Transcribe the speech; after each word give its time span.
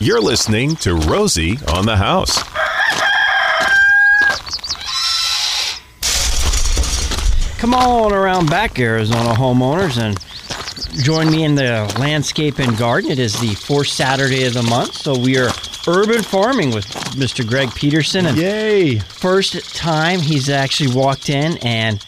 You're 0.00 0.20
listening 0.20 0.76
to 0.76 0.94
Rosie 0.94 1.58
on 1.74 1.84
the 1.84 1.96
House. 1.96 2.38
Come 7.58 7.74
on 7.74 8.12
around 8.12 8.48
back, 8.48 8.78
Arizona 8.78 9.30
homeowners, 9.30 9.98
and 10.00 10.16
join 11.02 11.28
me 11.32 11.42
in 11.42 11.56
the 11.56 11.92
landscape 11.98 12.60
and 12.60 12.78
garden. 12.78 13.10
It 13.10 13.18
is 13.18 13.40
the 13.40 13.56
fourth 13.56 13.88
Saturday 13.88 14.44
of 14.44 14.54
the 14.54 14.62
month, 14.62 14.94
so 14.94 15.18
we 15.18 15.36
are 15.36 15.50
urban 15.88 16.22
farming 16.22 16.70
with 16.72 16.86
Mr. 17.16 17.44
Greg 17.44 17.74
Peterson. 17.74 18.26
And 18.26 18.38
Yay! 18.38 19.00
first 19.00 19.74
time 19.74 20.20
he's 20.20 20.48
actually 20.48 20.94
walked 20.94 21.28
in 21.28 21.58
and 21.58 22.04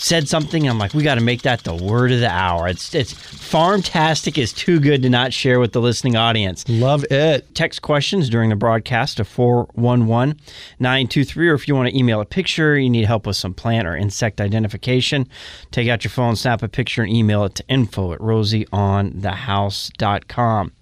said 0.00 0.28
something. 0.28 0.68
I'm 0.68 0.78
like, 0.78 0.94
we 0.94 1.02
got 1.02 1.16
to 1.16 1.20
make 1.20 1.42
that 1.42 1.64
the 1.64 1.74
word 1.74 2.12
of 2.12 2.20
the 2.20 2.30
hour. 2.30 2.68
It's 2.68 2.94
it's 2.94 3.12
farmtastic 3.12 4.38
is 4.38 4.52
too 4.52 4.78
good 4.80 5.02
to 5.02 5.10
not 5.10 5.32
share 5.32 5.58
with 5.60 5.72
the 5.72 5.80
listening 5.80 6.16
audience. 6.16 6.68
Love 6.68 7.04
it. 7.10 7.54
Text 7.54 7.82
questions 7.82 8.28
during 8.30 8.50
the 8.50 8.56
broadcast 8.56 9.18
to 9.18 9.24
411 9.24 10.40
923, 10.78 11.48
or 11.48 11.54
if 11.54 11.66
you 11.68 11.74
want 11.74 11.88
to 11.90 11.96
email 11.96 12.20
a 12.20 12.24
picture, 12.24 12.78
you 12.78 12.90
need 12.90 13.04
help 13.04 13.26
with 13.26 13.36
some 13.36 13.54
plant 13.54 13.86
or 13.86 13.96
insect 13.96 14.40
identification, 14.40 15.28
take 15.70 15.88
out 15.88 16.02
your 16.04 16.10
phone, 16.10 16.36
snap 16.36 16.62
a 16.62 16.68
picture, 16.68 17.02
and 17.02 17.12
email 17.12 17.44
it 17.44 17.54
to 17.56 17.64
info 17.68 18.12
at 18.12 18.18
rosieonthehouse.com. 18.20 20.72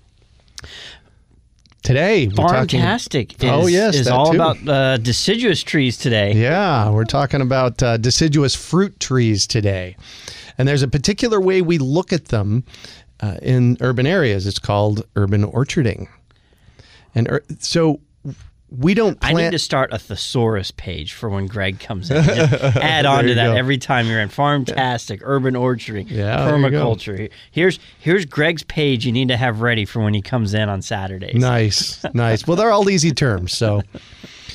Today, 1.82 2.26
we're 2.28 2.34
talking. 2.48 2.80
Is, 2.80 3.50
Oh, 3.50 3.66
yes, 3.66 3.94
is 3.94 4.08
all 4.08 4.30
too. 4.32 4.36
about 4.36 4.68
uh, 4.68 4.96
deciduous 4.98 5.62
trees 5.62 5.96
today. 5.96 6.34
Yeah, 6.34 6.90
we're 6.90 7.04
talking 7.04 7.40
about 7.40 7.82
uh, 7.82 7.96
deciduous 7.96 8.54
fruit 8.54 8.98
trees 9.00 9.46
today. 9.46 9.96
And 10.58 10.66
there's 10.66 10.82
a 10.82 10.88
particular 10.88 11.40
way 11.40 11.62
we 11.62 11.78
look 11.78 12.12
at 12.12 12.26
them 12.26 12.64
uh, 13.20 13.36
in 13.42 13.76
urban 13.80 14.06
areas. 14.06 14.46
It's 14.46 14.58
called 14.58 15.06
urban 15.16 15.44
orcharding. 15.44 16.08
And 17.14 17.40
so 17.60 18.00
we 18.70 18.92
don't 18.94 19.16
I 19.22 19.32
need 19.32 19.52
to 19.52 19.58
start 19.58 19.92
a 19.92 19.98
thesaurus 19.98 20.70
page 20.70 21.14
for 21.14 21.28
when 21.30 21.46
Greg 21.46 21.80
comes 21.80 22.10
in. 22.10 22.16
Add 22.26 23.06
on 23.06 23.24
to 23.24 23.34
that 23.34 23.46
go. 23.46 23.56
every 23.56 23.78
time 23.78 24.06
you're 24.06 24.20
in 24.20 24.28
farmtastic, 24.28 25.20
urban 25.22 25.54
orcharding, 25.54 26.10
Yeah, 26.10 26.44
there 26.44 26.58
you 26.58 26.70
go. 26.70 26.84
permaculture. 26.94 27.30
Here's 27.50 27.78
here's 27.98 28.24
Greg's 28.26 28.62
page 28.64 29.06
you 29.06 29.12
need 29.12 29.28
to 29.28 29.36
have 29.36 29.60
ready 29.62 29.84
for 29.84 30.02
when 30.02 30.12
he 30.14 30.20
comes 30.22 30.52
in 30.54 30.68
on 30.68 30.82
Saturdays. 30.82 31.34
Nice, 31.34 32.04
nice. 32.14 32.46
Well, 32.46 32.56
they're 32.56 32.70
all 32.70 32.90
easy 32.90 33.12
terms. 33.12 33.56
So, 33.56 33.82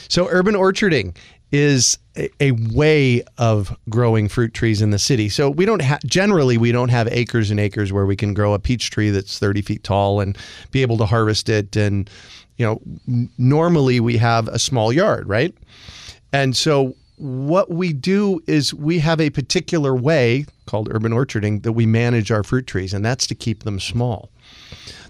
so 0.09 0.27
urban 0.29 0.53
orcharding 0.55 1.15
is 1.51 1.99
a, 2.17 2.29
a 2.39 2.51
way 2.73 3.23
of 3.37 3.75
growing 3.89 4.27
fruit 4.27 4.53
trees 4.55 4.81
in 4.81 4.89
the 4.89 4.97
city. 4.99 5.29
So 5.29 5.49
we 5.51 5.65
don't 5.65 5.81
ha- 5.83 5.99
generally 6.05 6.57
we 6.57 6.71
don't 6.71 6.89
have 6.89 7.07
acres 7.09 7.51
and 7.51 7.59
acres 7.59 7.93
where 7.93 8.05
we 8.07 8.15
can 8.15 8.33
grow 8.33 8.53
a 8.53 8.59
peach 8.59 8.89
tree 8.89 9.11
that's 9.11 9.37
30 9.37 9.61
feet 9.61 9.83
tall 9.83 10.19
and 10.19 10.35
be 10.71 10.81
able 10.81 10.97
to 10.97 11.05
harvest 11.05 11.49
it. 11.49 11.75
And 11.75 12.09
you 12.57 12.65
know, 12.65 12.81
n- 13.07 13.29
normally 13.37 13.99
we 13.99 14.17
have 14.17 14.47
a 14.47 14.59
small 14.59 14.93
yard, 14.93 15.27
right? 15.27 15.55
And 16.31 16.55
so 16.55 16.95
what 17.17 17.69
we 17.69 17.93
do 17.93 18.41
is 18.47 18.73
we 18.73 18.99
have 18.99 19.21
a 19.21 19.29
particular 19.29 19.95
way 19.95 20.45
called 20.65 20.89
urban 20.91 21.11
orcharding 21.11 21.63
that 21.63 21.73
we 21.73 21.85
manage 21.85 22.31
our 22.31 22.43
fruit 22.43 22.67
trees, 22.67 22.93
and 22.93 23.05
that's 23.05 23.27
to 23.27 23.35
keep 23.35 23.63
them 23.63 23.79
small. 23.79 24.29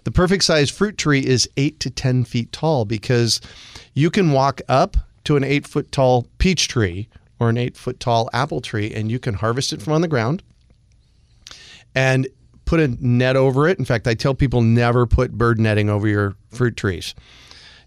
The 0.03 0.11
perfect 0.11 0.43
size 0.43 0.69
fruit 0.69 0.97
tree 0.97 1.25
is 1.25 1.49
eight 1.55 1.79
to 1.79 1.89
10 1.89 2.25
feet 2.25 2.51
tall 2.51 2.85
because 2.85 3.39
you 3.93 4.09
can 4.09 4.31
walk 4.31 4.61
up 4.67 4.97
to 5.23 5.37
an 5.37 5.43
eight 5.43 5.65
foot 5.65 5.91
tall 5.91 6.27
peach 6.37 6.67
tree 6.67 7.07
or 7.39 7.49
an 7.49 7.57
eight 7.57 7.77
foot 7.77 7.99
tall 7.99 8.29
apple 8.33 8.61
tree 8.61 8.93
and 8.93 9.09
you 9.09 9.19
can 9.19 9.35
harvest 9.35 9.71
it 9.71 9.81
from 9.81 9.93
on 9.93 10.01
the 10.01 10.07
ground 10.07 10.43
and 11.95 12.27
put 12.65 12.79
a 12.79 12.87
net 13.05 13.35
over 13.35 13.67
it. 13.67 13.79
In 13.79 13.85
fact, 13.85 14.07
I 14.07 14.13
tell 14.13 14.33
people 14.33 14.61
never 14.61 15.05
put 15.05 15.33
bird 15.33 15.59
netting 15.59 15.89
over 15.89 16.07
your 16.07 16.35
fruit 16.49 16.77
trees. 16.77 17.15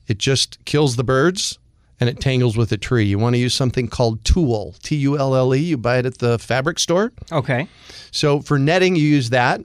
It 0.06 0.18
just 0.18 0.64
kills 0.64 0.96
the 0.96 1.04
birds 1.04 1.58
and 1.98 2.08
it 2.10 2.20
tangles 2.20 2.56
with 2.56 2.68
the 2.68 2.76
tree. 2.76 3.04
You 3.04 3.18
want 3.18 3.34
to 3.34 3.38
use 3.38 3.54
something 3.54 3.88
called 3.88 4.22
tulle, 4.24 4.74
T 4.82 4.96
U 4.96 5.18
L 5.18 5.34
L 5.34 5.54
E. 5.54 5.58
You 5.58 5.76
buy 5.76 5.98
it 5.98 6.06
at 6.06 6.18
the 6.18 6.38
fabric 6.38 6.78
store. 6.78 7.12
Okay. 7.32 7.68
So 8.10 8.40
for 8.40 8.58
netting, 8.58 8.96
you 8.96 9.02
use 9.02 9.30
that. 9.30 9.62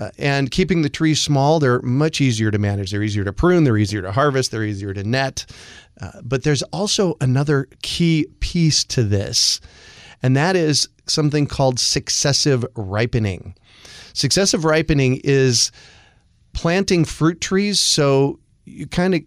Uh, 0.00 0.10
and 0.18 0.50
keeping 0.50 0.82
the 0.82 0.88
trees 0.88 1.22
small, 1.22 1.60
they're 1.60 1.80
much 1.82 2.20
easier 2.20 2.50
to 2.50 2.58
manage. 2.58 2.90
They're 2.90 3.02
easier 3.02 3.24
to 3.24 3.32
prune, 3.32 3.64
they're 3.64 3.76
easier 3.76 4.02
to 4.02 4.10
harvest, 4.10 4.50
they're 4.50 4.64
easier 4.64 4.92
to 4.92 5.04
net. 5.04 5.46
Uh, 6.00 6.20
but 6.22 6.42
there's 6.42 6.62
also 6.64 7.16
another 7.20 7.68
key 7.82 8.26
piece 8.40 8.82
to 8.84 9.04
this, 9.04 9.60
and 10.20 10.36
that 10.36 10.56
is 10.56 10.88
something 11.06 11.46
called 11.46 11.78
successive 11.78 12.64
ripening. 12.74 13.54
Successive 14.12 14.64
ripening 14.64 15.20
is 15.24 15.70
planting 16.52 17.04
fruit 17.04 17.40
trees 17.40 17.80
so 17.80 18.38
you 18.64 18.86
kind 18.86 19.14
of 19.14 19.22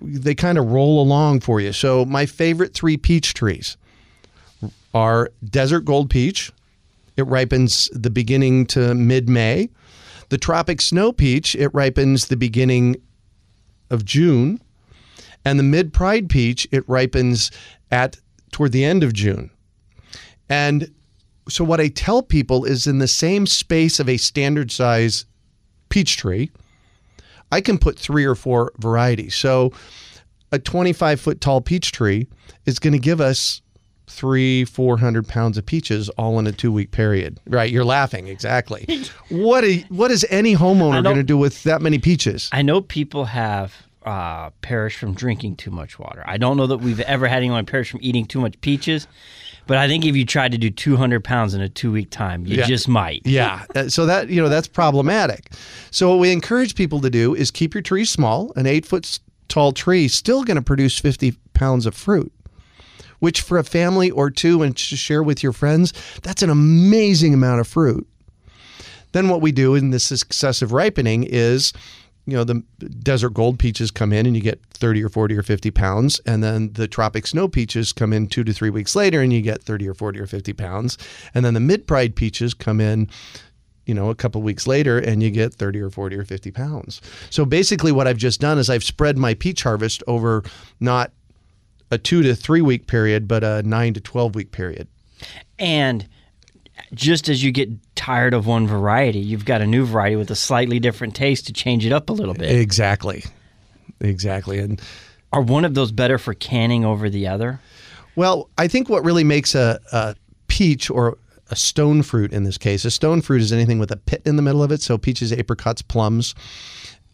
they 0.00 0.34
kind 0.34 0.58
of 0.58 0.66
roll 0.66 1.00
along 1.00 1.40
for 1.40 1.60
you. 1.60 1.72
So 1.72 2.04
my 2.04 2.26
favorite 2.26 2.74
three 2.74 2.96
peach 2.96 3.34
trees 3.34 3.76
are 4.94 5.30
desert 5.44 5.84
gold 5.84 6.10
peach. 6.10 6.52
It 7.16 7.26
ripens 7.26 7.88
the 7.92 8.10
beginning 8.10 8.66
to 8.66 8.94
mid 8.94 9.28
May. 9.28 9.68
The 10.30 10.38
tropic 10.38 10.80
snow 10.80 11.12
peach, 11.12 11.54
it 11.54 11.72
ripens 11.74 12.26
the 12.26 12.36
beginning 12.36 12.96
of 13.90 14.04
June. 14.04 14.60
And 15.44 15.58
the 15.58 15.64
mid 15.64 15.92
pride 15.92 16.28
peach, 16.28 16.66
it 16.72 16.88
ripens 16.88 17.50
at 17.90 18.18
toward 18.50 18.72
the 18.72 18.84
end 18.84 19.02
of 19.02 19.12
June. 19.12 19.50
And 20.48 20.90
so 21.48 21.64
what 21.64 21.80
I 21.80 21.88
tell 21.88 22.22
people 22.22 22.64
is 22.64 22.86
in 22.86 22.98
the 22.98 23.08
same 23.08 23.46
space 23.46 23.98
of 23.98 24.08
a 24.08 24.16
standard 24.16 24.70
size 24.70 25.26
peach 25.88 26.16
tree, 26.16 26.50
I 27.50 27.60
can 27.60 27.78
put 27.78 27.98
three 27.98 28.24
or 28.24 28.34
four 28.34 28.72
varieties. 28.78 29.34
So 29.34 29.72
a 30.52 30.58
25 30.58 31.20
foot 31.20 31.40
tall 31.40 31.60
peach 31.60 31.92
tree 31.92 32.26
is 32.64 32.78
going 32.78 32.92
to 32.92 32.98
give 32.98 33.20
us 33.20 33.60
three, 34.06 34.64
400 34.64 35.26
pounds 35.26 35.58
of 35.58 35.66
peaches 35.66 36.08
all 36.10 36.38
in 36.38 36.46
a 36.46 36.52
two 36.52 36.72
week 36.72 36.90
period. 36.90 37.40
Right. 37.46 37.70
You're 37.70 37.84
laughing. 37.84 38.28
Exactly. 38.28 38.86
what, 39.28 39.64
a, 39.64 39.80
what 39.88 40.10
is 40.10 40.26
any 40.30 40.54
homeowner 40.54 41.02
going 41.02 41.16
to 41.16 41.22
do 41.22 41.38
with 41.38 41.62
that 41.64 41.82
many 41.82 41.98
peaches? 41.98 42.48
I 42.52 42.62
know 42.62 42.80
people 42.80 43.26
have 43.26 43.74
uh, 44.04 44.50
perished 44.60 44.98
from 44.98 45.14
drinking 45.14 45.56
too 45.56 45.70
much 45.70 45.98
water. 45.98 46.22
I 46.26 46.36
don't 46.36 46.56
know 46.56 46.66
that 46.66 46.78
we've 46.78 47.00
ever 47.00 47.26
had 47.28 47.38
anyone 47.38 47.66
perish 47.66 47.90
from 47.90 48.00
eating 48.02 48.26
too 48.26 48.40
much 48.40 48.60
peaches, 48.60 49.06
but 49.66 49.76
I 49.78 49.86
think 49.88 50.04
if 50.04 50.16
you 50.16 50.24
tried 50.26 50.52
to 50.52 50.58
do 50.58 50.70
200 50.70 51.22
pounds 51.24 51.54
in 51.54 51.60
a 51.60 51.68
two 51.68 51.92
week 51.92 52.10
time, 52.10 52.46
you 52.46 52.56
Yeah. 52.56 52.66
just 52.66 52.88
might. 52.88 53.22
Yeah. 53.24 53.64
So 53.88 54.06
that, 54.06 54.28
you 54.28 54.42
know, 54.42 54.48
that's 54.48 54.68
problematic. 54.68 55.50
So 55.90 56.10
what 56.10 56.18
we 56.18 56.32
encourage 56.32 56.74
people 56.74 57.00
to 57.00 57.10
do 57.10 57.34
is 57.34 57.50
keep 57.50 57.74
your 57.74 57.82
tree 57.82 58.04
small. 58.04 58.52
An 58.56 58.66
eight 58.66 58.84
foot 58.86 59.18
tall 59.48 59.72
tree 59.72 60.06
is 60.06 60.14
still 60.14 60.44
going 60.44 60.56
to 60.56 60.62
produce 60.62 60.98
50 60.98 61.34
pounds 61.54 61.86
of 61.86 61.94
fruit, 61.94 62.32
which 63.20 63.40
for 63.40 63.58
a 63.58 63.64
family 63.64 64.10
or 64.10 64.30
two 64.30 64.62
and 64.62 64.76
to 64.76 64.96
share 64.96 65.22
with 65.22 65.42
your 65.42 65.52
friends, 65.52 65.92
that's 66.22 66.42
an 66.42 66.50
amazing 66.50 67.34
amount 67.34 67.60
of 67.60 67.68
fruit. 67.68 68.06
Then 69.12 69.28
what 69.28 69.42
we 69.42 69.52
do 69.52 69.74
in 69.74 69.90
this 69.90 70.04
successive 70.04 70.72
ripening 70.72 71.24
is, 71.24 71.72
you 72.26 72.34
know, 72.34 72.44
the 72.44 72.62
desert 73.02 73.30
gold 73.34 73.58
peaches 73.58 73.90
come 73.90 74.12
in 74.12 74.24
and 74.26 74.34
you 74.34 74.40
get 74.42 74.58
30 74.82 75.04
or 75.04 75.08
40 75.08 75.38
or 75.38 75.44
50 75.44 75.70
pounds. 75.70 76.20
And 76.26 76.42
then 76.42 76.72
the 76.72 76.88
tropic 76.88 77.28
snow 77.28 77.46
peaches 77.46 77.92
come 77.92 78.12
in 78.12 78.26
two 78.26 78.42
to 78.42 78.52
three 78.52 78.68
weeks 78.68 78.96
later 78.96 79.20
and 79.20 79.32
you 79.32 79.40
get 79.40 79.62
30 79.62 79.88
or 79.88 79.94
40 79.94 80.18
or 80.18 80.26
50 80.26 80.52
pounds. 80.54 80.98
And 81.34 81.44
then 81.44 81.54
the 81.54 81.60
mid 81.60 81.86
pride 81.86 82.16
peaches 82.16 82.52
come 82.52 82.80
in, 82.80 83.08
you 83.86 83.94
know, 83.94 84.10
a 84.10 84.16
couple 84.16 84.42
weeks 84.42 84.66
later 84.66 84.98
and 84.98 85.22
you 85.22 85.30
get 85.30 85.54
30 85.54 85.80
or 85.80 85.88
40 85.88 86.16
or 86.16 86.24
50 86.24 86.50
pounds. 86.50 87.00
So 87.30 87.44
basically, 87.44 87.92
what 87.92 88.08
I've 88.08 88.16
just 88.16 88.40
done 88.40 88.58
is 88.58 88.68
I've 88.68 88.82
spread 88.82 89.16
my 89.16 89.34
peach 89.34 89.62
harvest 89.62 90.02
over 90.08 90.42
not 90.80 91.12
a 91.92 91.96
two 91.98 92.24
to 92.24 92.34
three 92.34 92.60
week 92.60 92.88
period, 92.88 93.28
but 93.28 93.44
a 93.44 93.62
nine 93.62 93.94
to 93.94 94.00
12 94.00 94.34
week 94.34 94.50
period. 94.50 94.88
And 95.60 96.08
just 96.92 97.28
as 97.28 97.44
you 97.44 97.52
get 97.52 97.70
tired 97.94 98.34
of 98.34 98.48
one 98.48 98.66
variety, 98.66 99.20
you've 99.20 99.44
got 99.44 99.60
a 99.60 99.66
new 99.66 99.86
variety 99.86 100.16
with 100.16 100.32
a 100.32 100.34
slightly 100.34 100.80
different 100.80 101.14
taste 101.14 101.46
to 101.46 101.52
change 101.52 101.86
it 101.86 101.92
up 101.92 102.10
a 102.10 102.12
little 102.12 102.34
bit. 102.34 102.50
Exactly. 102.50 103.22
Exactly. 104.02 104.58
And 104.58 104.80
Are 105.32 105.40
one 105.40 105.64
of 105.64 105.74
those 105.74 105.92
better 105.92 106.18
for 106.18 106.34
canning 106.34 106.84
over 106.84 107.08
the 107.08 107.26
other? 107.26 107.60
Well, 108.16 108.50
I 108.58 108.68
think 108.68 108.90
what 108.90 109.04
really 109.04 109.24
makes 109.24 109.54
a, 109.54 109.80
a 109.92 110.14
peach 110.48 110.90
or 110.90 111.16
a 111.50 111.56
stone 111.56 112.02
fruit 112.02 112.32
in 112.32 112.44
this 112.44 112.58
case, 112.58 112.84
a 112.84 112.90
stone 112.90 113.20
fruit 113.22 113.40
is 113.40 113.52
anything 113.52 113.78
with 113.78 113.90
a 113.90 113.96
pit 113.96 114.22
in 114.24 114.36
the 114.36 114.42
middle 114.42 114.62
of 114.62 114.72
it. 114.72 114.82
So 114.82 114.98
peaches, 114.98 115.32
apricots, 115.32 115.82
plums. 115.82 116.34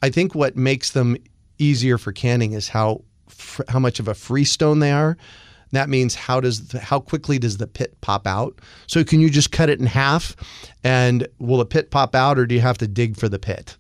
I 0.03 0.11
think 0.11 0.35
what 0.35 0.57
makes 0.57 0.91
them 0.93 1.17
easier 1.59 1.99
for 1.99 2.12
canning 2.12 2.53
is 2.53 2.69
how 2.69 3.03
fr- 3.29 3.62
how 3.69 3.79
much 3.79 4.01
of 4.01 4.09
a 4.09 4.15
freestone 4.15 4.79
they 4.79 4.93
are. 4.93 5.17
That 5.73 5.89
means 5.89 6.15
how 6.15 6.41
does 6.41 6.69
the, 6.69 6.81
how 6.81 6.99
quickly 7.01 7.39
does 7.39 7.59
the 7.59 7.67
pit 7.67 8.01
pop 8.01 8.27
out? 8.27 8.59
So 8.87 9.05
can 9.05 9.21
you 9.21 9.29
just 9.29 9.51
cut 9.53 9.69
it 9.69 9.81
in 9.81 9.87
half, 9.87 10.35
and 10.83 11.29
will 11.39 11.59
the 11.59 11.67
pit 11.67 11.91
pop 11.91 12.15
out, 12.15 12.39
or 12.39 12.47
do 12.47 12.55
you 12.55 12.61
have 12.62 12.79
to 12.79 12.89
dig 12.89 13.17
for 13.17 13.29
the 13.29 13.39
pit? 13.39 13.77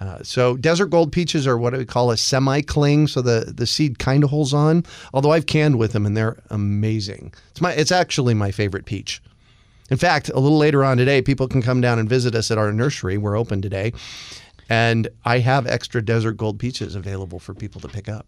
Uh, 0.00 0.18
so 0.22 0.56
desert 0.56 0.86
gold 0.86 1.12
peaches 1.12 1.46
are 1.46 1.58
what 1.58 1.76
we 1.76 1.84
call 1.84 2.10
a 2.10 2.16
semi-cling, 2.16 3.06
so 3.06 3.20
the, 3.20 3.52
the 3.54 3.66
seed 3.66 3.98
kind 3.98 4.24
of 4.24 4.30
holds 4.30 4.54
on. 4.54 4.82
Although 5.12 5.32
I've 5.32 5.44
canned 5.46 5.78
with 5.78 5.92
them 5.92 6.06
and 6.06 6.16
they're 6.16 6.38
amazing. 6.48 7.34
It's 7.50 7.60
my 7.60 7.72
it's 7.72 7.92
actually 7.92 8.32
my 8.32 8.50
favorite 8.50 8.86
peach. 8.86 9.20
In 9.90 9.96
fact, 9.98 10.30
a 10.30 10.38
little 10.40 10.56
later 10.56 10.84
on 10.84 10.96
today, 10.96 11.20
people 11.20 11.48
can 11.48 11.60
come 11.62 11.80
down 11.80 11.98
and 11.98 12.08
visit 12.08 12.34
us 12.34 12.50
at 12.50 12.56
our 12.58 12.72
nursery. 12.72 13.18
We're 13.18 13.36
open 13.36 13.60
today, 13.60 13.92
And 14.70 15.08
I 15.24 15.40
have 15.40 15.66
extra 15.66 16.00
desert 16.00 16.36
gold 16.36 16.58
peaches 16.60 16.94
available 16.94 17.38
for 17.40 17.54
people 17.54 17.80
to 17.80 17.88
pick 17.88 18.08
up. 18.08 18.24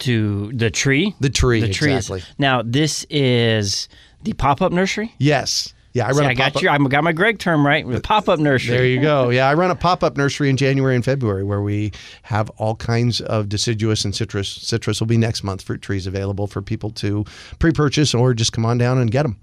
To 0.00 0.52
the 0.52 0.70
tree. 0.70 1.14
The 1.20 1.30
tree, 1.30 1.60
The 1.60 1.72
tree. 1.72 1.94
exactly. 1.94 2.18
Is, 2.20 2.26
now 2.38 2.60
this 2.62 3.06
is 3.08 3.88
the 4.22 4.34
pop-up 4.34 4.72
nursery. 4.72 5.14
Yes. 5.18 5.72
Yeah, 5.96 6.08
I 6.08 6.12
See, 6.12 6.24
a 6.24 6.28
I 6.28 6.34
got 6.34 6.60
you. 6.60 6.68
I 6.68 6.76
got 6.76 7.04
my 7.04 7.12
Greg 7.12 7.38
term 7.38 7.66
right. 7.66 7.88
The 7.88 8.02
pop-up 8.02 8.38
nursery. 8.38 8.76
There 8.76 8.84
you 8.84 9.00
go. 9.00 9.30
Yeah, 9.30 9.48
I 9.48 9.54
run 9.54 9.70
a 9.70 9.74
pop-up 9.74 10.18
nursery 10.18 10.50
in 10.50 10.58
January 10.58 10.94
and 10.94 11.02
February 11.02 11.42
where 11.42 11.62
we 11.62 11.90
have 12.24 12.50
all 12.58 12.74
kinds 12.76 13.22
of 13.22 13.48
deciduous 13.48 14.04
and 14.04 14.14
citrus. 14.14 14.46
Citrus 14.46 15.00
will 15.00 15.06
be 15.06 15.16
next 15.16 15.42
month. 15.42 15.62
Fruit 15.62 15.80
trees 15.80 16.06
available 16.06 16.48
for 16.48 16.60
people 16.60 16.90
to 16.90 17.24
pre-purchase 17.60 18.14
or 18.14 18.34
just 18.34 18.52
come 18.52 18.66
on 18.66 18.76
down 18.76 18.98
and 18.98 19.10
get 19.10 19.22
them. 19.22 19.38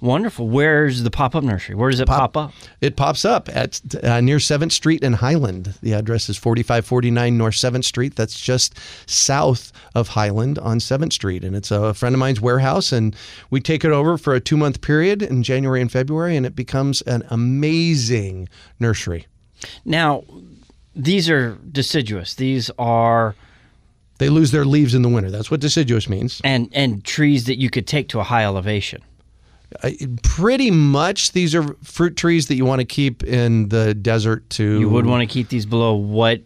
Wonderful. 0.00 0.48
Where's 0.48 1.02
the 1.02 1.10
pop-up 1.10 1.42
nursery? 1.44 1.74
Where 1.74 1.90
does 1.90 1.98
it 2.00 2.06
pop, 2.06 2.36
up? 2.36 2.52
It 2.80 2.94
pops 2.96 3.24
up 3.24 3.48
at 3.48 3.80
uh, 4.04 4.20
near 4.20 4.38
Seventh 4.38 4.72
Street 4.72 5.02
in 5.02 5.14
Highland. 5.14 5.74
The 5.82 5.92
address 5.92 6.28
is 6.28 6.36
4549 6.36 7.38
North 7.38 7.54
Seventh 7.54 7.84
Street. 7.86 8.14
That's 8.14 8.38
just 8.38 8.74
south 9.06 9.72
of 9.94 10.08
Highland 10.08 10.58
on 10.58 10.78
Seventh 10.80 11.14
Street, 11.14 11.42
and 11.42 11.56
it's 11.56 11.70
a 11.70 11.94
friend 11.94 12.14
of 12.14 12.18
mine's 12.18 12.40
warehouse. 12.40 12.92
And 12.92 13.16
we 13.50 13.60
take 13.60 13.84
it 13.84 13.92
over 13.92 14.18
for 14.18 14.34
a 14.34 14.40
two-month 14.40 14.80
period 14.82 15.22
in 15.22 15.42
January 15.42 15.80
and 15.80 15.90
February, 15.90 16.36
and 16.36 16.44
it 16.44 16.54
becomes 16.54 17.00
an 17.02 17.22
amazing 17.30 18.48
nursery. 18.78 19.26
Now, 19.86 20.24
these 20.94 21.30
are 21.30 21.56
deciduous. 21.72 22.34
These 22.34 22.70
are 22.78 23.34
They 24.18 24.28
lose 24.28 24.50
their 24.50 24.64
leaves 24.66 24.94
in 24.94 25.00
the 25.02 25.08
winter. 25.08 25.30
That's 25.30 25.50
what 25.50 25.60
deciduous 25.60 26.08
means. 26.08 26.40
and 26.44 26.68
and 26.74 27.02
trees 27.04 27.44
that 27.46 27.58
you 27.58 27.70
could 27.70 27.86
take 27.86 28.08
to 28.10 28.20
a 28.20 28.24
high 28.24 28.44
elevation. 28.44 29.02
Uh, 29.82 29.90
pretty 30.22 30.70
much, 30.70 31.32
these 31.32 31.54
are 31.54 31.74
fruit 31.82 32.16
trees 32.16 32.48
that 32.48 32.54
you 32.54 32.64
want 32.64 32.80
to 32.80 32.84
keep 32.84 33.22
in 33.24 33.68
the 33.68 33.94
desert. 33.94 34.48
To 34.50 34.78
You 34.78 34.88
would 34.88 35.06
want 35.06 35.28
to 35.28 35.32
keep 35.32 35.48
these 35.48 35.66
below 35.66 35.94
what 35.94 36.42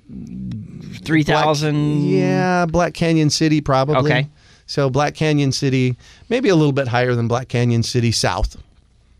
3,000? 1.05 2.05
Yeah, 2.05 2.67
Black 2.67 2.95
Canyon 2.95 3.31
City 3.31 3.61
probably. 3.61 4.13
Okay. 4.13 4.29
So 4.67 4.91
Black 4.91 5.15
Canyon 5.15 5.53
City, 5.53 5.97
maybe 6.29 6.49
a 6.49 6.55
little 6.55 6.73
bit 6.73 6.89
higher 6.89 7.15
than 7.15 7.29
Black 7.29 7.49
Canyon 7.49 7.83
City 7.83 8.13
south. 8.13 8.57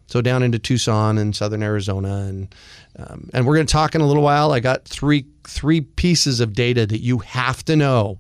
So 0.07 0.23
down 0.23 0.43
into 0.43 0.59
Tucson 0.59 1.19
and 1.19 1.37
southern 1.37 1.63
Arizona, 1.63 2.17
and 2.29 2.55
um, 2.99 3.29
and 3.35 3.47
we're 3.47 3.55
going 3.55 3.67
to 3.67 3.73
talk 3.73 3.95
in 3.95 4.01
a 4.01 4.07
little 4.07 4.23
while. 4.23 4.53
I 4.53 4.61
got 4.61 4.85
three 4.87 5.27
three 5.45 5.83
pieces 5.83 6.41
of 6.41 6.55
data 6.55 6.87
that 6.87 7.01
you 7.01 7.19
have 7.19 7.65
to 7.67 7.77
know 7.77 8.19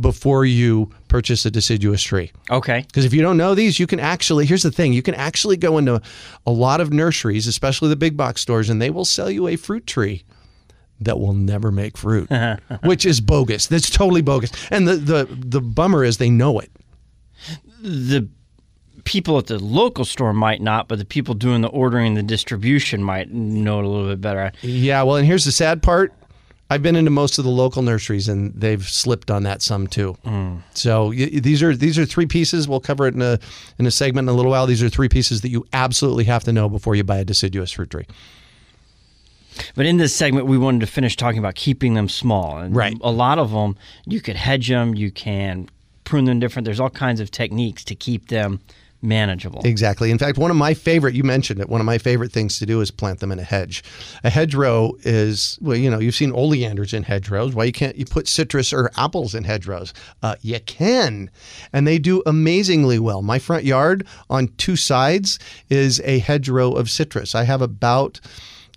before 0.00 0.44
you 0.44 0.90
purchase 1.08 1.46
a 1.46 1.50
deciduous 1.50 2.02
tree. 2.02 2.30
Okay. 2.50 2.84
Because 2.86 3.04
if 3.04 3.14
you 3.14 3.22
don't 3.22 3.36
know 3.36 3.54
these, 3.54 3.78
you 3.78 3.86
can 3.86 4.00
actually, 4.00 4.46
here's 4.46 4.62
the 4.62 4.70
thing 4.70 4.92
you 4.92 5.02
can 5.02 5.14
actually 5.14 5.56
go 5.56 5.78
into 5.78 6.00
a 6.46 6.50
lot 6.50 6.80
of 6.80 6.92
nurseries, 6.92 7.46
especially 7.46 7.88
the 7.88 7.96
big 7.96 8.16
box 8.16 8.40
stores, 8.40 8.68
and 8.68 8.80
they 8.80 8.90
will 8.90 9.04
sell 9.04 9.30
you 9.30 9.48
a 9.48 9.56
fruit 9.56 9.86
tree 9.86 10.24
that 11.00 11.18
will 11.18 11.34
never 11.34 11.70
make 11.70 11.96
fruit, 11.96 12.30
which 12.84 13.04
is 13.06 13.20
bogus. 13.20 13.66
That's 13.66 13.90
totally 13.90 14.22
bogus. 14.22 14.50
And 14.70 14.86
the, 14.86 14.96
the, 14.96 15.28
the 15.30 15.60
bummer 15.60 16.04
is 16.04 16.18
they 16.18 16.30
know 16.30 16.58
it. 16.58 16.70
The 17.82 18.28
people 19.04 19.38
at 19.38 19.46
the 19.46 19.58
local 19.58 20.04
store 20.04 20.32
might 20.32 20.60
not, 20.60 20.88
but 20.88 20.98
the 20.98 21.04
people 21.04 21.34
doing 21.34 21.62
the 21.62 21.68
ordering 21.68 22.08
and 22.08 22.16
the 22.16 22.22
distribution 22.22 23.02
might 23.02 23.30
know 23.30 23.78
it 23.78 23.84
a 23.84 23.88
little 23.88 24.08
bit 24.08 24.20
better. 24.20 24.52
Yeah, 24.62 25.02
well, 25.04 25.16
and 25.16 25.26
here's 25.26 25.44
the 25.44 25.52
sad 25.52 25.82
part. 25.82 26.12
I've 26.68 26.82
been 26.82 26.96
into 26.96 27.10
most 27.12 27.38
of 27.38 27.44
the 27.44 27.50
local 27.50 27.80
nurseries, 27.82 28.28
and 28.28 28.52
they've 28.54 28.82
slipped 28.82 29.30
on 29.30 29.44
that 29.44 29.62
some 29.62 29.86
too. 29.86 30.16
So 30.74 31.08
y- 31.10 31.30
these 31.40 31.62
are 31.62 31.76
these 31.76 31.96
are 31.98 32.04
three 32.04 32.26
pieces. 32.26 32.66
We'll 32.66 32.80
cover 32.80 33.06
it 33.06 33.14
in 33.14 33.22
a 33.22 33.38
in 33.78 33.86
a 33.86 33.90
segment 33.90 34.26
in 34.28 34.32
a 34.32 34.36
little 34.36 34.50
while. 34.50 34.66
These 34.66 34.82
are 34.82 34.88
three 34.88 35.08
pieces 35.08 35.42
that 35.42 35.50
you 35.50 35.64
absolutely 35.72 36.24
have 36.24 36.42
to 36.44 36.52
know 36.52 36.68
before 36.68 36.96
you 36.96 37.04
buy 37.04 37.18
a 37.18 37.24
deciduous 37.24 37.70
fruit 37.70 37.90
tree. 37.90 38.06
But 39.74 39.86
in 39.86 39.96
this 39.96 40.14
segment, 40.14 40.46
we 40.46 40.58
wanted 40.58 40.80
to 40.80 40.86
finish 40.86 41.16
talking 41.16 41.38
about 41.38 41.54
keeping 41.54 41.94
them 41.94 42.08
small. 42.08 42.58
And 42.58 42.74
Right. 42.76 42.96
A 43.00 43.10
lot 43.10 43.38
of 43.38 43.52
them, 43.52 43.76
you 44.04 44.20
could 44.20 44.36
hedge 44.36 44.68
them, 44.68 44.94
you 44.94 45.10
can 45.10 45.68
prune 46.04 46.26
them 46.26 46.40
different. 46.40 46.64
There's 46.66 46.80
all 46.80 46.90
kinds 46.90 47.20
of 47.20 47.30
techniques 47.30 47.82
to 47.84 47.94
keep 47.94 48.28
them 48.28 48.60
manageable. 49.02 49.60
Exactly. 49.64 50.10
In 50.10 50.18
fact, 50.18 50.38
one 50.38 50.50
of 50.50 50.56
my 50.56 50.74
favorite, 50.74 51.14
you 51.14 51.24
mentioned 51.24 51.60
it, 51.60 51.68
one 51.68 51.80
of 51.80 51.84
my 51.84 51.98
favorite 51.98 52.32
things 52.32 52.58
to 52.58 52.66
do 52.66 52.80
is 52.80 52.90
plant 52.90 53.20
them 53.20 53.32
in 53.32 53.38
a 53.38 53.44
hedge. 53.44 53.84
A 54.24 54.30
hedgerow 54.30 54.92
is, 55.00 55.58
well, 55.60 55.76
you 55.76 55.90
know, 55.90 55.98
you've 55.98 56.14
seen 56.14 56.32
oleanders 56.32 56.92
in 56.92 57.02
hedgerows. 57.02 57.54
Why 57.54 57.64
you 57.64 57.72
can't 57.72 57.96
you 57.96 58.04
put 58.04 58.28
citrus 58.28 58.72
or 58.72 58.90
apples 58.96 59.34
in 59.34 59.44
hedgerows? 59.44 59.92
Uh, 60.22 60.36
you 60.40 60.60
can. 60.60 61.30
And 61.72 61.86
they 61.86 61.98
do 61.98 62.22
amazingly 62.26 62.98
well. 62.98 63.22
My 63.22 63.38
front 63.38 63.64
yard 63.64 64.06
on 64.30 64.48
two 64.56 64.76
sides 64.76 65.38
is 65.68 66.00
a 66.04 66.18
hedgerow 66.18 66.72
of 66.72 66.90
citrus. 66.90 67.34
I 67.34 67.44
have 67.44 67.62
about 67.62 68.20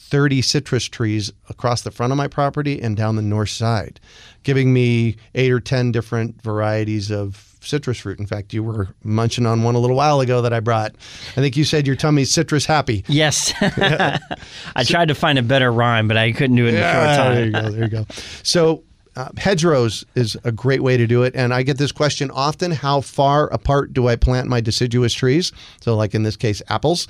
30 0.09 0.41
citrus 0.41 0.85
trees 0.85 1.31
across 1.49 1.81
the 1.83 1.91
front 1.91 2.11
of 2.11 2.17
my 2.17 2.27
property 2.27 2.81
and 2.81 2.97
down 2.97 3.15
the 3.15 3.21
north 3.21 3.49
side, 3.49 3.99
giving 4.43 4.73
me 4.73 5.15
eight 5.35 5.51
or 5.51 5.59
10 5.59 5.91
different 5.91 6.41
varieties 6.41 7.11
of 7.11 7.48
citrus 7.61 7.99
fruit. 7.99 8.19
In 8.19 8.25
fact, 8.25 8.53
you 8.53 8.63
were 8.63 8.89
munching 9.03 9.45
on 9.45 9.63
one 9.63 9.75
a 9.75 9.79
little 9.79 9.95
while 9.95 10.19
ago 10.21 10.41
that 10.41 10.53
I 10.53 10.59
brought. 10.59 10.95
I 11.31 11.41
think 11.41 11.57
you 11.57 11.63
said 11.63 11.87
your 11.87 11.95
tummy's 11.95 12.31
citrus 12.31 12.65
happy. 12.65 13.03
Yes. 13.07 13.53
I 13.61 14.83
tried 14.83 15.09
to 15.09 15.15
find 15.15 15.37
a 15.37 15.43
better 15.43 15.71
rhyme, 15.71 16.07
but 16.07 16.17
I 16.17 16.31
couldn't 16.31 16.55
do 16.55 16.65
it 16.67 16.73
in 16.73 16.81
a 16.81 16.93
short 16.93 17.15
time. 17.15 17.35
there 17.35 17.45
you 17.45 17.51
go. 17.51 17.69
There 17.71 17.83
you 17.83 17.89
go. 17.89 18.05
So, 18.43 18.83
uh, 19.15 19.29
hedgerows 19.37 20.05
is 20.15 20.37
a 20.45 20.51
great 20.51 20.81
way 20.81 20.95
to 20.95 21.05
do 21.05 21.23
it. 21.23 21.35
And 21.35 21.53
I 21.53 21.63
get 21.63 21.77
this 21.77 21.91
question 21.91 22.31
often 22.31 22.71
how 22.71 23.01
far 23.01 23.47
apart 23.47 23.91
do 23.91 24.07
I 24.07 24.15
plant 24.15 24.47
my 24.47 24.61
deciduous 24.61 25.13
trees? 25.13 25.51
So, 25.81 25.95
like 25.95 26.15
in 26.15 26.23
this 26.23 26.37
case, 26.37 26.61
apples, 26.69 27.07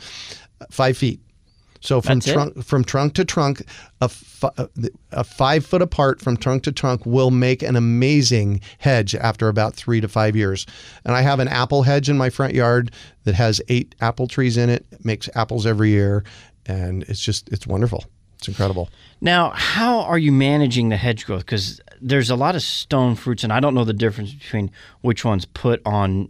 five 0.72 0.98
feet. 0.98 1.20
So 1.82 2.02
from 2.02 2.20
That's 2.20 2.28
it? 2.28 2.34
trunk 2.34 2.64
from 2.64 2.84
trunk 2.84 3.14
to 3.16 3.26
trunk, 3.26 3.64
a, 4.02 4.10
a 5.12 5.24
five 5.24 5.66
foot 5.66 5.82
apart 5.82 6.22
from 6.22 6.38
trunk 6.38 6.64
to 6.64 6.72
trunk 6.72 7.06
will 7.06 7.32
make 7.32 7.64
an 7.64 7.76
amazing 7.76 8.62
hedge 8.80 9.16
after 9.16 9.48
about 9.48 9.76
three 9.76 10.02
to 10.02 10.08
five 10.08 10.36
years. 10.36 10.66
And 11.06 11.16
I 11.16 11.22
have 11.22 11.40
an 11.40 11.48
apple 11.48 11.84
hedge 11.84 12.10
in 12.10 12.18
my 12.18 12.30
front 12.30 12.54
yard 12.54 12.92
that 13.24 13.36
has 13.36 13.62
eight 13.70 13.96
apple 14.02 14.28
trees 14.28 14.58
in 14.58 14.70
it. 14.70 14.86
It 14.92 15.06
makes 15.06 15.30
apples 15.36 15.66
every 15.66 15.90
year, 15.90 16.24
and 16.66 17.04
it's 17.04 17.22
just 17.22 17.50
it's 17.50 17.66
wonderful. 17.66 18.04
It's 18.38 18.48
incredible. 18.48 18.90
Now, 19.20 19.50
how 19.50 20.00
are 20.00 20.18
you 20.18 20.32
managing 20.32 20.90
the 20.90 20.98
hedge 20.98 21.26
growth? 21.26 21.46
Because 21.46 21.82
there's 22.02 22.30
a 22.30 22.38
lot 22.38 22.56
of 22.56 22.62
stone 22.62 23.16
fruits, 23.16 23.44
and 23.44 23.52
I 23.52 23.60
don't 23.60 23.74
know 23.74 23.84
the 23.84 23.94
difference 23.94 24.34
between 24.34 24.72
which 25.02 25.26
ones 25.26 25.46
put 25.46 25.82
on 25.86 26.30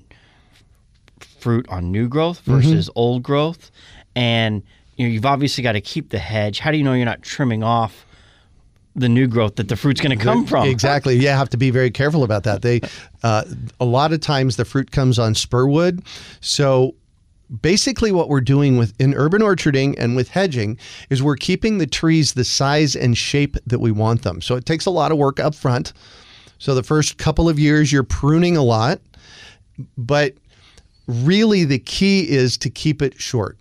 fruit 1.40 1.68
on 1.70 1.92
new 1.92 2.08
growth 2.08 2.42
mm-hmm. 2.42 2.54
versus 2.54 2.90
old 2.96 3.24
growth. 3.24 3.72
And 4.16 4.64
you 5.00 5.08
know, 5.08 5.14
you've 5.14 5.26
obviously 5.26 5.64
got 5.64 5.72
to 5.72 5.82
keep 5.82 6.10
the 6.10 6.20
hedge. 6.20 6.60
How 6.60 6.72
do 6.72 6.78
you 6.78 6.84
know 6.84 6.92
you're 6.92 7.06
not 7.06 7.22
trimming 7.22 7.64
off 7.64 8.06
the 8.98 9.08
new 9.08 9.28
growth 9.28 9.56
that 9.56 9.70
the 9.70 9.78
fruit's 9.78 10.02
going 10.02 10.16
to 10.16 10.22
come 10.22 10.46
from? 10.46 10.68
Exactly. 10.68 11.16
Yeah, 11.16 11.38
have 11.38 11.50
to 11.52 11.58
be 11.58 11.72
very 11.72 11.90
careful 11.90 12.26
about 12.26 12.44
that. 12.44 12.64
They, 12.64 12.82
uh, 13.24 13.46
a 13.80 13.86
lot 13.86 14.12
of 14.12 14.20
times 14.20 14.58
the 14.58 14.66
fruit 14.66 14.92
comes 14.92 15.18
on 15.18 15.36
spur 15.36 15.68
wood, 15.68 16.04
so 16.42 16.96
basically 17.62 18.12
what 18.12 18.28
we're 18.28 18.42
doing 18.42 18.78
with 18.78 18.94
in 19.00 19.14
urban 19.14 19.42
orcharding 19.42 19.96
and 19.98 20.18
with 20.18 20.28
hedging 20.28 20.78
is 21.10 21.24
we're 21.24 21.38
keeping 21.38 21.78
the 21.78 21.88
trees 21.88 22.34
the 22.34 22.44
size 22.44 22.94
and 22.94 23.18
shape 23.18 23.56
that 23.66 23.80
we 23.80 23.92
want 23.92 24.24
them. 24.24 24.42
So 24.42 24.56
it 24.56 24.66
takes 24.66 24.86
a 24.86 24.92
lot 24.92 25.14
of 25.14 25.18
work 25.18 25.40
up 25.40 25.56
front. 25.56 25.94
So 26.58 26.76
the 26.76 26.84
first 26.84 27.18
couple 27.18 27.48
of 27.48 27.58
years 27.58 27.92
you're 27.92 28.04
pruning 28.04 28.58
a 28.58 28.64
lot, 28.64 29.00
but 29.98 30.34
really 31.08 31.64
the 31.64 31.80
key 31.80 32.30
is 32.30 32.58
to 32.58 32.70
keep 32.70 33.02
it 33.02 33.20
short. 33.20 33.59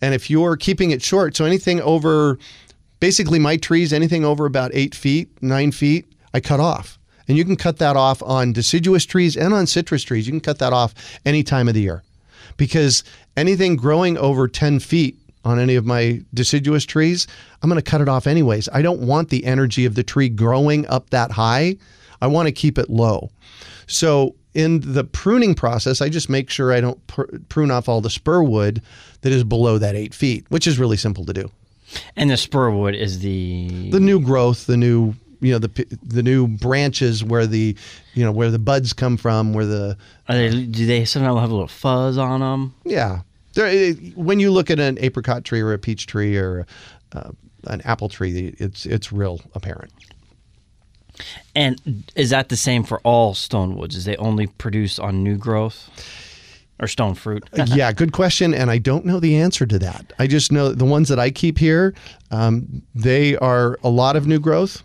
And 0.00 0.14
if 0.14 0.30
you're 0.30 0.56
keeping 0.56 0.90
it 0.90 1.02
short, 1.02 1.36
so 1.36 1.44
anything 1.44 1.80
over 1.80 2.38
basically 3.00 3.38
my 3.38 3.56
trees, 3.56 3.92
anything 3.92 4.24
over 4.24 4.46
about 4.46 4.70
eight 4.74 4.94
feet, 4.94 5.30
nine 5.42 5.72
feet, 5.72 6.12
I 6.34 6.40
cut 6.40 6.60
off. 6.60 6.98
And 7.26 7.36
you 7.36 7.44
can 7.44 7.56
cut 7.56 7.78
that 7.78 7.96
off 7.96 8.22
on 8.22 8.52
deciduous 8.52 9.04
trees 9.04 9.36
and 9.36 9.52
on 9.52 9.66
citrus 9.66 10.02
trees. 10.02 10.26
You 10.26 10.32
can 10.32 10.40
cut 10.40 10.58
that 10.60 10.72
off 10.72 10.94
any 11.26 11.42
time 11.42 11.68
of 11.68 11.74
the 11.74 11.82
year. 11.82 12.02
Because 12.56 13.04
anything 13.36 13.76
growing 13.76 14.16
over 14.16 14.48
10 14.48 14.80
feet 14.80 15.18
on 15.44 15.58
any 15.58 15.76
of 15.76 15.84
my 15.84 16.22
deciduous 16.32 16.84
trees, 16.84 17.26
I'm 17.62 17.68
going 17.68 17.80
to 17.80 17.90
cut 17.90 18.00
it 18.00 18.08
off 18.08 18.26
anyways. 18.26 18.68
I 18.72 18.82
don't 18.82 19.00
want 19.00 19.28
the 19.28 19.44
energy 19.44 19.84
of 19.84 19.94
the 19.94 20.02
tree 20.02 20.28
growing 20.28 20.86
up 20.88 21.10
that 21.10 21.30
high. 21.30 21.76
I 22.20 22.26
want 22.26 22.46
to 22.46 22.52
keep 22.52 22.78
it 22.78 22.88
low. 22.88 23.30
So 23.86 24.34
in 24.54 24.80
the 24.80 25.04
pruning 25.04 25.54
process, 25.54 26.00
I 26.00 26.08
just 26.08 26.28
make 26.28 26.50
sure 26.50 26.72
I 26.72 26.80
don't 26.80 27.04
pr- 27.06 27.36
prune 27.48 27.70
off 27.70 27.88
all 27.88 28.00
the 28.00 28.10
spur 28.10 28.42
wood 28.42 28.82
that 29.20 29.32
is 29.32 29.44
below 29.44 29.78
that 29.78 29.94
eight 29.94 30.14
feet, 30.14 30.46
which 30.48 30.66
is 30.66 30.78
really 30.78 30.96
simple 30.96 31.24
to 31.26 31.32
do. 31.32 31.50
And 32.16 32.30
the 32.30 32.36
spur 32.36 32.70
wood 32.70 32.94
is 32.94 33.20
the 33.20 33.90
The 33.90 34.00
new 34.00 34.20
growth, 34.20 34.66
the 34.66 34.76
new 34.76 35.14
you 35.40 35.52
know 35.52 35.58
the 35.58 35.86
the 36.02 36.22
new 36.22 36.48
branches 36.48 37.22
where 37.22 37.46
the 37.46 37.76
you 38.14 38.24
know 38.24 38.32
where 38.32 38.50
the 38.50 38.58
buds 38.58 38.92
come 38.92 39.16
from, 39.16 39.52
where 39.54 39.66
the 39.66 39.96
Are 40.28 40.34
they, 40.36 40.64
do 40.66 40.84
they 40.86 41.04
sometimes 41.04 41.38
have 41.40 41.50
a 41.50 41.52
little 41.54 41.68
fuzz 41.68 42.18
on 42.18 42.40
them? 42.40 42.74
yeah. 42.84 43.20
There, 43.54 43.92
when 44.14 44.38
you 44.40 44.50
look 44.52 44.70
at 44.70 44.78
an 44.78 44.98
apricot 45.00 45.44
tree 45.44 45.60
or 45.60 45.72
a 45.72 45.78
peach 45.78 46.06
tree 46.06 46.36
or 46.36 46.66
uh, 47.12 47.30
an 47.64 47.80
apple 47.84 48.08
tree, 48.08 48.54
it's 48.58 48.84
it's 48.86 49.10
real 49.12 49.40
apparent. 49.54 49.92
And 51.54 52.04
is 52.14 52.30
that 52.30 52.48
the 52.48 52.56
same 52.56 52.84
for 52.84 53.00
all 53.00 53.34
stone 53.34 53.76
woods? 53.76 53.96
Is 53.96 54.04
they 54.04 54.16
only 54.16 54.46
produce 54.46 54.98
on 54.98 55.22
new 55.22 55.36
growth 55.36 55.90
or 56.80 56.86
stone 56.86 57.14
fruit? 57.14 57.48
yeah, 57.66 57.90
good 57.92 58.12
question, 58.12 58.54
and 58.54 58.70
I 58.70 58.78
don't 58.78 59.04
know 59.04 59.18
the 59.20 59.36
answer 59.36 59.66
to 59.66 59.78
that. 59.80 60.12
I 60.18 60.26
just 60.26 60.52
know 60.52 60.72
the 60.72 60.84
ones 60.84 61.08
that 61.08 61.18
I 61.18 61.30
keep 61.30 61.58
here, 61.58 61.94
um, 62.30 62.82
they 62.94 63.36
are 63.38 63.78
a 63.82 63.88
lot 63.90 64.14
of 64.16 64.26
new 64.26 64.38
growth, 64.38 64.82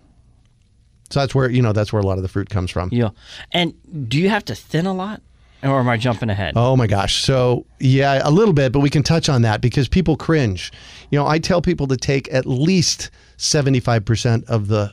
So 1.12 1.20
that's 1.20 1.36
where 1.36 1.50
you 1.50 1.62
know 1.62 1.74
that's 1.74 1.94
where 1.94 2.02
a 2.02 2.06
lot 2.06 2.18
of 2.18 2.24
the 2.24 2.30
fruit 2.30 2.50
comes 2.50 2.72
from. 2.72 2.90
Yeah. 2.92 3.10
And 3.52 3.74
do 4.10 4.18
you 4.20 4.30
have 4.30 4.44
to 4.46 4.56
thin 4.56 4.86
a 4.88 4.94
lot? 4.94 5.22
Or 5.62 5.80
am 5.80 5.88
I 5.88 5.96
jumping 5.96 6.30
ahead? 6.30 6.54
Oh 6.58 6.76
my 6.76 6.88
gosh. 6.88 7.24
So, 7.24 7.66
yeah, 7.80 8.22
a 8.26 8.32
little 8.32 8.54
bit, 8.54 8.74
but 8.74 8.82
we 8.82 8.90
can 8.90 9.02
touch 9.02 9.30
on 9.30 9.44
that 9.44 9.62
because 9.62 9.88
people 9.88 10.18
cringe. 10.18 10.74
You 11.10 11.18
know, 11.20 11.26
I 11.26 11.40
tell 11.40 11.62
people 11.62 11.88
to 11.88 11.96
take 11.96 12.28
at 12.34 12.46
least 12.46 13.12
75% 13.38 14.44
of 14.50 14.68
the 14.68 14.92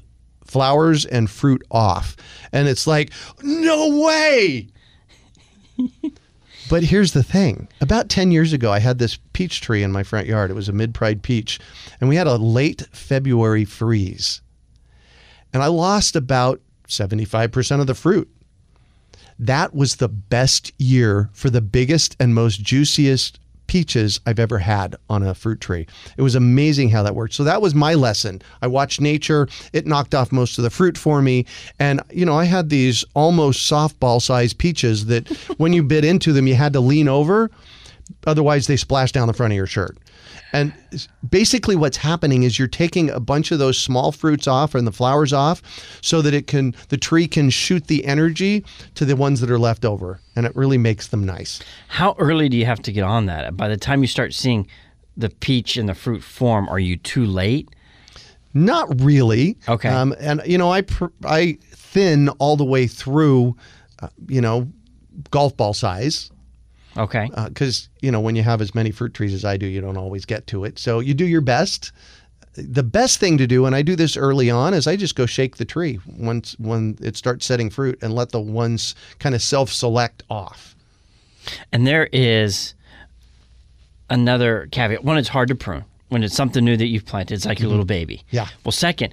flowers 0.50 1.04
and 1.04 1.30
fruit 1.30 1.62
off. 1.70 2.16
And 2.52 2.68
it's 2.68 2.86
like, 2.86 3.10
no 3.42 4.00
way. 4.00 4.68
but 6.70 6.82
here's 6.82 7.12
the 7.12 7.22
thing 7.22 7.68
about 7.80 8.08
10 8.08 8.32
years 8.32 8.52
ago, 8.52 8.72
I 8.72 8.80
had 8.80 8.98
this 8.98 9.18
peach 9.32 9.60
tree 9.60 9.82
in 9.82 9.92
my 9.92 10.02
front 10.02 10.26
yard. 10.26 10.50
It 10.50 10.54
was 10.54 10.68
a 10.68 10.72
mid 10.72 10.94
pride 10.94 11.22
peach. 11.22 11.58
And 12.00 12.08
we 12.08 12.16
had 12.16 12.26
a 12.26 12.36
late 12.36 12.86
February 12.92 13.64
freeze. 13.64 14.42
And 15.52 15.62
I 15.62 15.66
lost 15.66 16.16
about 16.16 16.60
75% 16.88 17.80
of 17.80 17.86
the 17.86 17.94
fruit 17.94 18.28
that 19.40 19.74
was 19.74 19.96
the 19.96 20.08
best 20.08 20.70
year 20.78 21.30
for 21.32 21.48
the 21.48 21.62
biggest 21.62 22.14
and 22.20 22.34
most 22.34 22.62
juiciest 22.62 23.40
peaches 23.70 24.18
I've 24.26 24.40
ever 24.40 24.58
had 24.58 24.96
on 25.08 25.22
a 25.22 25.32
fruit 25.32 25.60
tree. 25.60 25.86
It 26.16 26.22
was 26.22 26.34
amazing 26.34 26.90
how 26.90 27.04
that 27.04 27.14
worked. 27.14 27.34
So 27.34 27.44
that 27.44 27.62
was 27.62 27.72
my 27.72 27.94
lesson. 27.94 28.42
I 28.62 28.66
watched 28.66 29.00
nature, 29.00 29.46
it 29.72 29.86
knocked 29.86 30.12
off 30.12 30.32
most 30.32 30.58
of 30.58 30.64
the 30.64 30.70
fruit 30.70 30.98
for 30.98 31.22
me. 31.22 31.46
And, 31.78 32.00
you 32.10 32.26
know, 32.26 32.36
I 32.36 32.46
had 32.46 32.68
these 32.68 33.04
almost 33.14 33.70
softball 33.70 34.20
sized 34.20 34.58
peaches 34.58 35.06
that 35.06 35.28
when 35.58 35.72
you 35.72 35.84
bit 35.84 36.04
into 36.04 36.32
them, 36.32 36.48
you 36.48 36.56
had 36.56 36.72
to 36.72 36.80
lean 36.80 37.06
over. 37.06 37.48
Otherwise, 38.26 38.66
they 38.66 38.76
splashed 38.76 39.14
down 39.14 39.28
the 39.28 39.34
front 39.34 39.52
of 39.52 39.56
your 39.56 39.68
shirt. 39.68 39.96
And 40.52 40.72
basically, 41.28 41.76
what's 41.76 41.98
happening 41.98 42.42
is 42.42 42.58
you're 42.58 42.68
taking 42.68 43.10
a 43.10 43.20
bunch 43.20 43.52
of 43.52 43.58
those 43.58 43.78
small 43.78 44.12
fruits 44.12 44.46
off 44.46 44.74
and 44.74 44.86
the 44.86 44.92
flowers 44.92 45.32
off, 45.32 45.62
so 46.02 46.22
that 46.22 46.34
it 46.34 46.46
can 46.46 46.74
the 46.88 46.96
tree 46.96 47.28
can 47.28 47.50
shoot 47.50 47.86
the 47.86 48.04
energy 48.04 48.64
to 48.94 49.04
the 49.04 49.16
ones 49.16 49.40
that 49.40 49.50
are 49.50 49.58
left 49.58 49.84
over, 49.84 50.20
and 50.34 50.46
it 50.46 50.54
really 50.56 50.78
makes 50.78 51.08
them 51.08 51.24
nice. 51.24 51.60
How 51.88 52.16
early 52.18 52.48
do 52.48 52.56
you 52.56 52.66
have 52.66 52.82
to 52.82 52.92
get 52.92 53.04
on 53.04 53.26
that? 53.26 53.56
By 53.56 53.68
the 53.68 53.76
time 53.76 54.02
you 54.02 54.08
start 54.08 54.34
seeing 54.34 54.66
the 55.16 55.30
peach 55.30 55.76
and 55.76 55.88
the 55.88 55.94
fruit 55.94 56.22
form, 56.22 56.68
are 56.68 56.78
you 56.80 56.96
too 56.96 57.26
late? 57.26 57.68
Not 58.52 59.00
really. 59.00 59.56
Okay. 59.68 59.88
Um, 59.88 60.14
and 60.18 60.42
you 60.44 60.58
know, 60.58 60.72
I 60.72 60.82
pr- 60.82 61.06
I 61.24 61.58
thin 61.70 62.28
all 62.40 62.56
the 62.56 62.64
way 62.64 62.86
through, 62.86 63.56
uh, 64.00 64.08
you 64.26 64.40
know, 64.40 64.68
golf 65.30 65.56
ball 65.56 65.74
size. 65.74 66.30
Okay. 66.96 67.30
Because, 67.48 67.88
uh, 67.88 67.98
you 68.00 68.10
know, 68.10 68.20
when 68.20 68.36
you 68.36 68.42
have 68.42 68.60
as 68.60 68.74
many 68.74 68.90
fruit 68.90 69.14
trees 69.14 69.34
as 69.34 69.44
I 69.44 69.56
do, 69.56 69.66
you 69.66 69.80
don't 69.80 69.96
always 69.96 70.24
get 70.24 70.46
to 70.48 70.64
it. 70.64 70.78
So 70.78 71.00
you 71.00 71.14
do 71.14 71.26
your 71.26 71.40
best. 71.40 71.92
The 72.54 72.82
best 72.82 73.20
thing 73.20 73.38
to 73.38 73.46
do, 73.46 73.64
and 73.66 73.76
I 73.76 73.82
do 73.82 73.94
this 73.94 74.16
early 74.16 74.50
on, 74.50 74.74
is 74.74 74.86
I 74.86 74.96
just 74.96 75.14
go 75.14 75.24
shake 75.24 75.56
the 75.56 75.64
tree 75.64 76.00
once 76.06 76.56
when 76.58 76.98
it 77.00 77.16
starts 77.16 77.46
setting 77.46 77.70
fruit 77.70 77.98
and 78.02 78.12
let 78.12 78.30
the 78.30 78.40
ones 78.40 78.94
kind 79.20 79.34
of 79.34 79.42
self 79.42 79.72
select 79.72 80.24
off. 80.28 80.74
And 81.72 81.86
there 81.86 82.08
is 82.12 82.74
another 84.10 84.68
caveat. 84.72 85.04
One, 85.04 85.16
it's 85.16 85.28
hard 85.28 85.48
to 85.48 85.54
prune. 85.54 85.84
When 86.08 86.24
it's 86.24 86.34
something 86.34 86.64
new 86.64 86.76
that 86.76 86.86
you've 86.86 87.06
planted, 87.06 87.34
it's 87.34 87.46
like 87.46 87.60
your 87.60 87.66
mm-hmm. 87.66 87.70
little 87.70 87.84
baby. 87.86 88.24
Yeah. 88.30 88.48
Well, 88.64 88.72
second, 88.72 89.12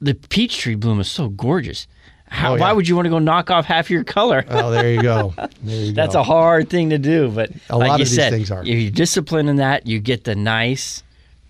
the 0.00 0.14
peach 0.14 0.58
tree 0.58 0.74
bloom 0.74 0.98
is 0.98 1.08
so 1.08 1.28
gorgeous 1.28 1.86
how, 2.30 2.52
oh, 2.52 2.54
yeah. 2.56 2.60
Why 2.60 2.72
would 2.72 2.88
you 2.88 2.94
want 2.94 3.06
to 3.06 3.10
go 3.10 3.18
knock 3.18 3.50
off 3.50 3.64
half 3.64 3.90
your 3.90 4.04
color? 4.04 4.44
oh, 4.48 4.70
there 4.70 4.92
you 4.92 5.02
go. 5.02 5.34
There 5.62 5.84
you 5.86 5.92
That's 5.92 6.14
go. 6.14 6.20
a 6.20 6.22
hard 6.22 6.70
thing 6.70 6.90
to 6.90 6.98
do, 6.98 7.30
but 7.30 7.50
a 7.68 7.76
like 7.76 7.88
lot 7.90 7.98
you 7.98 8.02
of 8.04 8.08
said, 8.08 8.32
these 8.32 8.48
things 8.48 8.50
are. 8.50 8.60
If 8.62 8.68
you 8.68 8.90
discipline 8.90 9.48
in 9.48 9.56
that, 9.56 9.86
you 9.86 9.98
get 9.98 10.24
the 10.24 10.34
nice 10.34 11.02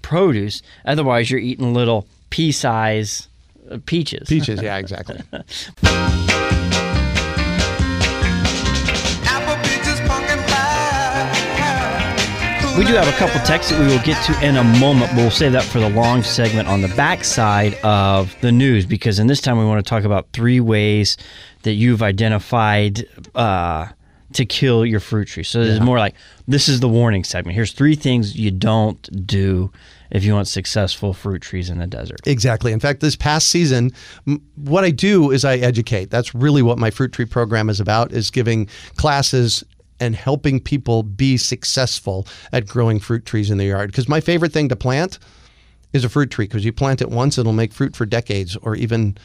produce. 0.02 0.62
Otherwise, 0.85 1.30
you're 1.30 1.40
eating 1.40 1.75
little 1.75 2.06
pea-size 2.30 3.28
uh, 3.70 3.78
peaches. 3.85 4.28
Peaches, 4.28 4.62
yeah, 4.62 4.76
exactly. 4.78 5.20
We 12.78 12.85
do 12.85 12.94
have 12.94 13.08
a 13.08 13.18
couple 13.18 13.40
texts 13.40 13.73
that 13.73 13.80
we 13.80 13.87
will 13.87 14.00
get 14.04 14.25
to 14.26 14.47
in 14.47 14.56
a 14.56 14.62
moment, 14.62 15.11
but 15.11 15.16
we'll 15.16 15.32
save 15.32 15.50
that 15.50 15.64
for 15.64 15.80
the 15.80 15.90
long 15.90 16.23
segment 16.23 16.68
on 16.68 16.80
the 16.80 16.87
backside 16.87 17.75
of 17.82 18.40
the 18.40 18.52
news 18.52 18.87
because 18.87 19.18
in 19.18 19.26
this 19.26 19.40
time 19.40 19.58
we 19.58 19.64
want 19.64 19.85
to 19.85 19.90
talk 19.90 20.04
about 20.04 20.28
three 20.32 20.61
ways 20.61 21.16
that 21.64 21.73
you've 21.73 22.04
identified 22.04 23.04
uh, 23.35 23.88
to 24.35 24.47
kill 24.47 24.87
your 24.87 25.00
fruit 25.00 25.26
tree. 25.26 25.42
So 25.42 25.61
it's 25.61 25.78
yeah. 25.78 25.85
more 25.85 25.99
like 25.99 26.14
this 26.47 26.68
is 26.68 26.78
the 26.78 26.88
warning 26.88 27.25
segment. 27.25 27.56
Here's 27.56 27.73
three 27.73 27.97
things 27.97 28.37
you 28.37 28.52
don't 28.52 29.26
do 29.26 29.73
if 30.12 30.23
you 30.23 30.35
want 30.35 30.47
successful 30.47 31.12
fruit 31.12 31.42
trees 31.42 31.70
in 31.70 31.78
the 31.78 31.87
desert. 31.88 32.20
Exactly. 32.28 32.70
In 32.70 32.78
fact, 32.78 33.00
this 33.00 33.16
past 33.16 33.49
season, 33.49 33.90
what 34.54 34.85
I 34.85 34.92
do 34.92 35.32
is 35.32 35.44
I 35.44 35.56
educate. 35.56 36.11
That's 36.11 36.32
really 36.32 36.62
what 36.62 36.78
my 36.78 36.90
fruit 36.90 37.12
tree 37.12 37.26
program 37.26 37.70
is 37.70 37.80
about 37.80 38.12
is 38.12 38.30
giving 38.30 38.68
classes 38.94 39.64
and 40.00 40.14
helping 40.14 40.61
people 40.61 41.02
be 41.02 41.37
successful 41.37 42.26
at 42.52 42.67
growing 42.67 42.99
fruit 43.00 43.25
trees 43.25 43.50
in 43.50 43.59
their 43.59 43.69
yard. 43.69 43.90
Because 43.90 44.09
my 44.09 44.21
favorite 44.21 44.52
thing 44.52 44.69
to 44.69 44.76
plant 44.76 45.19
is 45.93 46.05
a 46.05 46.09
fruit 46.09 46.31
tree 46.31 46.47
because 46.47 46.64
you 46.64 46.73
plant 46.73 47.00
it 47.00 47.11
once, 47.11 47.38
it'll 47.38 47.52
make 47.52 47.73
fruit 47.73 47.97
for 47.97 48.07
decades 48.07 48.57
or 48.57 48.76
even 48.76 49.17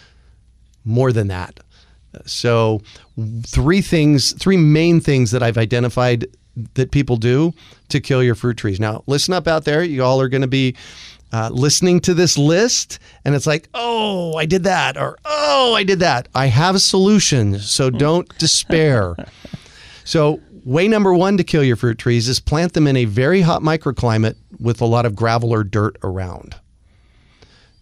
more 0.85 1.11
than 1.11 1.27
that. 1.27 1.59
So, 2.25 2.81
three 3.45 3.81
things, 3.81 4.33
three 4.33 4.57
main 4.57 4.99
things 4.99 5.31
that 5.31 5.41
I've 5.41 5.57
identified 5.57 6.27
that 6.75 6.91
people 6.91 7.17
do 7.17 7.53
to 7.89 7.99
kill 7.99 8.21
your 8.21 8.35
fruit 8.35 8.57
trees. 8.57 8.79
Now, 8.79 9.03
listen 9.07 9.33
up 9.33 9.47
out 9.47 9.65
there. 9.65 9.83
You 9.83 10.03
all 10.03 10.21
are 10.21 10.29
going 10.29 10.41
to 10.41 10.47
be 10.47 10.75
uh, 11.31 11.49
listening 11.51 11.99
to 12.01 12.13
this 12.13 12.37
list, 12.37 12.99
and 13.25 13.33
it's 13.33 13.47
like, 13.47 13.67
oh, 13.73 14.35
I 14.37 14.45
did 14.45 14.63
that, 14.65 14.97
or 14.97 15.17
oh, 15.25 15.73
I 15.73 15.83
did 15.83 15.99
that. 15.99 16.27
I 16.35 16.45
have 16.45 16.79
solutions, 16.81 17.69
so 17.69 17.89
don't 17.89 18.29
despair. 18.37 19.15
So, 20.05 20.41
Way 20.63 20.87
number 20.87 21.13
one 21.13 21.35
to 21.37 21.43
kill 21.43 21.63
your 21.63 21.75
fruit 21.75 21.97
trees 21.97 22.29
is 22.29 22.39
plant 22.39 22.71
them 22.73 22.87
in 22.87 22.95
a 22.95 23.03
very 23.03 23.41
hot 23.41 23.61
microclimate 23.61 24.35
with 24.59 24.79
a 24.79 24.85
lot 24.85 25.05
of 25.05 25.13
gravel 25.13 25.53
or 25.53 25.63
dirt 25.63 25.97
around. 26.03 26.55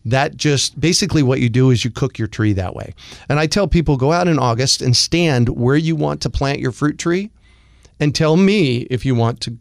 That 0.03 0.35
just 0.35 0.79
basically 0.79 1.21
what 1.21 1.39
you 1.39 1.50
do 1.50 1.69
is 1.69 1.85
you 1.85 1.91
cook 1.91 2.17
your 2.17 2.27
tree 2.27 2.53
that 2.53 2.75
way. 2.75 2.95
And 3.29 3.39
I 3.39 3.45
tell 3.45 3.67
people 3.67 3.97
go 3.97 4.11
out 4.11 4.27
in 4.27 4.39
August 4.39 4.81
and 4.81 4.97
stand 4.97 5.50
where 5.50 5.75
you 5.75 5.95
want 5.95 6.21
to 6.21 6.29
plant 6.31 6.59
your 6.59 6.71
fruit 6.71 6.97
tree 6.97 7.29
and 8.00 8.15
tell 8.15 8.35
me 8.35 8.79
if 8.89 9.05
you 9.05 9.13
want 9.13 9.41
to 9.41 9.55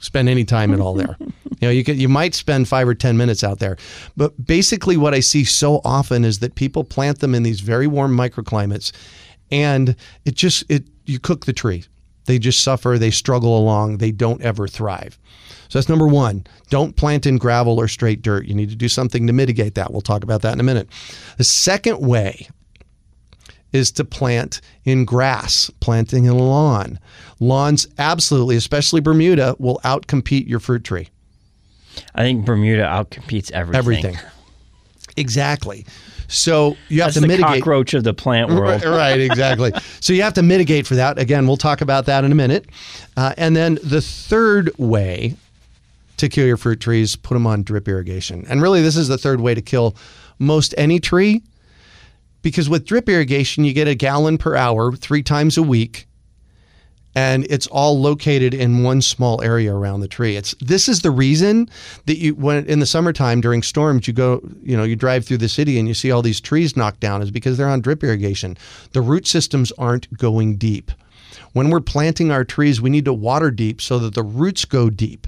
spend 0.00 0.28
any 0.28 0.44
time 0.44 0.74
at 0.74 0.80
all 0.80 0.92
there. 0.92 1.16
you 1.20 1.32
know, 1.62 1.70
you 1.70 1.82
could 1.82 1.96
you 1.96 2.10
might 2.10 2.34
spend 2.34 2.68
5 2.68 2.88
or 2.88 2.94
10 2.94 3.16
minutes 3.16 3.42
out 3.42 3.58
there. 3.58 3.78
But 4.18 4.44
basically 4.44 4.98
what 4.98 5.14
I 5.14 5.20
see 5.20 5.44
so 5.44 5.80
often 5.82 6.26
is 6.26 6.40
that 6.40 6.56
people 6.56 6.84
plant 6.84 7.20
them 7.20 7.34
in 7.34 7.42
these 7.42 7.60
very 7.60 7.86
warm 7.86 8.14
microclimates 8.14 8.92
and 9.50 9.96
it 10.26 10.34
just 10.34 10.70
it 10.70 10.84
you 11.06 11.18
cook 11.18 11.46
the 11.46 11.54
tree. 11.54 11.84
They 12.26 12.38
just 12.38 12.62
suffer, 12.62 12.98
they 12.98 13.10
struggle 13.10 13.58
along, 13.58 13.98
they 13.98 14.12
don't 14.12 14.42
ever 14.42 14.68
thrive. 14.68 15.18
So 15.68 15.78
that's 15.78 15.88
number 15.88 16.06
one. 16.06 16.46
Don't 16.70 16.94
plant 16.94 17.26
in 17.26 17.38
gravel 17.38 17.80
or 17.80 17.88
straight 17.88 18.22
dirt. 18.22 18.46
You 18.46 18.54
need 18.54 18.70
to 18.70 18.76
do 18.76 18.88
something 18.88 19.26
to 19.26 19.32
mitigate 19.32 19.74
that. 19.74 19.92
We'll 19.92 20.00
talk 20.00 20.22
about 20.22 20.42
that 20.42 20.52
in 20.52 20.60
a 20.60 20.64
minute. 20.64 20.88
The 21.38 21.44
second 21.44 22.06
way 22.06 22.48
is 23.72 23.90
to 23.92 24.04
plant 24.04 24.60
in 24.84 25.04
grass, 25.04 25.70
planting 25.80 26.24
in 26.24 26.32
a 26.32 26.36
lawn. 26.36 26.98
Lawns, 27.40 27.86
absolutely, 27.98 28.56
especially 28.56 29.00
Bermuda, 29.00 29.56
will 29.58 29.80
outcompete 29.84 30.48
your 30.48 30.60
fruit 30.60 30.84
tree. 30.84 31.08
I 32.14 32.22
think 32.22 32.44
Bermuda 32.44 32.84
outcompetes 32.84 33.50
everything. 33.50 33.78
Everything. 33.78 34.18
Exactly. 35.16 35.86
So 36.28 36.76
you 36.88 37.02
have 37.02 37.14
That's 37.14 37.22
to 37.22 37.26
mitigate. 37.28 37.62
cockroach 37.62 37.94
of 37.94 38.04
the 38.04 38.14
plant 38.14 38.50
world. 38.50 38.84
right, 38.84 39.20
exactly. 39.20 39.72
so 40.00 40.12
you 40.12 40.22
have 40.22 40.34
to 40.34 40.42
mitigate 40.42 40.86
for 40.86 40.96
that. 40.96 41.18
Again, 41.18 41.46
we'll 41.46 41.56
talk 41.56 41.80
about 41.80 42.06
that 42.06 42.24
in 42.24 42.32
a 42.32 42.34
minute. 42.34 42.66
Uh, 43.16 43.34
and 43.36 43.54
then 43.54 43.78
the 43.82 44.00
third 44.00 44.70
way 44.78 45.36
to 46.16 46.28
kill 46.28 46.46
your 46.46 46.56
fruit 46.56 46.80
trees, 46.80 47.14
put 47.16 47.34
them 47.34 47.46
on 47.46 47.62
drip 47.62 47.88
irrigation. 47.88 48.44
And 48.48 48.62
really, 48.62 48.82
this 48.82 48.96
is 48.96 49.08
the 49.08 49.18
third 49.18 49.40
way 49.40 49.54
to 49.54 49.62
kill 49.62 49.96
most 50.38 50.74
any 50.76 50.98
tree. 50.98 51.42
Because 52.42 52.68
with 52.68 52.84
drip 52.86 53.08
irrigation, 53.08 53.64
you 53.64 53.72
get 53.72 53.88
a 53.88 53.94
gallon 53.94 54.38
per 54.38 54.54
hour 54.54 54.92
three 54.92 55.22
times 55.22 55.58
a 55.58 55.62
week 55.62 56.05
and 57.16 57.46
it's 57.48 57.66
all 57.68 57.98
located 57.98 58.52
in 58.52 58.82
one 58.82 59.00
small 59.00 59.42
area 59.42 59.74
around 59.74 60.00
the 60.00 60.08
tree. 60.08 60.36
It's 60.36 60.54
this 60.60 60.86
is 60.86 61.00
the 61.00 61.10
reason 61.10 61.68
that 62.04 62.18
you 62.18 62.34
when 62.34 62.66
in 62.66 62.78
the 62.78 62.86
summertime 62.86 63.40
during 63.40 63.62
storms 63.62 64.06
you 64.06 64.12
go 64.12 64.46
you 64.62 64.76
know 64.76 64.84
you 64.84 64.96
drive 64.96 65.24
through 65.24 65.38
the 65.38 65.48
city 65.48 65.78
and 65.78 65.88
you 65.88 65.94
see 65.94 66.10
all 66.10 66.20
these 66.20 66.42
trees 66.42 66.76
knocked 66.76 67.00
down 67.00 67.22
is 67.22 67.30
because 67.30 67.56
they're 67.56 67.70
on 67.70 67.80
drip 67.80 68.04
irrigation. 68.04 68.58
The 68.92 69.00
root 69.00 69.26
systems 69.26 69.72
aren't 69.78 70.14
going 70.18 70.56
deep. 70.56 70.92
When 71.54 71.70
we're 71.70 71.80
planting 71.80 72.30
our 72.30 72.44
trees, 72.44 72.82
we 72.82 72.90
need 72.90 73.06
to 73.06 73.14
water 73.14 73.50
deep 73.50 73.80
so 73.80 73.98
that 74.00 74.14
the 74.14 74.22
roots 74.22 74.66
go 74.66 74.90
deep. 74.90 75.26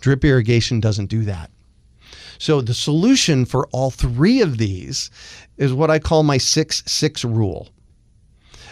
Drip 0.00 0.22
irrigation 0.26 0.78
doesn't 0.78 1.06
do 1.06 1.24
that. 1.24 1.50
So 2.38 2.60
the 2.60 2.74
solution 2.74 3.46
for 3.46 3.66
all 3.68 3.90
three 3.90 4.42
of 4.42 4.58
these 4.58 5.10
is 5.56 5.72
what 5.72 5.90
I 5.90 5.98
call 5.98 6.22
my 6.22 6.36
6 6.36 6.82
6 6.86 7.24
rule. 7.24 7.70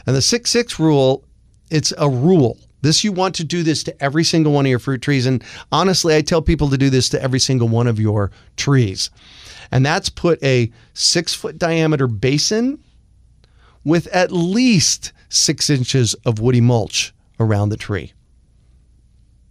And 0.06 0.14
the 0.14 0.20
6 0.20 0.50
6 0.50 0.78
rule 0.78 1.24
it's 1.70 1.92
a 1.98 2.08
rule. 2.08 2.58
This 2.82 3.02
you 3.02 3.12
want 3.12 3.34
to 3.36 3.44
do 3.44 3.62
this 3.62 3.82
to 3.84 4.02
every 4.02 4.24
single 4.24 4.52
one 4.52 4.66
of 4.66 4.70
your 4.70 4.78
fruit 4.78 5.02
trees. 5.02 5.26
And 5.26 5.42
honestly, 5.72 6.14
I 6.14 6.22
tell 6.22 6.42
people 6.42 6.68
to 6.70 6.78
do 6.78 6.90
this 6.90 7.08
to 7.10 7.22
every 7.22 7.40
single 7.40 7.68
one 7.68 7.86
of 7.86 7.98
your 7.98 8.30
trees. 8.56 9.10
And 9.72 9.84
that's 9.84 10.08
put 10.08 10.42
a 10.42 10.70
six 10.94 11.34
foot 11.34 11.58
diameter 11.58 12.06
basin 12.06 12.78
with 13.84 14.06
at 14.08 14.30
least 14.30 15.12
six 15.28 15.70
inches 15.70 16.14
of 16.24 16.38
woody 16.38 16.60
mulch 16.60 17.12
around 17.40 17.70
the 17.70 17.76
tree. 17.76 18.12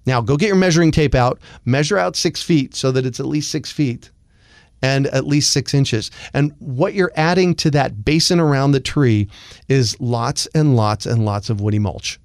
Now, 0.05 0.21
go 0.21 0.37
get 0.37 0.47
your 0.47 0.55
measuring 0.55 0.91
tape 0.91 1.15
out, 1.15 1.39
measure 1.65 1.97
out 1.97 2.15
six 2.15 2.41
feet 2.41 2.75
so 2.75 2.91
that 2.91 3.05
it's 3.05 3.19
at 3.19 3.25
least 3.25 3.51
six 3.51 3.71
feet 3.71 4.11
and 4.81 5.07
at 5.07 5.25
least 5.25 5.51
six 5.51 5.73
inches. 5.73 6.11
And 6.33 6.53
what 6.59 6.93
you're 6.93 7.11
adding 7.15 7.55
to 7.55 7.71
that 7.71 8.05
basin 8.05 8.39
around 8.39 8.71
the 8.71 8.79
tree 8.79 9.27
is 9.67 9.99
lots 9.99 10.47
and 10.47 10.75
lots 10.75 11.05
and 11.05 11.25
lots 11.25 11.49
of 11.49 11.61
woody 11.61 11.79
mulch. 11.79 12.19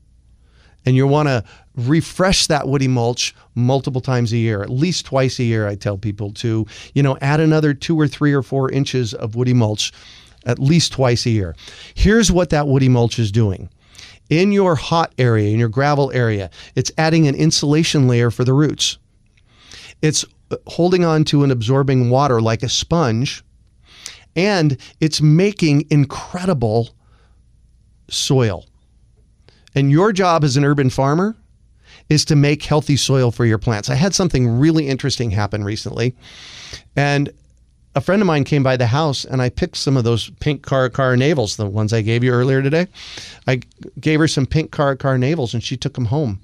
And 0.87 0.97
you 0.97 1.07
want 1.07 1.29
to 1.29 1.45
refresh 1.77 2.47
that 2.47 2.67
woody 2.67 2.89
mulch 2.89 3.35
multiple 3.55 4.01
times 4.01 4.33
a 4.33 4.37
year, 4.37 4.63
at 4.63 4.71
least 4.71 5.07
twice 5.07 5.39
a 5.39 5.45
year. 5.45 5.69
I 5.69 5.75
tell 5.75 5.99
people 5.99 6.33
to, 6.35 6.67
you 6.95 7.03
know, 7.03 7.19
add 7.21 7.41
another 7.41 7.75
two 7.75 7.99
or 7.99 8.09
three 8.09 8.33
or 8.33 8.43
four 8.43 8.71
inches 8.71 9.13
of 9.15 9.35
woody 9.35 9.55
mulch 9.55 9.93
at 10.47 10.59
least 10.59 10.93
twice 10.93 11.27
a 11.27 11.31
year. 11.31 11.55
Here's 11.95 12.33
what 12.33 12.49
that 12.51 12.67
woody 12.67 12.89
mulch 12.89 13.19
is 13.19 13.31
doing 13.31 13.69
in 14.31 14.53
your 14.53 14.77
hot 14.77 15.13
area, 15.19 15.51
in 15.51 15.59
your 15.59 15.69
gravel 15.69 16.11
area, 16.13 16.51
it's 16.77 16.91
adding 16.97 17.27
an 17.27 17.35
insulation 17.35 18.09
layer 18.09 18.31
for 18.31 18.45
the 18.45 18.55
roots. 18.55 18.97
It's 20.01 20.25
holding 20.67 21.05
on 21.05 21.25
to 21.25 21.43
and 21.43 21.53
absorbing 21.53 22.11
water 22.11 22.41
like 22.41 22.63
a 22.63 22.69
sponge, 22.69 23.45
and 24.37 24.77
it's 25.01 25.21
making 25.21 25.87
incredible 25.91 26.91
soil. 28.09 28.67
And 29.75 29.91
your 29.91 30.13
job 30.13 30.45
as 30.45 30.57
an 30.57 30.65
urban 30.65 30.91
farmer 30.91 31.37
is 32.09 32.25
to 32.25 32.37
make 32.37 32.65
healthy 32.65 32.97
soil 32.97 33.31
for 33.31 33.45
your 33.45 33.59
plants. 33.59 33.89
I 33.89 33.95
had 33.95 34.15
something 34.15 34.59
really 34.59 34.89
interesting 34.89 35.31
happen 35.31 35.63
recently, 35.63 36.15
and 36.97 37.33
a 37.95 38.01
friend 38.01 38.23
of 38.23 38.27
mine 38.27 38.45
came 38.45 38.63
by 38.63 38.77
the 38.77 38.87
house 38.87 39.25
and 39.25 39.43
I 39.43 39.49
picked 39.49 39.77
some 39.77 39.97
of 39.97 40.05
those 40.05 40.31
pink 40.41 40.65
caracara 40.65 41.17
navels, 41.17 41.57
the 41.57 41.67
ones 41.67 41.93
I 41.93 42.03
gave 42.03 42.23
you 42.23 42.31
earlier 42.31 42.63
today. 42.63 42.87
I 43.49 43.61
gave 43.99 44.21
her 44.21 44.29
some 44.29 44.47
pink 44.47 44.71
caracara 44.71 45.19
navels 45.19 45.55
and 45.55 45.63
she 45.63 45.77
took 45.77 45.95
them 45.95 46.05
home 46.05 46.41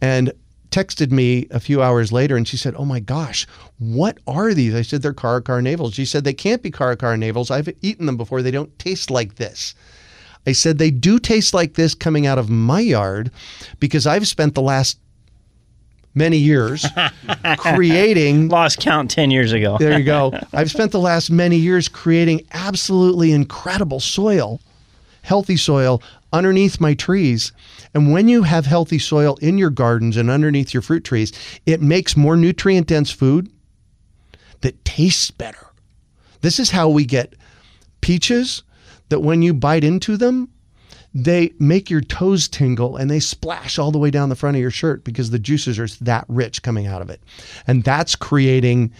and 0.00 0.32
texted 0.74 1.12
me 1.12 1.46
a 1.52 1.60
few 1.60 1.80
hours 1.80 2.10
later 2.10 2.36
and 2.36 2.48
she 2.48 2.56
said, 2.56 2.74
Oh 2.74 2.84
my 2.84 2.98
gosh, 2.98 3.46
what 3.78 4.18
are 4.26 4.52
these? 4.52 4.74
I 4.74 4.82
said, 4.82 5.02
They're 5.02 5.14
caracara 5.14 5.62
navels. 5.62 5.94
She 5.94 6.04
said, 6.04 6.24
They 6.24 6.32
can't 6.34 6.62
be 6.62 6.72
caracara 6.72 7.16
navels. 7.16 7.50
I've 7.50 7.68
eaten 7.80 8.06
them 8.06 8.16
before. 8.16 8.42
They 8.42 8.50
don't 8.50 8.76
taste 8.78 9.08
like 9.08 9.36
this. 9.36 9.76
I 10.48 10.52
said, 10.52 10.78
They 10.78 10.90
do 10.90 11.20
taste 11.20 11.54
like 11.54 11.74
this 11.74 11.94
coming 11.94 12.26
out 12.26 12.38
of 12.38 12.50
my 12.50 12.80
yard 12.80 13.30
because 13.78 14.04
I've 14.04 14.26
spent 14.26 14.56
the 14.56 14.62
last 14.62 14.98
many 16.12 16.38
years 16.38 16.84
creating 17.58 18.48
Lost 18.48 18.80
count 18.80 19.10
10 19.12 19.30
years 19.30 19.52
ago. 19.52 19.78
there 19.78 19.96
you 19.96 20.04
go. 20.04 20.32
I've 20.52 20.70
spent 20.70 20.90
the 20.90 21.00
last 21.00 21.30
many 21.30 21.56
years 21.56 21.88
creating 21.88 22.42
absolutely 22.52 23.30
incredible 23.30 24.00
soil, 24.00 24.60
healthy 25.22 25.56
soil 25.56 26.02
underneath 26.32 26.80
my 26.80 26.94
trees. 26.94 27.52
And 27.94 28.12
when 28.12 28.28
you 28.28 28.42
have 28.42 28.66
healthy 28.66 28.98
soil 28.98 29.36
in 29.40 29.56
your 29.56 29.70
gardens 29.70 30.16
and 30.16 30.28
underneath 30.28 30.74
your 30.74 30.82
fruit 30.82 31.04
trees, 31.04 31.32
it 31.64 31.80
makes 31.80 32.16
more 32.16 32.36
nutrient 32.36 32.88
dense 32.88 33.10
food 33.10 33.50
that 34.62 34.84
tastes 34.84 35.30
better. 35.30 35.68
This 36.40 36.58
is 36.58 36.70
how 36.70 36.88
we 36.88 37.04
get 37.04 37.34
peaches 38.00 38.62
that 39.08 39.20
when 39.20 39.42
you 39.42 39.54
bite 39.54 39.84
into 39.84 40.16
them, 40.16 40.50
they 41.14 41.52
make 41.60 41.88
your 41.88 42.00
toes 42.00 42.48
tingle 42.48 42.96
and 42.96 43.08
they 43.08 43.20
splash 43.20 43.78
all 43.78 43.92
the 43.92 43.98
way 43.98 44.10
down 44.10 44.28
the 44.28 44.36
front 44.36 44.56
of 44.56 44.60
your 44.60 44.70
shirt 44.70 45.04
because 45.04 45.30
the 45.30 45.38
juices 45.38 45.78
are 45.78 45.86
that 46.04 46.24
rich 46.28 46.62
coming 46.62 46.88
out 46.88 47.00
of 47.00 47.08
it. 47.08 47.22
And 47.68 47.84
that's 47.84 48.16
creating 48.16 48.92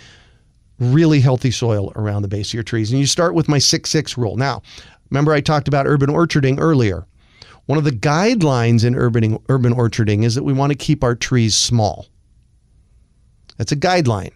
really 0.79 1.21
healthy 1.21 1.51
soil 1.51 1.93
around 1.97 2.23
the 2.23 2.29
base 2.29 2.51
of 2.51 2.55
your 2.55 2.63
trees. 2.63 2.91
And 2.91 3.01
you 3.01 3.07
start 3.07 3.35
with 3.35 3.49
my 3.49 3.59
6 3.59 3.91
6 3.91 4.17
rule. 4.17 4.37
Now, 4.37 4.63
remember 5.11 5.33
I 5.33 5.41
talked 5.41 5.67
about 5.67 5.87
urban 5.87 6.11
orcharding 6.11 6.61
earlier. 6.61 7.05
One 7.67 7.79
of 7.79 7.85
the 7.85 7.93
guidelines 7.93 8.85
in 8.85 8.95
urban, 8.95 9.39
urban 9.49 9.75
orcharding 9.75 10.25
is 10.25 10.35
that 10.35 10.43
we 10.43 10.53
want 10.53 10.71
to 10.73 10.77
keep 10.79 11.03
our 11.03 11.15
trees 11.15 11.55
small. 11.57 12.07
That's 13.57 13.73
a 13.73 13.77
guideline. 13.77 14.33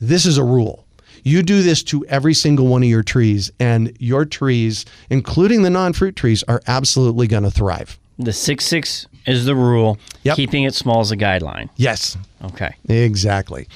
This 0.00 0.26
is 0.26 0.36
a 0.38 0.44
rule. 0.44 0.86
You 1.22 1.42
do 1.42 1.62
this 1.62 1.82
to 1.84 2.04
every 2.06 2.34
single 2.34 2.66
one 2.66 2.82
of 2.82 2.88
your 2.88 3.02
trees, 3.02 3.50
and 3.60 3.94
your 4.00 4.24
trees, 4.24 4.86
including 5.10 5.62
the 5.62 5.70
non 5.70 5.92
fruit 5.92 6.16
trees, 6.16 6.42
are 6.48 6.62
absolutely 6.66 7.26
going 7.26 7.42
to 7.42 7.50
thrive. 7.50 7.98
The 8.18 8.32
6 8.32 8.64
6 8.64 9.06
is 9.26 9.44
the 9.44 9.54
rule. 9.54 9.98
Yep. 10.24 10.36
Keeping 10.36 10.64
it 10.64 10.74
small 10.74 11.00
is 11.02 11.10
a 11.10 11.16
guideline. 11.16 11.68
Yes, 11.76 12.16
Okay. 12.42 12.70
exactly. 12.88 13.68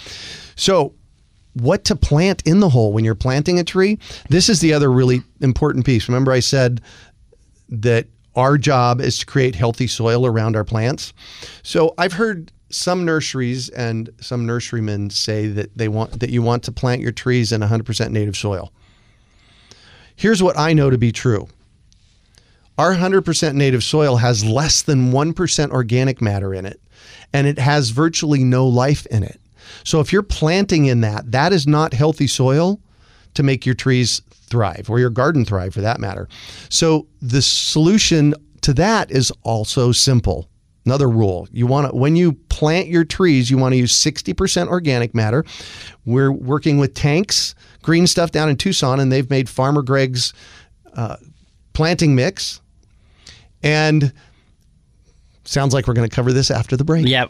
So, 0.56 0.94
what 1.52 1.84
to 1.84 1.96
plant 1.96 2.42
in 2.46 2.60
the 2.60 2.68
hole 2.70 2.92
when 2.92 3.04
you're 3.04 3.14
planting 3.14 3.58
a 3.58 3.64
tree? 3.64 3.98
This 4.30 4.48
is 4.48 4.60
the 4.60 4.72
other 4.72 4.90
really 4.90 5.22
important 5.40 5.84
piece. 5.84 6.08
Remember, 6.08 6.32
I 6.32 6.40
said 6.40 6.80
that 7.68 8.06
our 8.36 8.58
job 8.58 9.00
is 9.00 9.18
to 9.18 9.26
create 9.26 9.54
healthy 9.54 9.86
soil 9.86 10.26
around 10.26 10.56
our 10.56 10.64
plants. 10.64 11.12
So, 11.62 11.94
I've 11.98 12.14
heard 12.14 12.50
some 12.70 13.04
nurseries 13.04 13.68
and 13.68 14.10
some 14.20 14.46
nurserymen 14.46 15.12
say 15.12 15.46
that 15.46 15.76
they 15.76 15.88
want 15.88 16.18
that 16.20 16.30
you 16.30 16.42
want 16.42 16.64
to 16.64 16.72
plant 16.72 17.00
your 17.00 17.12
trees 17.12 17.52
in 17.52 17.60
100% 17.60 18.10
native 18.10 18.36
soil. 18.36 18.72
Here's 20.16 20.42
what 20.42 20.58
I 20.58 20.72
know 20.72 20.90
to 20.90 20.98
be 20.98 21.12
true. 21.12 21.48
Our 22.76 22.94
100% 22.94 23.54
native 23.54 23.84
soil 23.84 24.16
has 24.16 24.44
less 24.44 24.82
than 24.82 25.12
1% 25.12 25.70
organic 25.70 26.20
matter 26.20 26.52
in 26.52 26.66
it, 26.66 26.80
and 27.32 27.46
it 27.46 27.58
has 27.58 27.90
virtually 27.90 28.42
no 28.42 28.66
life 28.66 29.06
in 29.06 29.22
it. 29.22 29.40
So 29.84 30.00
if 30.00 30.12
you're 30.12 30.22
planting 30.22 30.86
in 30.86 31.00
that, 31.02 31.30
that 31.30 31.52
is 31.52 31.66
not 31.66 31.94
healthy 31.94 32.26
soil 32.26 32.80
to 33.34 33.42
make 33.42 33.66
your 33.66 33.74
trees 33.74 34.22
thrive 34.30 34.88
or 34.88 34.98
your 34.98 35.10
garden 35.10 35.44
thrive 35.44 35.74
for 35.74 35.80
that 35.80 36.00
matter. 36.00 36.28
So 36.68 37.06
the 37.20 37.42
solution 37.42 38.34
to 38.62 38.72
that 38.74 39.10
is 39.10 39.32
also 39.42 39.92
simple. 39.92 40.48
Another 40.86 41.08
rule. 41.08 41.48
You 41.50 41.66
want 41.66 41.90
to 41.90 41.96
when 41.96 42.14
you 42.14 42.34
plant 42.50 42.88
your 42.88 43.04
trees, 43.04 43.50
you 43.50 43.56
want 43.56 43.72
to 43.72 43.76
use 43.76 43.92
60% 43.92 44.68
organic 44.68 45.14
matter. 45.14 45.44
We're 46.04 46.30
working 46.30 46.76
with 46.76 46.94
Tank's 46.94 47.54
Green 47.82 48.06
Stuff 48.06 48.32
down 48.32 48.50
in 48.50 48.56
Tucson 48.56 49.00
and 49.00 49.10
they've 49.10 49.28
made 49.30 49.48
Farmer 49.48 49.82
Greg's 49.82 50.34
uh, 50.94 51.16
planting 51.72 52.14
mix. 52.14 52.60
And 53.62 54.12
sounds 55.44 55.74
like 55.74 55.86
we're 55.86 55.94
going 55.94 56.08
to 56.08 56.14
cover 56.14 56.32
this 56.32 56.50
after 56.50 56.76
the 56.76 56.84
break. 56.84 57.06
Yeah, 57.06 57.26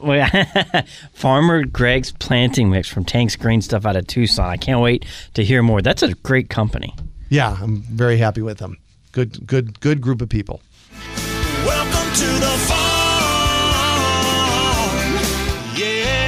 Farmer 1.12 1.64
Greg's 1.64 2.12
planting 2.12 2.70
mix 2.70 2.88
from 2.88 3.04
Tank's 3.04 3.36
Green 3.36 3.60
Stuff 3.62 3.84
out 3.86 3.96
of 3.96 4.06
Tucson. 4.06 4.46
I 4.48 4.56
can't 4.56 4.80
wait 4.80 5.04
to 5.34 5.44
hear 5.44 5.62
more. 5.62 5.82
That's 5.82 6.02
a 6.02 6.14
great 6.14 6.48
company. 6.48 6.94
Yeah, 7.28 7.56
I'm 7.60 7.82
very 7.82 8.16
happy 8.18 8.42
with 8.42 8.58
them. 8.58 8.78
Good, 9.12 9.46
good, 9.46 9.80
good 9.80 10.00
group 10.00 10.20
of 10.22 10.28
people. 10.28 10.60
Welcome 11.64 12.12
to 12.14 12.26
the 12.26 12.56
farm. 12.68 12.84
Yeah. 15.76 16.26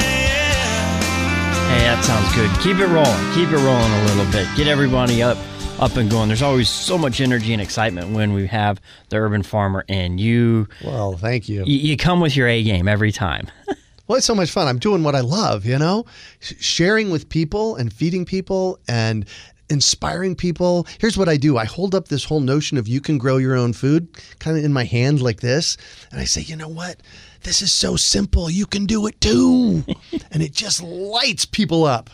Hey, 1.68 1.80
that 1.84 2.02
sounds 2.04 2.34
good. 2.34 2.50
Keep 2.62 2.78
it 2.78 2.86
rolling. 2.86 3.34
Keep 3.34 3.50
it 3.50 3.64
rolling 3.64 3.92
a 3.92 4.04
little 4.06 4.30
bit. 4.32 4.48
Get 4.56 4.66
everybody 4.66 5.22
up, 5.22 5.36
up 5.78 5.96
and 5.96 6.10
going. 6.10 6.28
There's 6.28 6.42
always 6.42 6.68
so 6.70 6.96
much 6.96 7.20
energy 7.20 7.52
and 7.52 7.60
excitement 7.60 8.10
when 8.10 8.32
we 8.32 8.46
have 8.46 8.80
the 9.10 9.16
urban 9.18 9.42
farmer, 9.42 9.84
and 9.88 10.18
you, 10.18 10.68
Well, 10.82 11.12
thank 11.16 11.48
you. 11.48 11.64
you, 11.64 11.78
you 11.90 11.96
come 11.96 12.20
with 12.20 12.34
your 12.36 12.48
A 12.48 12.62
game 12.62 12.88
every 12.88 13.12
time. 13.12 13.48
Well, 14.08 14.18
it's 14.18 14.26
so 14.26 14.36
much 14.36 14.52
fun. 14.52 14.68
I'm 14.68 14.78
doing 14.78 15.02
what 15.02 15.16
I 15.16 15.20
love, 15.20 15.64
you 15.66 15.80
know, 15.80 16.04
Sh- 16.38 16.52
sharing 16.60 17.10
with 17.10 17.28
people 17.28 17.74
and 17.74 17.92
feeding 17.92 18.24
people 18.24 18.78
and 18.86 19.26
inspiring 19.68 20.36
people. 20.36 20.86
Here's 21.00 21.18
what 21.18 21.28
I 21.28 21.36
do 21.36 21.58
I 21.58 21.64
hold 21.64 21.92
up 21.92 22.06
this 22.06 22.22
whole 22.22 22.38
notion 22.38 22.78
of 22.78 22.86
you 22.86 23.00
can 23.00 23.18
grow 23.18 23.38
your 23.38 23.56
own 23.56 23.72
food 23.72 24.06
kind 24.38 24.56
of 24.56 24.64
in 24.64 24.72
my 24.72 24.84
hand 24.84 25.22
like 25.22 25.40
this. 25.40 25.76
And 26.12 26.20
I 26.20 26.24
say, 26.24 26.42
you 26.42 26.54
know 26.54 26.68
what? 26.68 27.00
This 27.42 27.62
is 27.62 27.72
so 27.72 27.96
simple. 27.96 28.48
You 28.48 28.64
can 28.64 28.86
do 28.86 29.08
it 29.08 29.20
too. 29.20 29.82
and 30.30 30.40
it 30.40 30.52
just 30.52 30.84
lights 30.84 31.44
people 31.44 31.82
up. 31.84 32.08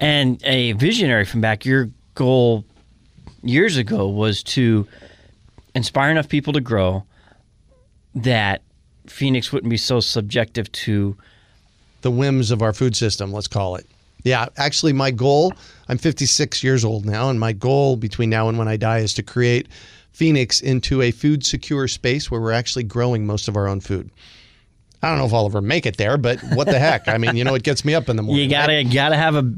And 0.00 0.42
a 0.44 0.72
visionary 0.72 1.24
from 1.26 1.40
back, 1.40 1.64
your 1.64 1.90
goal 2.16 2.64
years 3.42 3.76
ago 3.76 4.08
was 4.08 4.42
to 4.42 4.86
inspire 5.74 6.10
enough 6.10 6.28
people 6.28 6.52
to 6.52 6.60
grow 6.60 7.04
that 8.14 8.62
Phoenix 9.06 9.52
wouldn't 9.52 9.70
be 9.70 9.76
so 9.76 10.00
subjective 10.00 10.70
to 10.72 11.16
The 12.02 12.10
whims 12.10 12.50
of 12.50 12.62
our 12.62 12.72
food 12.72 12.96
system, 12.96 13.32
let's 13.32 13.46
call 13.46 13.76
it. 13.76 13.86
Yeah, 14.24 14.46
actually, 14.56 14.92
my 14.92 15.10
goal, 15.10 15.52
I'm 15.88 15.98
56 15.98 16.62
years 16.62 16.84
old 16.84 17.04
now, 17.06 17.30
and 17.30 17.38
my 17.40 17.52
goal 17.52 17.96
between 17.96 18.30
now 18.30 18.48
and 18.48 18.58
when 18.58 18.68
I 18.68 18.76
die 18.76 18.98
is 18.98 19.14
to 19.14 19.22
create 19.22 19.68
Phoenix 20.12 20.60
into 20.60 21.02
a 21.02 21.10
food 21.10 21.44
secure 21.44 21.88
space 21.88 22.30
where 22.30 22.40
we're 22.40 22.52
actually 22.52 22.84
growing 22.84 23.26
most 23.26 23.48
of 23.48 23.56
our 23.56 23.66
own 23.66 23.80
food. 23.80 24.10
I 25.02 25.08
don't 25.08 25.18
know 25.18 25.24
if 25.24 25.32
I'll 25.32 25.46
ever 25.46 25.62
make 25.62 25.86
it 25.86 25.96
there, 25.96 26.18
but 26.18 26.40
what 26.54 26.66
the 26.66 26.78
heck? 26.78 27.08
I 27.08 27.16
mean, 27.16 27.34
you 27.36 27.42
know, 27.44 27.54
it 27.54 27.62
gets 27.62 27.84
me 27.86 27.94
up 27.94 28.08
in 28.10 28.16
the 28.16 28.22
morning. 28.22 28.44
You 28.44 28.50
gotta 28.50 28.74
right? 28.74 28.92
gotta 28.92 29.16
have 29.16 29.34
a 29.34 29.50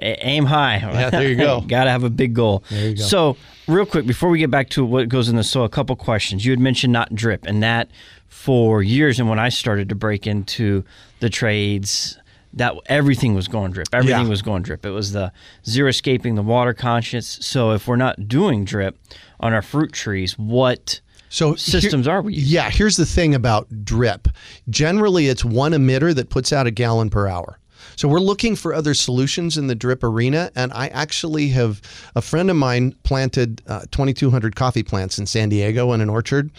aim 0.00 0.44
high. 0.44 0.76
Yeah, 0.76 1.08
there 1.10 1.28
you 1.28 1.36
go. 1.36 1.60
gotta 1.66 1.90
have 1.90 2.04
a 2.04 2.10
big 2.10 2.34
goal. 2.34 2.62
There 2.70 2.88
you 2.90 2.96
go. 2.96 3.02
So, 3.02 3.36
real 3.66 3.86
quick 3.86 4.06
before 4.06 4.28
we 4.28 4.38
get 4.38 4.50
back 4.50 4.68
to 4.70 4.84
what 4.84 5.08
goes 5.08 5.28
in 5.30 5.36
the 5.36 5.44
soil, 5.44 5.64
a 5.64 5.68
couple 5.70 5.96
questions. 5.96 6.44
You 6.44 6.52
had 6.52 6.60
mentioned 6.60 6.92
not 6.92 7.14
drip, 7.14 7.46
and 7.46 7.62
that 7.62 7.90
for 8.28 8.82
years, 8.82 9.18
and 9.18 9.28
when 9.28 9.38
I 9.38 9.48
started 9.48 9.88
to 9.88 9.94
break 9.94 10.26
into 10.26 10.84
the 11.20 11.30
trades, 11.30 12.18
that 12.52 12.74
everything 12.86 13.34
was 13.34 13.48
going 13.48 13.72
drip. 13.72 13.88
Everything 13.92 14.24
Yeah. 14.24 14.28
was 14.28 14.42
going 14.42 14.62
drip. 14.62 14.84
It 14.84 14.90
was 14.90 15.12
the 15.12 15.32
xeriscaping, 15.64 16.34
the 16.36 16.42
water 16.42 16.74
conscious. 16.74 17.38
So, 17.40 17.70
if 17.72 17.88
we're 17.88 17.96
not 17.96 18.28
doing 18.28 18.64
drip 18.66 18.98
on 19.40 19.54
our 19.54 19.62
fruit 19.62 19.92
trees, 19.92 20.38
what 20.38 21.00
So 21.30 21.54
systems 21.54 22.06
are 22.06 22.20
we 22.20 22.34
using? 22.34 22.52
Yeah, 22.52 22.70
here's 22.70 22.96
the 22.96 23.06
thing 23.06 23.34
about 23.34 23.84
drip. 23.84 24.28
Generally, 24.68 25.28
it's 25.28 25.44
one 25.44 25.72
emitter 25.72 26.14
that 26.14 26.28
puts 26.28 26.52
out 26.52 26.66
a 26.66 26.70
gallon 26.70 27.08
per 27.08 27.26
hour. 27.26 27.58
So 27.96 28.08
we're 28.08 28.20
looking 28.20 28.56
for 28.56 28.74
other 28.74 28.94
solutions 28.94 29.56
in 29.56 29.66
the 29.68 29.74
drip 29.74 30.02
arena, 30.02 30.50
and 30.54 30.72
I 30.72 30.88
actually 30.88 31.48
have 31.48 31.80
a 32.16 32.20
friend 32.20 32.50
of 32.50 32.56
mine 32.56 32.94
planted 33.04 33.62
uh, 33.66 33.82
2,200 33.90 34.56
coffee 34.56 34.82
plants 34.82 35.18
in 35.18 35.26
San 35.26 35.48
Diego 35.48 35.92
in 35.92 36.00
an 36.00 36.10
orchard. 36.10 36.50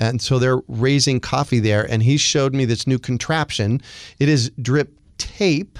And 0.00 0.20
so 0.20 0.38
they're 0.38 0.60
raising 0.66 1.20
coffee 1.20 1.60
there, 1.60 1.90
and 1.90 2.02
he 2.02 2.16
showed 2.16 2.54
me 2.54 2.64
this 2.64 2.86
new 2.86 2.98
contraption. 2.98 3.80
It 4.18 4.28
is 4.28 4.50
drip 4.60 4.92
tape 5.18 5.78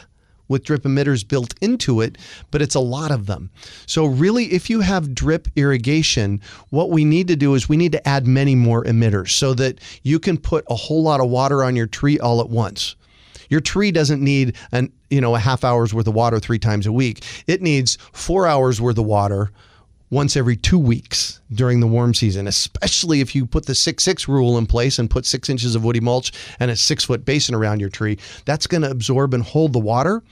with 0.49 0.65
drip 0.65 0.83
emitters 0.83 1.27
built 1.27 1.55
into 1.61 2.01
it, 2.01 2.19
but 2.51 2.63
it's 2.63 2.75
a 2.75 2.81
lot 2.81 3.11
of 3.11 3.27
them. 3.27 3.51
So, 3.87 4.07
really, 4.07 4.47
if 4.53 4.71
you 4.71 4.81
have 4.81 5.15
drip 5.15 5.49
irrigation, 5.57 6.41
what 6.71 6.91
we 6.91 7.05
need 7.05 7.29
to 7.29 7.37
do 7.37 7.55
is 7.55 7.69
we 7.69 7.77
need 7.77 7.93
to 7.93 8.09
add 8.09 8.27
many 8.27 8.55
more 8.55 8.85
emitters 8.85 9.31
so 9.31 9.55
that 9.55 9.81
you 10.03 10.19
can 10.19 10.39
put 10.39 10.65
a 10.71 10.75
whole 10.75 11.03
lot 11.03 11.21
of 11.21 11.31
water 11.31 11.65
on 11.65 11.77
your 11.77 11.87
tree 11.87 12.19
all 12.19 12.41
at 12.41 12.49
once. 12.49 12.97
Your 13.49 13.61
tree 13.61 13.93
doesn't 13.93 14.23
need 14.23 14.57
an 14.73 14.93
you 15.11 15.21
know 15.21 15.35
a 15.35 15.39
half 15.39 15.65
hour's 15.65 15.95
worth 15.95 16.09
of 16.09 16.15
water 16.15 16.41
three 16.41 16.59
times 16.59 16.87
a 16.87 16.93
week. 16.93 17.25
It 17.47 17.63
needs 17.63 17.97
four 18.13 18.47
hours 18.47 18.81
worth 18.81 18.99
of 18.99 19.07
water 19.07 19.51
once 20.11 20.37
every 20.37 20.57
two 20.57 20.79
weeks 20.79 21.41
during 21.53 21.81
the 21.81 21.87
warm 21.87 22.15
season, 22.15 22.47
especially 22.47 23.21
if 23.21 23.35
you 23.35 23.47
put 23.47 23.67
the 23.67 23.75
6 23.75 24.03
6 24.03 24.29
rule 24.29 24.57
in 24.59 24.67
place 24.67 24.99
and 24.99 25.11
put 25.11 25.27
six 25.27 25.49
inches 25.49 25.75
of 25.75 25.85
woody 25.85 26.01
mulch 26.01 26.33
and 26.61 26.71
a 26.71 26.77
six 26.77 27.05
foot 27.05 27.25
basin 27.25 27.55
around 27.55 27.81
your 27.81 27.91
tree. 27.91 28.19
That's 28.45 28.67
going 28.67 28.83
to 28.83 28.91
absorb 28.91 29.35
and 29.35 29.43
hold 29.43 29.73
the 29.73 29.79
water. 29.79 30.23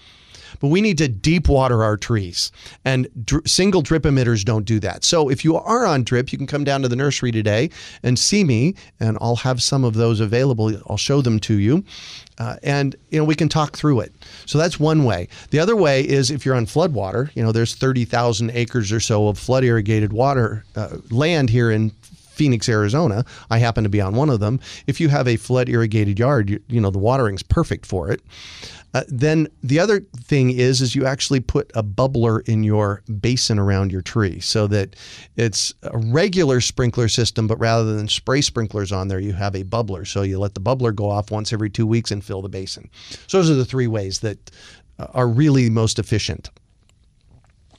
But 0.60 0.68
we 0.68 0.80
need 0.80 0.98
to 0.98 1.08
deep 1.08 1.48
water 1.48 1.82
our 1.82 1.96
trees, 1.96 2.52
and 2.84 3.08
dr- 3.24 3.48
single 3.48 3.82
drip 3.82 4.04
emitters 4.04 4.44
don't 4.44 4.64
do 4.64 4.80
that. 4.80 5.04
So 5.04 5.28
if 5.28 5.44
you 5.44 5.56
are 5.56 5.86
on 5.86 6.04
drip, 6.04 6.32
you 6.32 6.38
can 6.38 6.46
come 6.46 6.64
down 6.64 6.82
to 6.82 6.88
the 6.88 6.96
nursery 6.96 7.32
today 7.32 7.70
and 8.02 8.18
see 8.18 8.44
me, 8.44 8.74
and 9.00 9.18
I'll 9.20 9.36
have 9.36 9.62
some 9.62 9.84
of 9.84 9.94
those 9.94 10.20
available. 10.20 10.72
I'll 10.88 10.96
show 10.96 11.20
them 11.20 11.38
to 11.40 11.54
you, 11.54 11.84
uh, 12.38 12.56
and 12.62 12.96
you 13.10 13.18
know 13.18 13.24
we 13.24 13.34
can 13.34 13.48
talk 13.48 13.76
through 13.76 14.00
it. 14.00 14.12
So 14.46 14.58
that's 14.58 14.78
one 14.78 15.04
way. 15.04 15.28
The 15.50 15.58
other 15.58 15.76
way 15.76 16.06
is 16.06 16.30
if 16.30 16.44
you're 16.44 16.54
on 16.54 16.66
floodwater. 16.66 17.34
You 17.34 17.42
know, 17.42 17.52
there's 17.52 17.74
30,000 17.74 18.50
acres 18.50 18.92
or 18.92 19.00
so 19.00 19.28
of 19.28 19.38
flood 19.38 19.64
irrigated 19.64 20.12
water 20.12 20.64
uh, 20.76 20.96
land 21.10 21.50
here 21.50 21.70
in 21.70 21.90
Phoenix, 22.34 22.68
Arizona. 22.68 23.24
I 23.50 23.58
happen 23.58 23.84
to 23.84 23.90
be 23.90 24.00
on 24.00 24.14
one 24.14 24.28
of 24.28 24.40
them. 24.40 24.60
If 24.86 25.00
you 25.00 25.08
have 25.08 25.28
a 25.28 25.36
flood 25.36 25.68
irrigated 25.68 26.18
yard, 26.18 26.50
you, 26.50 26.60
you 26.68 26.80
know 26.80 26.90
the 26.90 26.98
watering's 26.98 27.42
perfect 27.42 27.86
for 27.86 28.10
it. 28.10 28.20
Uh, 28.94 29.02
then 29.08 29.48
the 29.62 29.78
other 29.80 30.00
thing 30.22 30.50
is 30.50 30.80
is 30.80 30.94
you 30.94 31.04
actually 31.04 31.40
put 31.40 31.68
a 31.74 31.82
bubbler 31.82 32.48
in 32.48 32.62
your 32.62 33.02
basin 33.20 33.58
around 33.58 33.90
your 33.90 34.02
tree 34.02 34.38
so 34.38 34.68
that 34.68 34.94
it's 35.36 35.74
a 35.82 35.98
regular 35.98 36.60
sprinkler 36.60 37.08
system 37.08 37.48
but 37.48 37.58
rather 37.58 37.96
than 37.96 38.06
spray 38.06 38.40
sprinklers 38.40 38.92
on 38.92 39.08
there 39.08 39.18
you 39.18 39.32
have 39.32 39.56
a 39.56 39.64
bubbler 39.64 40.06
so 40.06 40.22
you 40.22 40.38
let 40.38 40.54
the 40.54 40.60
bubbler 40.60 40.94
go 40.94 41.10
off 41.10 41.32
once 41.32 41.52
every 41.52 41.68
2 41.68 41.84
weeks 41.86 42.12
and 42.12 42.24
fill 42.24 42.40
the 42.40 42.48
basin. 42.48 42.88
So 43.26 43.38
those 43.38 43.50
are 43.50 43.54
the 43.54 43.64
three 43.64 43.88
ways 43.88 44.20
that 44.20 44.50
uh, 45.00 45.08
are 45.12 45.26
really 45.26 45.68
most 45.68 45.98
efficient. 45.98 46.50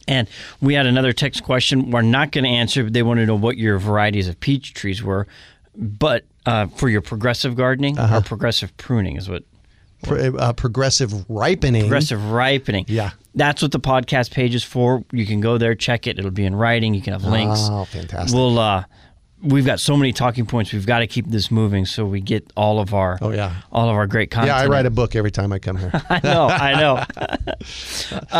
And 0.07 0.27
we 0.61 0.73
had 0.75 0.85
another 0.85 1.13
text 1.13 1.43
question. 1.43 1.89
We're 1.91 2.01
not 2.03 2.31
going 2.31 2.43
to 2.43 2.49
answer. 2.49 2.89
They 2.89 3.01
want 3.03 3.19
to 3.21 3.25
know 3.25 3.35
what 3.35 3.57
your 3.57 3.79
varieties 3.79 4.27
of 4.27 4.39
peach 4.39 4.73
trees 4.73 5.01
were, 5.01 5.27
but 5.75 6.25
uh, 6.45 6.67
for 6.67 6.89
your 6.89 7.01
progressive 7.01 7.55
gardening 7.55 7.97
Uh-huh. 7.97 8.17
or 8.17 8.21
progressive 8.21 8.75
pruning 8.77 9.15
is 9.15 9.27
what 9.29 9.43
Pro- 10.07 10.35
uh, 10.37 10.53
progressive 10.53 11.29
ripening. 11.29 11.83
progressive 11.83 12.31
ripening. 12.31 12.85
Yeah. 12.87 13.11
that's 13.33 13.61
what 13.61 13.71
the 13.71 13.79
podcast 13.79 14.31
page 14.31 14.55
is 14.55 14.63
for. 14.63 15.03
You 15.11 15.25
can 15.25 15.41
go 15.41 15.57
there, 15.57 15.75
check 15.75 16.07
it. 16.07 16.17
It'll 16.19 16.31
be 16.31 16.45
in 16.45 16.55
writing. 16.55 16.93
You 16.93 17.01
can 17.01 17.13
have 17.13 17.23
links. 17.23 17.59
Oh, 17.63 17.85
fantastic. 17.85 18.35
We'll. 18.35 18.57
Uh, 18.59 18.85
we've 19.43 19.65
got 19.65 19.79
so 19.79 19.95
many 19.95 20.11
talking 20.13 20.45
points. 20.45 20.71
We've 20.73 20.85
got 20.87 20.99
to 20.99 21.07
keep 21.07 21.27
this 21.27 21.51
moving 21.51 21.85
so 21.85 22.05
we 22.05 22.19
get 22.21 22.51
all 22.55 22.79
of 22.79 22.93
our. 22.93 23.19
Oh, 23.21 23.31
yeah. 23.31 23.55
All 23.71 23.89
of 23.89 23.95
our 23.95 24.07
great 24.07 24.31
content. 24.31 24.47
yeah, 24.55 24.57
I 24.57 24.67
write 24.67 24.85
a 24.85 24.89
book 24.89 25.15
every 25.15 25.29
time 25.31 25.51
I 25.51 25.59
come 25.59 25.77
here. 25.77 25.91
I 26.09 26.19
know. 26.23 26.47
I 26.47 26.73
know. 26.79 27.03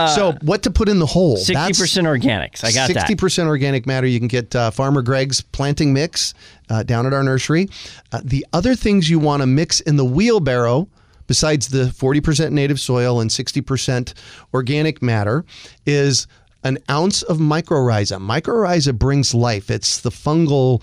so, 0.07 0.33
what 0.41 0.63
to 0.63 0.71
put 0.71 0.89
in 0.89 0.99
the 0.99 1.05
hole? 1.05 1.37
Sixty 1.37 1.73
percent 1.73 2.07
organics. 2.07 2.63
I 2.63 2.71
got 2.71 2.87
that. 2.87 2.93
Sixty 2.93 3.15
percent 3.15 3.47
organic 3.47 3.85
matter. 3.85 4.07
You 4.07 4.19
can 4.19 4.27
get 4.27 4.55
uh, 4.55 4.71
Farmer 4.71 5.01
Greg's 5.01 5.41
planting 5.41 5.93
mix 5.93 6.33
uh, 6.69 6.83
down 6.83 7.05
at 7.05 7.13
our 7.13 7.23
nursery. 7.23 7.69
Uh, 8.11 8.21
the 8.23 8.45
other 8.53 8.75
things 8.75 9.09
you 9.09 9.19
want 9.19 9.41
to 9.41 9.47
mix 9.47 9.79
in 9.81 9.97
the 9.97 10.05
wheelbarrow, 10.05 10.87
besides 11.27 11.67
the 11.67 11.91
forty 11.91 12.21
percent 12.21 12.53
native 12.53 12.79
soil 12.79 13.19
and 13.19 13.31
sixty 13.31 13.61
percent 13.61 14.13
organic 14.53 15.01
matter, 15.01 15.45
is 15.85 16.27
an 16.63 16.77
ounce 16.89 17.21
of 17.23 17.37
mycorrhiza. 17.37 18.19
Mycorrhiza 18.19 18.97
brings 18.97 19.33
life. 19.33 19.69
It's 19.69 20.01
the 20.01 20.09
fungal 20.09 20.81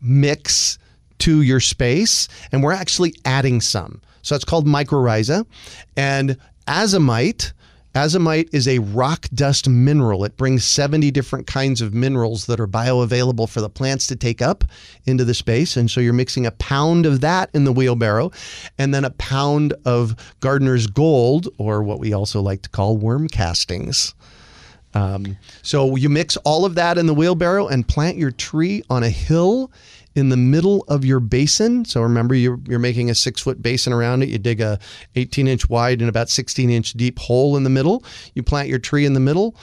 mix 0.00 0.78
to 1.18 1.42
your 1.42 1.60
space, 1.60 2.28
and 2.52 2.62
we're 2.62 2.72
actually 2.72 3.14
adding 3.24 3.60
some. 3.60 4.00
So 4.22 4.34
it's 4.36 4.44
called 4.44 4.66
mycorrhiza, 4.66 5.46
and 5.96 6.36
azomite. 6.66 7.52
Azomite 7.94 8.48
is 8.52 8.66
a 8.66 8.80
rock 8.80 9.28
dust 9.32 9.68
mineral. 9.68 10.24
It 10.24 10.36
brings 10.36 10.64
70 10.64 11.12
different 11.12 11.46
kinds 11.46 11.80
of 11.80 11.94
minerals 11.94 12.46
that 12.46 12.58
are 12.58 12.66
bioavailable 12.66 13.48
for 13.48 13.60
the 13.60 13.70
plants 13.70 14.08
to 14.08 14.16
take 14.16 14.42
up 14.42 14.64
into 15.04 15.24
the 15.24 15.32
space. 15.32 15.76
And 15.76 15.88
so 15.88 16.00
you're 16.00 16.12
mixing 16.12 16.44
a 16.44 16.50
pound 16.50 17.06
of 17.06 17.20
that 17.20 17.50
in 17.54 17.62
the 17.62 17.72
wheelbarrow 17.72 18.32
and 18.78 18.92
then 18.92 19.04
a 19.04 19.10
pound 19.10 19.74
of 19.84 20.16
gardener's 20.40 20.88
gold, 20.88 21.48
or 21.56 21.84
what 21.84 22.00
we 22.00 22.12
also 22.12 22.40
like 22.40 22.62
to 22.62 22.68
call 22.68 22.96
worm 22.96 23.28
castings. 23.28 24.12
Um, 24.94 25.36
so 25.62 25.96
you 25.96 26.08
mix 26.08 26.36
all 26.38 26.64
of 26.64 26.76
that 26.76 26.98
in 26.98 27.06
the 27.06 27.14
wheelbarrow 27.14 27.66
and 27.66 27.86
plant 27.86 28.16
your 28.16 28.30
tree 28.30 28.82
on 28.88 29.02
a 29.02 29.10
hill 29.10 29.72
in 30.14 30.28
the 30.28 30.36
middle 30.36 30.84
of 30.86 31.04
your 31.04 31.20
basin. 31.20 31.84
So 31.84 32.00
remember, 32.00 32.34
you're, 32.34 32.60
you're 32.68 32.78
making 32.78 33.10
a 33.10 33.14
six 33.14 33.40
foot 33.40 33.60
basin 33.60 33.92
around 33.92 34.22
it. 34.22 34.28
You 34.28 34.38
dig 34.38 34.60
a 34.60 34.78
18 35.16 35.48
inch 35.48 35.68
wide 35.68 36.00
and 36.00 36.08
about 36.08 36.28
16 36.28 36.70
inch 36.70 36.92
deep 36.92 37.18
hole 37.18 37.56
in 37.56 37.64
the 37.64 37.70
middle. 37.70 38.04
You 38.34 38.42
plant 38.42 38.68
your 38.68 38.78
tree 38.78 39.04
in 39.04 39.14
the 39.14 39.20
middle 39.20 39.56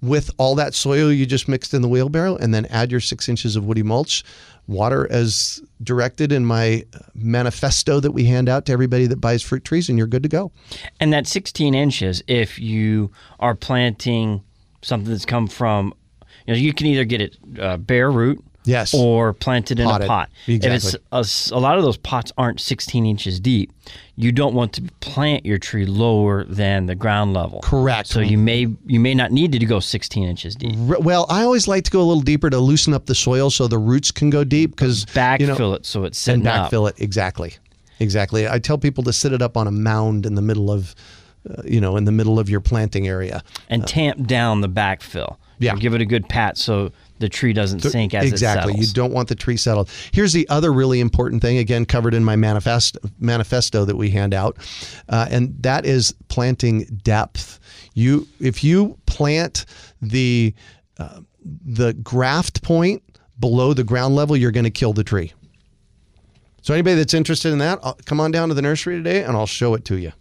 with 0.00 0.30
all 0.38 0.54
that 0.54 0.74
soil 0.74 1.12
you 1.12 1.26
just 1.26 1.48
mixed 1.48 1.74
in 1.74 1.82
the 1.82 1.88
wheelbarrow, 1.88 2.36
and 2.36 2.54
then 2.54 2.66
add 2.66 2.90
your 2.90 3.00
six 3.00 3.28
inches 3.28 3.56
of 3.56 3.64
woody 3.64 3.82
mulch. 3.82 4.24
Water 4.66 5.10
as 5.10 5.62
directed 5.82 6.30
in 6.30 6.44
my 6.44 6.84
manifesto 7.14 8.00
that 8.00 8.12
we 8.12 8.24
hand 8.24 8.48
out 8.48 8.66
to 8.66 8.72
everybody 8.72 9.06
that 9.06 9.20
buys 9.20 9.42
fruit 9.42 9.64
trees, 9.64 9.88
and 9.88 9.96
you're 9.96 10.06
good 10.06 10.22
to 10.22 10.28
go. 10.28 10.52
And 11.00 11.12
that 11.12 11.26
16 11.26 11.74
inches, 11.74 12.22
if 12.26 12.58
you 12.58 13.10
are 13.40 13.54
planting 13.54 14.42
something 14.82 15.10
that's 15.10 15.24
come 15.24 15.46
from, 15.46 15.92
you 16.46 16.54
know, 16.54 16.58
you 16.58 16.72
can 16.72 16.86
either 16.86 17.04
get 17.04 17.20
it 17.20 17.36
uh, 17.60 17.76
bare 17.76 18.10
root, 18.10 18.42
Yes. 18.68 18.92
or 18.92 19.32
planted 19.32 19.80
in 19.80 19.86
Potted. 19.86 20.04
a 20.04 20.08
pot. 20.08 20.30
Exactly. 20.46 20.76
If 20.76 21.24
it's 21.24 21.50
a, 21.50 21.54
a, 21.54 21.58
lot 21.58 21.78
of 21.78 21.84
those 21.84 21.96
pots 21.96 22.32
aren't 22.36 22.60
16 22.60 23.06
inches 23.06 23.40
deep, 23.40 23.72
you 24.14 24.30
don't 24.30 24.54
want 24.54 24.74
to 24.74 24.82
plant 25.00 25.46
your 25.46 25.56
tree 25.58 25.86
lower 25.86 26.44
than 26.44 26.84
the 26.84 26.94
ground 26.94 27.32
level. 27.32 27.60
Correct. 27.62 28.08
So 28.08 28.20
you 28.20 28.36
may 28.36 28.66
you 28.86 29.00
may 29.00 29.14
not 29.14 29.32
need 29.32 29.52
to 29.52 29.64
go 29.64 29.80
16 29.80 30.28
inches 30.28 30.54
deep. 30.54 30.76
Well, 30.76 31.24
I 31.30 31.44
always 31.44 31.66
like 31.66 31.84
to 31.84 31.90
go 31.90 32.00
a 32.00 32.04
little 32.04 32.22
deeper 32.22 32.50
to 32.50 32.58
loosen 32.58 32.92
up 32.92 33.06
the 33.06 33.14
soil 33.14 33.48
so 33.48 33.68
the 33.68 33.78
roots 33.78 34.10
can 34.10 34.28
go 34.28 34.44
deep 34.44 34.72
because 34.72 35.06
Backfill 35.06 35.40
you 35.40 35.46
know, 35.46 35.72
it 35.72 35.86
so 35.86 36.04
it's 36.04 36.28
and 36.28 36.42
sitting 36.42 36.46
up. 36.46 36.70
backfill 36.70 36.90
it 36.90 36.96
exactly, 37.00 37.54
exactly. 38.00 38.46
I 38.46 38.58
tell 38.58 38.76
people 38.76 39.02
to 39.04 39.12
sit 39.14 39.32
it 39.32 39.40
up 39.40 39.56
on 39.56 39.66
a 39.66 39.72
mound 39.72 40.26
in 40.26 40.34
the 40.34 40.42
middle 40.42 40.70
of, 40.70 40.94
uh, 41.48 41.62
you 41.64 41.80
know, 41.80 41.96
in 41.96 42.04
the 42.04 42.12
middle 42.12 42.38
of 42.38 42.48
your 42.48 42.60
planting 42.60 43.08
area. 43.08 43.42
and 43.68 43.86
tamp 43.86 44.26
down 44.26 44.60
the 44.60 44.68
backfill. 44.68 45.36
Yeah. 45.60 45.74
give 45.74 45.92
it 45.94 46.00
a 46.00 46.06
good 46.06 46.28
pat 46.28 46.56
so 46.56 46.92
the 47.18 47.28
tree 47.28 47.52
doesn't 47.52 47.80
sink 47.80 48.14
as 48.14 48.30
exactly. 48.30 48.74
You 48.76 48.86
don't 48.92 49.12
want 49.12 49.28
the 49.28 49.34
tree 49.34 49.56
settled. 49.56 49.90
Here's 50.12 50.32
the 50.32 50.48
other 50.48 50.72
really 50.72 51.00
important 51.00 51.42
thing, 51.42 51.58
again 51.58 51.84
covered 51.84 52.14
in 52.14 52.24
my 52.24 52.36
manifesto 52.36 53.00
manifesto 53.18 53.84
that 53.84 53.96
we 53.96 54.10
hand 54.10 54.34
out, 54.34 54.56
uh, 55.08 55.26
and 55.30 55.60
that 55.62 55.84
is 55.84 56.14
planting 56.28 56.84
depth. 57.02 57.58
You 57.94 58.28
if 58.40 58.62
you 58.62 58.98
plant 59.06 59.66
the 60.00 60.54
uh, 60.98 61.20
the 61.44 61.94
graft 61.94 62.62
point 62.62 63.02
below 63.40 63.72
the 63.72 63.84
ground 63.84 64.14
level, 64.14 64.36
you're 64.36 64.52
going 64.52 64.64
to 64.64 64.70
kill 64.70 64.92
the 64.92 65.04
tree. 65.04 65.32
So 66.62 66.74
anybody 66.74 66.96
that's 66.96 67.14
interested 67.14 67.52
in 67.52 67.58
that, 67.58 67.78
I'll, 67.82 67.98
come 68.04 68.20
on 68.20 68.30
down 68.30 68.48
to 68.48 68.54
the 68.54 68.62
nursery 68.62 68.96
today, 68.96 69.22
and 69.22 69.36
I'll 69.36 69.46
show 69.46 69.74
it 69.74 69.84
to 69.86 69.96
you. 69.96 70.12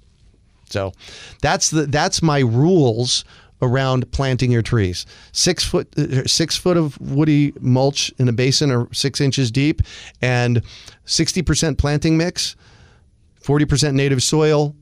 So 0.69 0.93
that's 1.41 1.69
the 1.69 1.85
that's 1.85 2.21
my 2.21 2.39
rules 2.39 3.23
around 3.61 4.11
planting 4.11 4.51
your 4.51 4.61
trees. 4.61 5.05
Six 5.31 5.63
foot 5.63 5.87
uh, 5.97 6.25
six 6.25 6.57
foot 6.57 6.77
of 6.77 6.99
woody 7.01 7.53
mulch 7.59 8.11
in 8.19 8.27
a 8.29 8.33
basin 8.33 8.71
or 8.71 8.87
six 8.93 9.19
inches 9.21 9.51
deep, 9.51 9.81
and 10.21 10.61
sixty 11.05 11.41
percent 11.41 11.77
planting 11.77 12.17
mix. 12.17 12.55
40% 13.47 13.93
native 13.93 14.21
soil, 14.21 14.75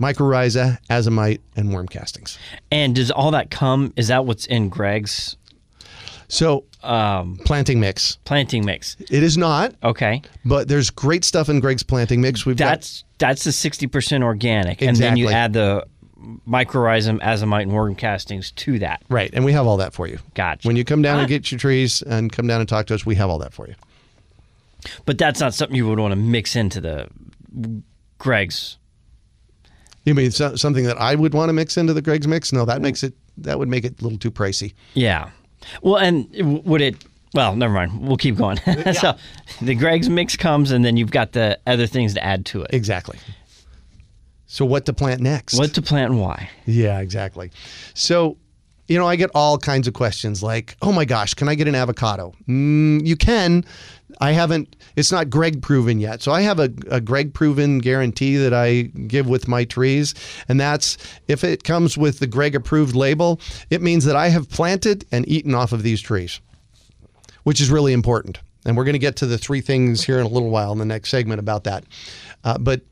mycorrhiza, 0.00 0.78
azomite, 0.90 1.40
and 1.54 1.72
worm 1.72 1.86
castings. 1.86 2.36
And 2.72 2.96
does 2.96 3.12
all 3.12 3.30
that 3.30 3.50
come? 3.50 3.92
Is 3.96 4.08
that 4.08 4.24
what's 4.26 4.44
in 4.46 4.68
Greg's 4.68 5.36
So, 6.32 6.64
um, 6.84 7.38
planting 7.44 7.80
mix. 7.80 8.16
planting 8.24 8.64
mix? 8.64 8.96
It 9.00 9.22
is 9.22 9.36
not, 9.36 9.74
Okay, 9.82 10.22
but 10.44 10.68
there's 10.68 10.88
great 10.90 11.24
stuff 11.24 11.48
in 11.48 11.58
Greg's 11.60 11.82
planting 11.82 12.20
mix. 12.20 12.46
We've 12.46 12.56
that's 12.56 13.04
that's 13.18 13.44
the 13.44 13.52
sixty 13.52 13.86
percent 13.86 14.22
organic, 14.24 14.80
and 14.80 14.96
then 14.96 15.16
you 15.16 15.28
add 15.28 15.52
the 15.52 15.86
mycorrhizum, 16.48 17.20
azomite, 17.20 17.62
and 17.62 17.72
worm 17.72 17.94
castings 17.94 18.52
to 18.52 18.78
that. 18.78 19.02
right, 19.08 19.30
and 19.32 19.44
we 19.44 19.52
have 19.52 19.66
all 19.66 19.78
that 19.78 19.92
for 19.92 20.06
you. 20.06 20.18
Gotcha. 20.34 20.68
When 20.68 20.76
you 20.76 20.84
come 20.84 21.02
down 21.02 21.16
Ah. 21.16 21.20
and 21.20 21.28
get 21.28 21.50
your 21.50 21.58
trees 21.58 22.00
and 22.02 22.30
come 22.30 22.46
down 22.46 22.60
and 22.60 22.68
talk 22.68 22.86
to 22.86 22.94
us, 22.94 23.04
we 23.04 23.16
have 23.16 23.28
all 23.28 23.38
that 23.38 23.52
for 23.52 23.66
you. 23.66 23.74
But 25.06 25.18
that's 25.18 25.40
not 25.40 25.52
something 25.52 25.76
you 25.76 25.88
would 25.88 25.98
want 25.98 26.12
to 26.12 26.16
mix 26.16 26.54
into 26.56 26.80
the 26.80 27.08
Greg's. 28.18 28.76
You 30.04 30.14
mean 30.14 30.30
so, 30.30 30.56
something 30.56 30.84
that 30.84 30.98
I 31.00 31.14
would 31.14 31.34
want 31.34 31.48
to 31.48 31.52
mix 31.52 31.76
into 31.76 31.92
the 31.92 32.02
Greg's 32.02 32.26
mix? 32.28 32.52
No, 32.52 32.64
that 32.64 32.80
makes 32.80 33.02
it 33.02 33.14
that 33.38 33.58
would 33.58 33.68
make 33.68 33.84
it 33.84 34.00
a 34.00 34.02
little 34.04 34.18
too 34.18 34.30
pricey. 34.30 34.74
Yeah. 34.94 35.30
Well, 35.82 35.96
and 35.96 36.64
would 36.64 36.80
it? 36.80 36.96
Well, 37.32 37.54
never 37.54 37.72
mind. 37.72 38.06
We'll 38.06 38.16
keep 38.16 38.36
going. 38.36 38.56
so 38.92 39.16
the 39.62 39.74
Greg's 39.74 40.08
mix 40.08 40.36
comes, 40.36 40.70
and 40.70 40.84
then 40.84 40.96
you've 40.96 41.10
got 41.12 41.32
the 41.32 41.58
other 41.66 41.86
things 41.86 42.14
to 42.14 42.24
add 42.24 42.46
to 42.46 42.62
it. 42.62 42.70
Exactly. 42.72 43.18
So 44.46 44.64
what 44.64 44.84
to 44.86 44.92
plant 44.92 45.20
next? 45.20 45.56
What 45.56 45.74
to 45.74 45.82
plant 45.82 46.10
and 46.10 46.20
why? 46.20 46.50
Yeah, 46.66 46.98
exactly. 46.98 47.52
So, 47.94 48.36
you 48.90 48.98
know, 48.98 49.06
I 49.06 49.14
get 49.14 49.30
all 49.36 49.56
kinds 49.56 49.86
of 49.86 49.94
questions 49.94 50.42
like, 50.42 50.76
"Oh 50.82 50.90
my 50.90 51.04
gosh, 51.04 51.32
can 51.34 51.48
I 51.48 51.54
get 51.54 51.68
an 51.68 51.76
avocado?" 51.76 52.34
Mm, 52.48 53.06
you 53.06 53.14
can. 53.14 53.64
I 54.20 54.32
haven't. 54.32 54.74
It's 54.96 55.12
not 55.12 55.30
Greg 55.30 55.62
proven 55.62 56.00
yet. 56.00 56.22
So 56.22 56.32
I 56.32 56.40
have 56.40 56.58
a, 56.58 56.70
a 56.90 57.00
Greg 57.00 57.32
proven 57.32 57.78
guarantee 57.78 58.36
that 58.36 58.52
I 58.52 58.82
give 59.06 59.28
with 59.28 59.46
my 59.46 59.62
trees, 59.64 60.12
and 60.48 60.58
that's 60.58 60.98
if 61.28 61.44
it 61.44 61.62
comes 61.62 61.96
with 61.96 62.18
the 62.18 62.26
Greg 62.26 62.56
approved 62.56 62.96
label, 62.96 63.40
it 63.70 63.80
means 63.80 64.04
that 64.06 64.16
I 64.16 64.28
have 64.28 64.50
planted 64.50 65.04
and 65.12 65.26
eaten 65.28 65.54
off 65.54 65.70
of 65.70 65.84
these 65.84 66.00
trees, 66.00 66.40
which 67.44 67.60
is 67.60 67.70
really 67.70 67.92
important. 67.92 68.40
And 68.66 68.76
we're 68.76 68.84
going 68.84 68.94
to 68.94 68.98
get 68.98 69.14
to 69.16 69.26
the 69.26 69.38
three 69.38 69.60
things 69.60 70.02
here 70.02 70.18
in 70.18 70.26
a 70.26 70.28
little 70.28 70.50
while 70.50 70.72
in 70.72 70.78
the 70.78 70.84
next 70.84 71.10
segment 71.10 71.38
about 71.38 71.62
that. 71.64 71.84
Uh, 72.42 72.58
but 72.58 72.82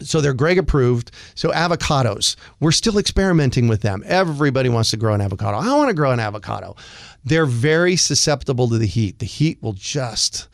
so 0.00 0.20
they're 0.20 0.34
Greg 0.34 0.58
approved. 0.58 1.10
So 1.34 1.50
avocados, 1.50 2.36
we're 2.60 2.72
still 2.72 2.98
experimenting 2.98 3.68
with 3.68 3.82
them. 3.82 4.02
Everybody 4.06 4.68
wants 4.68 4.90
to 4.90 4.96
grow 4.96 5.14
an 5.14 5.20
avocado. 5.20 5.58
I 5.58 5.74
want 5.76 5.88
to 5.88 5.94
grow 5.94 6.10
an 6.10 6.20
avocado. 6.20 6.76
They're 7.24 7.46
very 7.46 7.96
susceptible 7.96 8.68
to 8.68 8.78
the 8.78 8.86
heat. 8.86 9.18
The 9.18 9.26
heat 9.26 9.62
will 9.62 9.74
just, 9.74 10.48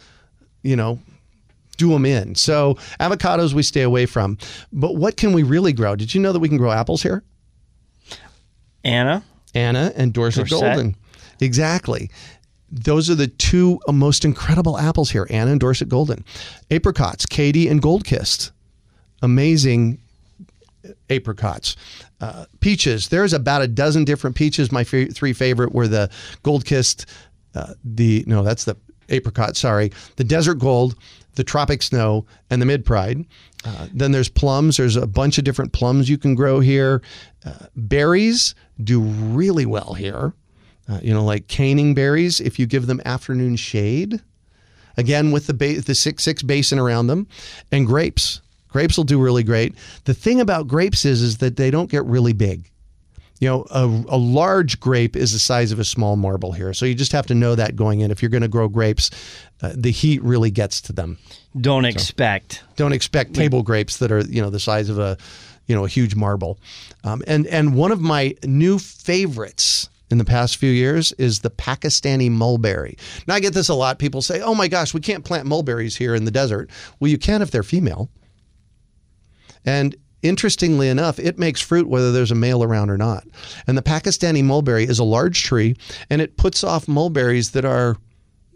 you 0.62 0.76
know, 0.76 0.98
do 1.76 1.90
them 1.90 2.06
in. 2.06 2.34
So 2.34 2.74
avocados 3.00 3.52
we 3.52 3.62
stay 3.62 3.82
away 3.82 4.06
from. 4.06 4.38
But 4.72 4.96
what 4.96 5.16
can 5.16 5.32
we 5.32 5.42
really 5.42 5.72
grow? 5.72 5.96
Did 5.96 6.14
you 6.14 6.20
know 6.20 6.32
that 6.32 6.40
we 6.40 6.48
can 6.48 6.58
grow 6.58 6.72
apples 6.72 7.02
here? 7.02 7.22
Anna, 8.84 9.22
Anna 9.54 9.92
and 9.96 10.12
Dorsett, 10.12 10.48
Dorsett. 10.48 10.74
Golden. 10.74 10.96
Exactly. 11.40 12.10
Those 12.70 13.08
are 13.08 13.14
the 13.14 13.28
two 13.28 13.78
most 13.88 14.24
incredible 14.24 14.78
apples 14.78 15.10
here, 15.10 15.26
Anna 15.30 15.52
and 15.52 15.60
Dorsett 15.60 15.88
Golden. 15.88 16.24
Apricots, 16.70 17.24
Katy 17.24 17.68
and 17.68 17.80
Gold 17.80 18.04
Kist. 18.04 18.50
Amazing 19.24 19.98
apricots. 21.10 21.76
Uh, 22.20 22.44
peaches, 22.60 23.08
there's 23.08 23.32
about 23.32 23.62
a 23.62 23.68
dozen 23.68 24.04
different 24.04 24.36
peaches. 24.36 24.70
My 24.70 24.84
fa- 24.84 25.06
three 25.06 25.32
favorite 25.32 25.72
were 25.72 25.88
the 25.88 26.10
Gold 26.42 26.64
Kist, 26.64 27.06
uh, 27.54 27.74
the, 27.84 28.24
no, 28.26 28.42
that's 28.42 28.64
the 28.64 28.76
apricot, 29.08 29.56
sorry, 29.56 29.92
the 30.16 30.24
Desert 30.24 30.54
Gold, 30.54 30.96
the 31.34 31.44
Tropic 31.44 31.82
Snow, 31.82 32.26
and 32.50 32.60
the 32.60 32.66
Mid 32.66 32.84
Pride. 32.84 33.24
Uh, 33.64 33.88
then 33.92 34.12
there's 34.12 34.28
plums. 34.28 34.76
There's 34.76 34.96
a 34.96 35.06
bunch 35.06 35.38
of 35.38 35.44
different 35.44 35.72
plums 35.72 36.08
you 36.08 36.18
can 36.18 36.34
grow 36.34 36.60
here. 36.60 37.02
Uh, 37.44 37.66
berries 37.76 38.54
do 38.82 39.00
really 39.00 39.66
well 39.66 39.94
here. 39.94 40.34
Uh, 40.88 41.00
you 41.02 41.14
know, 41.14 41.24
like 41.24 41.48
caning 41.48 41.94
berries, 41.94 42.40
if 42.40 42.58
you 42.58 42.66
give 42.66 42.86
them 42.86 43.00
afternoon 43.06 43.56
shade, 43.56 44.20
again 44.96 45.32
with 45.32 45.46
the 45.46 45.54
ba- 45.54 45.80
the 45.80 45.94
six 45.94 46.22
six 46.22 46.42
basin 46.42 46.78
around 46.78 47.06
them, 47.06 47.26
and 47.72 47.86
grapes. 47.86 48.42
Grapes 48.74 48.96
will 48.96 49.04
do 49.04 49.22
really 49.22 49.44
great. 49.44 49.76
The 50.02 50.14
thing 50.14 50.40
about 50.40 50.66
grapes 50.66 51.04
is 51.04 51.22
is 51.22 51.38
that 51.38 51.54
they 51.54 51.70
don't 51.70 51.88
get 51.88 52.04
really 52.06 52.32
big. 52.32 52.68
You 53.38 53.48
know, 53.48 53.66
a, 53.70 53.84
a 54.08 54.18
large 54.18 54.80
grape 54.80 55.14
is 55.14 55.32
the 55.32 55.38
size 55.38 55.70
of 55.70 55.78
a 55.78 55.84
small 55.84 56.16
marble 56.16 56.50
here. 56.50 56.74
So 56.74 56.84
you 56.84 56.96
just 56.96 57.12
have 57.12 57.26
to 57.26 57.36
know 57.36 57.54
that 57.54 57.76
going 57.76 58.00
in. 58.00 58.10
If 58.10 58.20
you're 58.20 58.30
going 58.30 58.42
to 58.42 58.48
grow 58.48 58.66
grapes, 58.66 59.12
uh, 59.62 59.74
the 59.76 59.92
heat 59.92 60.24
really 60.24 60.50
gets 60.50 60.80
to 60.82 60.92
them. 60.92 61.18
don't 61.60 61.84
expect. 61.84 62.64
Don't 62.74 62.92
expect 62.92 63.34
table 63.34 63.62
grapes 63.62 63.98
that 63.98 64.10
are 64.10 64.22
you 64.22 64.42
know 64.42 64.50
the 64.50 64.58
size 64.58 64.88
of 64.88 64.98
a 64.98 65.18
you 65.68 65.74
know 65.76 65.84
a 65.84 65.88
huge 65.88 66.16
marble. 66.16 66.58
Um, 67.04 67.22
and 67.28 67.46
and 67.46 67.76
one 67.76 67.92
of 67.92 68.00
my 68.00 68.34
new 68.42 68.80
favorites 68.80 69.88
in 70.10 70.18
the 70.18 70.24
past 70.24 70.56
few 70.56 70.72
years 70.72 71.12
is 71.12 71.38
the 71.38 71.50
Pakistani 71.50 72.28
mulberry. 72.28 72.98
Now 73.28 73.36
I 73.36 73.40
get 73.40 73.54
this 73.54 73.68
a 73.68 73.74
lot. 73.74 74.00
People 74.00 74.20
say, 74.20 74.40
"Oh 74.40 74.56
my 74.56 74.66
gosh, 74.66 74.92
we 74.92 75.00
can't 75.00 75.24
plant 75.24 75.46
mulberries 75.46 75.94
here 75.94 76.16
in 76.16 76.24
the 76.24 76.32
desert." 76.32 76.70
Well, 76.98 77.08
you 77.08 77.18
can 77.18 77.40
if 77.40 77.52
they're 77.52 77.62
female. 77.62 78.10
And 79.64 79.96
interestingly 80.22 80.88
enough, 80.88 81.18
it 81.18 81.38
makes 81.38 81.60
fruit 81.60 81.88
whether 81.88 82.10
there's 82.10 82.30
a 82.30 82.36
male 82.36 82.64
around 82.64 82.90
or 82.90 82.98
not. 82.98 83.24
And 83.66 83.76
the 83.76 83.82
Pakistani 83.82 84.42
mulberry 84.42 84.84
is 84.84 84.98
a 84.98 85.04
large 85.04 85.42
tree, 85.42 85.76
and 86.10 86.20
it 86.20 86.36
puts 86.36 86.64
off 86.64 86.88
mulberries 86.88 87.50
that 87.52 87.64
are 87.64 87.96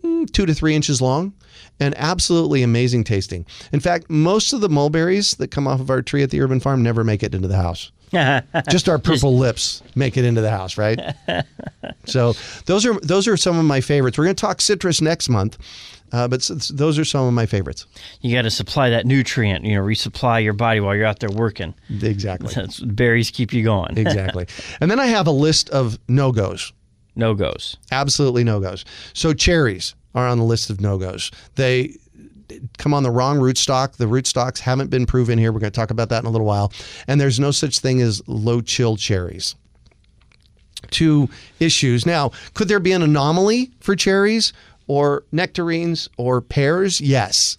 mm, 0.03 0.31
two 0.33 0.47
to 0.47 0.55
three 0.55 0.75
inches 0.75 1.01
long 1.01 1.35
and 1.81 1.94
absolutely 1.97 2.62
amazing 2.62 3.05
tasting. 3.05 3.47
In 3.73 3.81
fact, 3.81 4.11
most 4.11 4.53
of 4.53 4.61
the 4.61 4.68
mulberries 4.68 5.33
that 5.37 5.51
come 5.51 5.66
off 5.66 5.81
of 5.81 5.90
our 5.90 6.03
tree 6.03 6.23
at 6.23 6.31
the 6.31 6.40
urban 6.40 6.61
farm 6.61 6.83
never 6.83 7.05
make 7.05 7.23
it 7.23 7.35
into 7.35 7.49
the 7.49 7.57
house. 7.57 7.92
Just 8.71 8.88
our 8.88 8.99
purple 8.99 9.37
lips 9.37 9.83
make 9.94 10.16
it 10.16 10.25
into 10.25 10.40
the 10.40 10.51
house, 10.51 10.79
right? 10.79 10.99
so 12.07 12.33
those 12.64 12.87
are 12.87 12.99
those 13.01 13.29
are 13.29 13.37
some 13.37 13.59
of 13.59 13.66
my 13.66 13.83
favorites. 13.83 14.16
We're 14.16 14.25
going 14.25 14.37
to 14.37 14.40
talk 14.40 14.62
citrus 14.62 15.03
next 15.03 15.29
month, 15.29 15.59
uh, 16.12 16.29
but 16.29 16.49
those 16.71 16.99
are 16.99 17.05
some 17.05 17.27
of 17.27 17.35
my 17.35 17.47
favorites. 17.47 17.87
You 18.21 18.35
got 18.35 18.42
to 18.42 18.51
supply 18.51 18.90
that 18.90 19.07
nutrient. 19.07 19.64
You 19.64 19.77
know, 19.77 19.83
resupply 19.83 20.42
your 20.42 20.53
body 20.53 20.81
while 20.81 20.94
you're 20.94 21.07
out 21.07 21.21
there 21.21 21.31
working. 21.31 21.75
Exactly, 22.03 22.53
That's, 22.55 22.81
berries 22.81 23.31
keep 23.31 23.53
you 23.53 23.62
going. 23.64 23.97
exactly. 23.99 24.47
And 24.81 24.90
then 24.90 25.01
I 25.01 25.07
have 25.07 25.27
a 25.27 25.33
list 25.33 25.71
of 25.71 25.99
no 26.09 26.33
goes. 26.33 26.73
No 27.16 27.35
goes. 27.35 27.77
absolutely 27.90 28.44
no 28.44 28.61
goes. 28.61 28.85
So 29.12 29.35
cherries 29.35 29.97
are 30.14 30.29
on 30.29 30.38
the 30.38 30.44
list 30.44 30.71
of 30.71 30.81
no 30.81 30.99
goes. 30.99 31.33
They 31.57 31.97
come 32.79 32.94
on 32.94 33.03
the 33.03 33.11
wrong 33.11 33.38
rootstock. 33.38 33.97
The 33.97 34.07
rootstocks 34.07 34.61
haven't 34.61 34.88
been 34.88 35.05
proven 35.05 35.38
here. 35.38 35.53
We're 35.53 35.61
going 35.61 35.73
to 35.73 35.77
talk 35.77 35.90
about 35.90 36.09
that 36.11 36.21
in 36.23 36.27
a 36.27 36.31
little 36.31 36.47
while. 36.47 36.73
And 37.07 37.21
there's 37.21 37.40
no 37.40 37.51
such 37.51 37.81
thing 37.81 38.01
as 38.01 38.23
low 38.27 38.61
chill 38.61 38.97
cherries. 38.97 39.55
Two 40.90 41.29
issues. 41.59 42.07
Now, 42.07 42.31
could 42.55 42.68
there 42.68 42.81
be 42.81 42.92
an 42.92 43.03
anomaly 43.03 43.73
for 43.81 43.97
cherries 43.97 44.53
or 44.88 45.24
nectarines 45.31 46.09
or 46.16 46.40
pears? 46.40 47.01
Yes. 47.01 47.57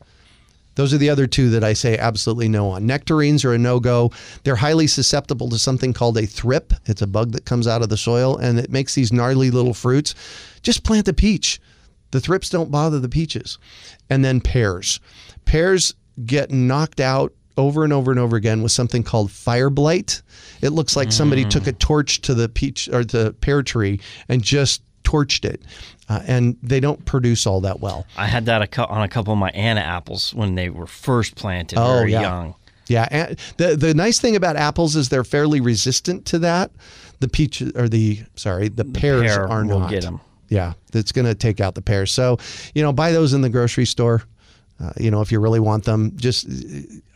Those 0.76 0.94
are 0.94 0.98
the 0.98 1.10
other 1.10 1.28
two 1.28 1.50
that 1.50 1.64
I 1.64 1.74
say 1.74 1.98
absolutely 1.98 2.48
no 2.48 2.70
on. 2.70 2.86
Nectarines 2.86 3.44
are 3.44 3.54
a 3.54 3.58
no 3.58 3.80
go. 3.80 4.12
They're 4.44 4.56
highly 4.56 4.88
susceptible 4.88 5.50
to 5.50 5.60
something 5.60 5.92
called 5.94 6.18
a 6.18 6.26
thrip. 6.26 6.74
It's 6.86 7.02
a 7.02 7.08
bug 7.08 7.34
that 7.34 7.46
comes 7.46 7.68
out 7.68 7.82
of 7.82 7.90
the 7.90 7.98
soil 7.98 8.38
and 8.38 8.58
it 8.58 8.70
makes 8.70 8.96
these 8.96 9.12
gnarly 9.12 9.52
little 9.52 9.74
fruits. 9.74 10.16
Just 10.62 10.84
plant 10.84 11.08
a 11.08 11.14
peach. 11.14 11.60
The 12.12 12.22
thrips 12.22 12.50
don't 12.50 12.72
bother 12.72 13.00
the 13.00 13.10
peaches. 13.10 13.58
And 14.10 14.24
then 14.24 14.42
pears. 14.42 15.00
Pears 15.46 15.96
get 16.26 16.52
knocked 16.52 17.00
out 17.00 17.34
over 17.58 17.84
and 17.84 17.92
over 17.92 18.10
and 18.10 18.20
over 18.20 18.38
again 18.38 18.64
with 18.64 18.72
something 18.72 19.04
called 19.04 19.32
fire 19.32 19.70
blight. 19.70 20.22
It 20.62 20.70
looks 20.70 20.96
like 20.96 21.12
somebody 21.12 21.44
mm. 21.44 21.50
took 21.50 21.68
a 21.68 21.74
torch 21.74 22.22
to 22.22 22.34
the 22.34 22.48
peach 22.48 22.88
or 22.88 23.04
the 23.04 23.36
pear 23.42 23.62
tree 23.64 24.00
and 24.30 24.42
just 24.42 24.82
torched 25.10 25.46
it. 25.46 25.62
Uh, 26.08 26.22
and 26.28 26.58
they 26.64 26.80
don't 26.80 27.06
produce 27.06 27.46
all 27.46 27.62
that 27.62 27.80
well. 27.80 28.06
I 28.18 28.26
had 28.26 28.46
that 28.48 28.62
a 28.64 28.68
cou- 28.68 28.86
on 28.90 29.02
a 29.04 29.08
couple 29.08 29.32
of 29.34 29.38
my 29.40 29.50
Anna 29.52 29.82
apples 29.82 30.34
when 30.34 30.56
they 30.56 30.70
were 30.70 30.88
first 30.88 31.36
planted, 31.36 31.78
Oh, 31.78 32.00
very 32.00 32.12
yeah. 32.14 32.22
young. 32.22 32.56
Yeah, 32.88 33.08
and 33.12 33.38
the 33.58 33.76
the 33.76 33.94
nice 33.94 34.20
thing 34.20 34.36
about 34.36 34.56
apples 34.56 34.96
is 34.96 35.10
they're 35.10 35.24
fairly 35.24 35.62
resistant 35.62 36.26
to 36.26 36.40
that. 36.40 36.72
The 37.20 37.28
peach 37.28 37.62
or 37.76 37.88
the 37.88 38.24
sorry, 38.36 38.70
the, 38.70 38.86
pears 38.86 39.22
pear 39.36 39.48
are 39.48 39.64
not. 39.64 39.92
get 39.92 40.04
'em. 40.06 40.20
Yeah, 40.48 40.74
that's 40.92 41.12
going 41.12 41.28
to 41.28 41.36
take 41.36 41.62
out 41.62 41.76
the 41.76 41.84
pears. 41.84 42.12
So, 42.12 42.40
you 42.74 42.82
know, 42.82 42.92
buy 42.92 43.12
those 43.12 43.34
in 43.34 43.42
the 43.42 43.50
grocery 43.50 43.86
store. 43.86 44.24
Uh, 44.80 44.92
you 44.98 45.12
know, 45.12 45.22
if 45.22 45.32
you 45.32 45.40
really 45.40 45.60
want 45.60 45.84
them, 45.84 46.14
just 46.16 46.48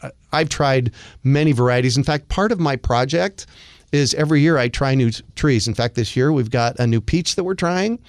uh, 0.04 0.10
I've 0.32 0.50
tried 0.50 0.92
many 1.24 1.52
varieties. 1.54 1.98
In 1.98 2.04
fact, 2.04 2.30
part 2.30 2.52
of 2.52 2.60
my 2.60 2.76
project 2.76 3.48
is 3.94 4.14
every 4.16 4.42
year 4.42 4.58
I 4.58 4.68
try 4.68 4.96
new 4.96 5.12
trees. 5.36 5.68
In 5.68 5.74
fact, 5.74 5.96
this 5.96 6.16
year 6.16 6.34
we've 6.34 6.50
got 6.50 6.78
a 6.80 6.88
new 6.88 7.00
peach 7.00 7.36
that 7.36 7.44
we're 7.44 7.54
trying 7.54 8.00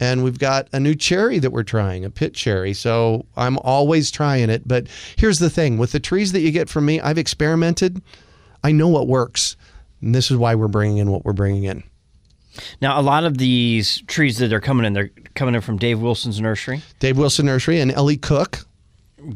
and 0.00 0.24
we've 0.24 0.38
got 0.40 0.68
a 0.72 0.80
new 0.80 0.94
cherry 0.94 1.38
that 1.38 1.50
we're 1.52 1.62
trying, 1.62 2.04
a 2.04 2.10
pit 2.10 2.34
cherry. 2.34 2.74
So 2.74 3.24
I'm 3.36 3.56
always 3.58 4.10
trying 4.10 4.50
it. 4.50 4.66
But 4.66 4.88
here's 5.16 5.38
the 5.38 5.48
thing 5.50 5.78
with 5.78 5.92
the 5.92 6.00
trees 6.00 6.32
that 6.32 6.40
you 6.40 6.50
get 6.50 6.68
from 6.68 6.84
me, 6.84 7.00
I've 7.00 7.16
experimented. 7.18 8.02
I 8.64 8.72
know 8.72 8.88
what 8.88 9.06
works. 9.06 9.56
And 10.00 10.14
this 10.14 10.30
is 10.30 10.36
why 10.36 10.54
we're 10.56 10.68
bringing 10.68 10.98
in 10.98 11.10
what 11.10 11.24
we're 11.24 11.32
bringing 11.32 11.64
in. 11.64 11.84
Now, 12.80 13.00
a 13.00 13.02
lot 13.02 13.24
of 13.24 13.38
these 13.38 14.02
trees 14.06 14.38
that 14.38 14.52
are 14.52 14.60
coming 14.60 14.84
in, 14.86 14.92
they're 14.92 15.10
coming 15.34 15.54
in 15.54 15.60
from 15.60 15.76
Dave 15.76 16.00
Wilson's 16.00 16.40
nursery. 16.40 16.82
Dave 17.00 17.16
Wilson 17.18 17.46
Nursery 17.46 17.80
and 17.80 17.90
L.E. 17.92 18.16
Cooke. 18.16 18.66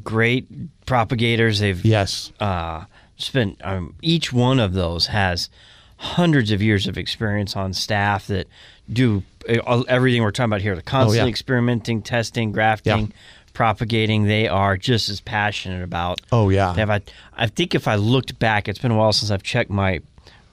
great 0.04 0.46
propagators. 0.86 1.58
They've 1.60 1.84
Yes. 1.84 2.32
uh, 2.40 2.84
spent 3.18 3.60
um, 3.64 3.94
each 4.02 4.32
one 4.32 4.58
of 4.60 4.72
those 4.72 5.06
has 5.08 5.50
hundreds 5.96 6.50
of 6.52 6.62
years 6.62 6.86
of 6.86 6.96
experience 6.96 7.56
on 7.56 7.72
staff 7.72 8.26
that 8.28 8.46
do 8.90 9.22
uh, 9.48 9.82
everything 9.88 10.22
we're 10.22 10.30
talking 10.30 10.48
about 10.50 10.60
here. 10.62 10.74
The 10.76 10.82
constantly 10.82 11.20
Oh, 11.20 11.24
yeah. 11.24 11.28
experimenting, 11.28 12.02
testing, 12.02 12.52
grafting, 12.52 13.12
propagating. 13.52 14.24
They 14.24 14.46
are 14.48 14.76
just 14.76 15.08
as 15.08 15.20
passionate 15.20 15.82
about. 15.82 16.20
Oh, 16.30 16.48
yeah. 16.48 16.72
They 16.72 16.80
have, 16.82 16.90
I, 16.90 17.00
I 17.36 17.46
think 17.48 17.74
if 17.74 17.88
I 17.88 17.96
looked 17.96 18.38
back, 18.38 18.68
it's 18.68 18.78
been 18.78 18.92
a 18.92 18.96
while 18.96 19.12
since 19.12 19.30
I've 19.30 19.42
checked 19.42 19.70
my 19.70 20.00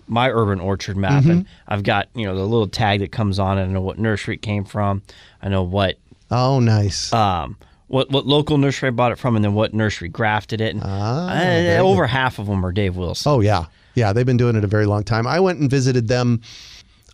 my 0.08 0.30
urban 0.30 0.60
orchard 0.60 0.96
map, 0.96 1.24
Mm-hmm. 1.24 1.32
and 1.32 1.46
I've 1.68 1.82
got 1.82 2.10
you 2.14 2.26
know 2.28 2.36
the 2.36 2.44
little 2.44 2.68
tag 2.68 3.00
that 3.00 3.12
comes 3.12 3.40
on 3.40 3.58
it. 3.58 3.64
I 3.64 3.66
know 3.68 3.82
what 3.82 3.98
nursery 3.98 4.36
it 4.36 4.42
came 4.44 4.64
from. 4.64 5.02
I 5.42 5.50
know 5.50 5.64
what 5.64 5.98
Oh, 6.30 6.60
nice. 6.60 7.12
um, 7.12 7.58
what 7.88 8.10
what 8.10 8.26
local 8.26 8.58
nursery 8.58 8.88
I 8.88 8.92
bought 8.92 9.12
it 9.12 9.18
from, 9.18 9.36
and 9.36 9.44
then 9.44 9.54
what 9.54 9.74
nursery 9.74 10.10
grafted 10.10 10.62
it. 10.62 10.74
And 10.76 10.84
Ah, 10.84 11.30
uh, 11.30 11.78
over 11.84 12.08
half 12.08 12.40
of 12.40 12.48
them 12.48 12.66
are 12.66 12.72
Dave 12.72 12.96
Wilson. 12.96 13.32
Oh 13.32 13.40
yeah, 13.42 13.66
yeah. 13.96 14.14
They've 14.14 14.26
been 14.26 14.38
doing 14.38 14.56
it 14.56 14.64
a 14.64 14.68
very 14.68 14.86
long 14.86 15.04
time. 15.04 15.28
I 15.28 15.40
went 15.40 15.60
and 15.60 15.70
visited 15.70 16.08
them. 16.08 16.42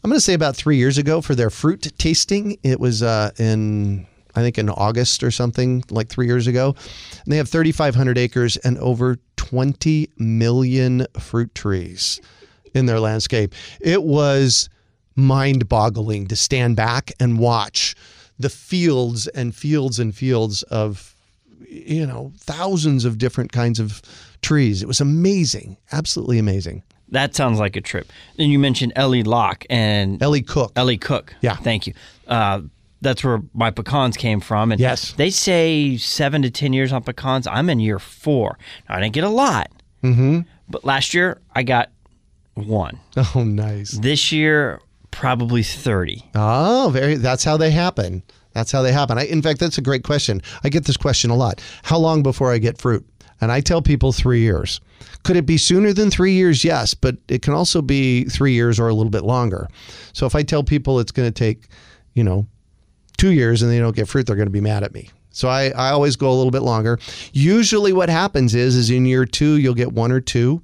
I'm 0.03 0.09
going 0.09 0.17
to 0.17 0.21
say 0.21 0.33
about 0.33 0.55
three 0.55 0.77
years 0.77 0.97
ago 0.97 1.21
for 1.21 1.35
their 1.35 1.51
fruit 1.51 1.91
tasting. 1.99 2.57
It 2.63 2.79
was 2.79 3.03
uh, 3.03 3.31
in 3.37 4.07
I 4.35 4.41
think 4.41 4.57
in 4.57 4.69
August 4.69 5.23
or 5.23 5.31
something 5.31 5.83
like 5.89 6.09
three 6.09 6.25
years 6.25 6.47
ago. 6.47 6.75
And 7.23 7.31
they 7.31 7.37
have 7.37 7.49
3,500 7.49 8.17
acres 8.17 8.57
and 8.57 8.77
over 8.77 9.17
20 9.35 10.09
million 10.17 11.05
fruit 11.19 11.53
trees 11.53 12.21
in 12.73 12.85
their 12.85 12.99
landscape. 12.99 13.53
It 13.81 14.03
was 14.03 14.69
mind-boggling 15.15 16.27
to 16.27 16.35
stand 16.35 16.75
back 16.77 17.11
and 17.19 17.37
watch 17.37 17.95
the 18.41 18.49
fields 18.49 19.27
and 19.27 19.55
fields 19.55 19.99
and 19.99 20.15
fields 20.15 20.63
of 20.63 21.15
you 21.67 22.05
know 22.05 22.31
thousands 22.37 23.05
of 23.05 23.17
different 23.17 23.51
kinds 23.51 23.79
of 23.79 24.01
trees. 24.41 24.81
It 24.81 24.87
was 24.87 24.99
amazing, 25.01 25.77
absolutely 25.91 26.39
amazing. 26.39 26.83
That 27.09 27.35
sounds 27.35 27.59
like 27.59 27.75
a 27.75 27.81
trip. 27.81 28.09
Then 28.37 28.49
you 28.49 28.57
mentioned 28.57 28.93
Ellie 28.95 29.23
Locke 29.23 29.65
and 29.69 30.21
L.E. 30.23 30.41
Cooke. 30.41 30.71
L.E. 30.77 30.97
Cooke. 30.97 31.35
Yeah. 31.41 31.57
Thank 31.57 31.85
you. 31.85 31.93
Uh, 32.25 32.61
that's 33.01 33.21
where 33.23 33.41
my 33.53 33.69
pecans 33.69 34.15
came 34.15 34.39
from. 34.39 34.71
And 34.71 34.79
Yes. 34.79 35.11
they 35.13 35.29
say 35.29 35.97
seven 35.97 36.41
to 36.43 36.49
10 36.49 36.71
years 36.71 36.93
on 36.93 37.03
pecans. 37.03 37.47
I'm 37.47 37.69
in 37.69 37.81
year 37.81 37.99
four. 37.99 38.57
Now, 38.87 38.95
I 38.95 39.01
didn't 39.01 39.13
get 39.13 39.25
a 39.25 39.29
lot. 39.29 39.71
Mm-hmm. 40.03 40.41
But 40.69 40.85
last 40.85 41.13
year, 41.13 41.41
I 41.53 41.63
got 41.63 41.89
one. 42.53 42.99
Oh, 43.35 43.43
nice. 43.43 43.91
This 43.91 44.31
year, 44.31 44.79
probably 45.11 45.63
30. 45.63 46.23
Oh, 46.35 46.89
very. 46.93 47.15
That's 47.15 47.43
how 47.43 47.57
they 47.57 47.71
happen. 47.71 48.23
That's 48.53 48.71
how 48.71 48.81
they 48.81 48.91
happen. 48.91 49.17
I, 49.17 49.25
in 49.25 49.41
fact, 49.41 49.59
that's 49.59 49.77
a 49.77 49.81
great 49.81 50.03
question. 50.03 50.41
I 50.63 50.69
get 50.69 50.85
this 50.85 50.97
question 50.97 51.29
a 51.29 51.35
lot. 51.35 51.61
How 51.83 51.97
long 51.97 52.23
before 52.23 52.51
I 52.51 52.57
get 52.57 52.79
fruit? 52.79 53.05
And 53.39 53.51
I 53.51 53.59
tell 53.59 53.81
people 53.81 54.11
three 54.11 54.41
years. 54.41 54.81
Could 55.23 55.35
it 55.35 55.45
be 55.45 55.57
sooner 55.57 55.93
than 55.93 56.11
three 56.11 56.33
years? 56.33 56.63
Yes, 56.63 56.93
but 56.93 57.17
it 57.27 57.41
can 57.41 57.53
also 57.53 57.81
be 57.81 58.25
three 58.25 58.53
years 58.53 58.79
or 58.79 58.87
a 58.87 58.93
little 58.93 59.09
bit 59.09 59.23
longer. 59.23 59.67
So 60.13 60.25
if 60.25 60.35
I 60.35 60.43
tell 60.43 60.63
people 60.63 60.99
it's 60.99 61.11
going 61.11 61.27
to 61.27 61.33
take, 61.33 61.67
you 62.13 62.23
know, 62.23 62.45
two 63.17 63.31
years 63.31 63.61
and 63.61 63.71
they 63.71 63.79
don't 63.79 63.95
get 63.95 64.07
fruit, 64.07 64.27
they're 64.27 64.35
going 64.35 64.47
to 64.47 64.51
be 64.51 64.61
mad 64.61 64.83
at 64.83 64.93
me. 64.93 65.09
So 65.31 65.47
I, 65.47 65.69
I 65.69 65.89
always 65.91 66.15
go 66.15 66.29
a 66.29 66.35
little 66.35 66.51
bit 66.51 66.61
longer. 66.61 66.99
Usually 67.33 67.93
what 67.93 68.09
happens 68.09 68.53
is 68.53 68.75
is 68.75 68.89
in 68.89 69.05
year 69.05 69.25
two 69.25 69.55
you'll 69.55 69.73
get 69.73 69.91
one 69.91 70.11
or 70.11 70.19
two. 70.19 70.61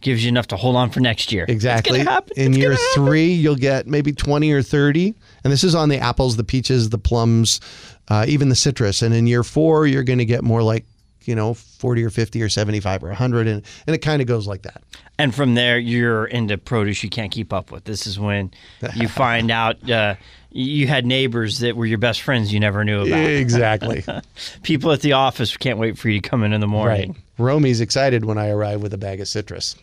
Gives 0.00 0.24
you 0.24 0.28
enough 0.28 0.46
to 0.48 0.56
hold 0.56 0.76
on 0.76 0.90
for 0.90 1.00
next 1.00 1.30
year. 1.30 1.44
Exactly. 1.46 2.00
In 2.00 2.08
It's 2.36 2.56
year 2.56 2.76
three, 2.94 3.32
you'll 3.32 3.56
get 3.56 3.86
maybe 3.86 4.12
20 4.12 4.50
or 4.52 4.62
30. 4.62 5.14
And 5.44 5.52
this 5.52 5.62
is 5.62 5.74
on 5.74 5.88
the 5.90 5.98
apples, 5.98 6.36
the 6.36 6.44
peaches, 6.44 6.88
the 6.88 6.98
plums, 6.98 7.60
uh, 8.08 8.24
even 8.26 8.48
the 8.48 8.56
citrus. 8.56 9.02
And 9.02 9.14
in 9.14 9.26
year 9.26 9.42
four, 9.42 9.86
you're 9.86 10.02
going 10.02 10.18
to 10.18 10.24
get 10.24 10.42
more 10.42 10.62
like, 10.62 10.86
you 11.24 11.34
know, 11.34 11.52
40 11.52 12.02
or 12.04 12.10
50 12.10 12.42
or 12.42 12.48
75 12.48 13.04
or 13.04 13.08
100. 13.08 13.46
And, 13.46 13.62
and 13.86 13.94
it 13.94 13.98
kind 13.98 14.22
of 14.22 14.28
goes 14.28 14.46
like 14.46 14.62
that. 14.62 14.82
And 15.18 15.34
from 15.34 15.54
there, 15.54 15.78
you're 15.78 16.24
into 16.24 16.56
produce 16.56 17.04
you 17.04 17.10
can't 17.10 17.30
keep 17.30 17.52
up 17.52 17.70
with. 17.70 17.84
This 17.84 18.06
is 18.06 18.18
when 18.18 18.52
you 18.94 19.06
find 19.08 19.50
out 19.50 19.88
uh, 19.90 20.14
you 20.50 20.86
had 20.86 21.04
neighbors 21.04 21.58
that 21.58 21.76
were 21.76 21.84
your 21.86 21.98
best 21.98 22.22
friends 22.22 22.52
you 22.52 22.58
never 22.58 22.84
knew 22.84 23.02
about. 23.02 23.26
Exactly. 23.26 24.02
People 24.62 24.92
at 24.92 25.02
the 25.02 25.12
office 25.12 25.54
can't 25.56 25.78
wait 25.78 25.98
for 25.98 26.08
you 26.08 26.20
to 26.20 26.28
come 26.28 26.42
in 26.42 26.54
in 26.54 26.60
the 26.60 26.66
morning. 26.66 27.10
right. 27.12 27.20
Romy's 27.38 27.80
excited 27.80 28.24
when 28.24 28.38
I 28.38 28.50
arrive 28.50 28.82
with 28.82 28.92
a 28.92 28.98
bag 28.98 29.20
of 29.20 29.28
citrus. 29.28 29.76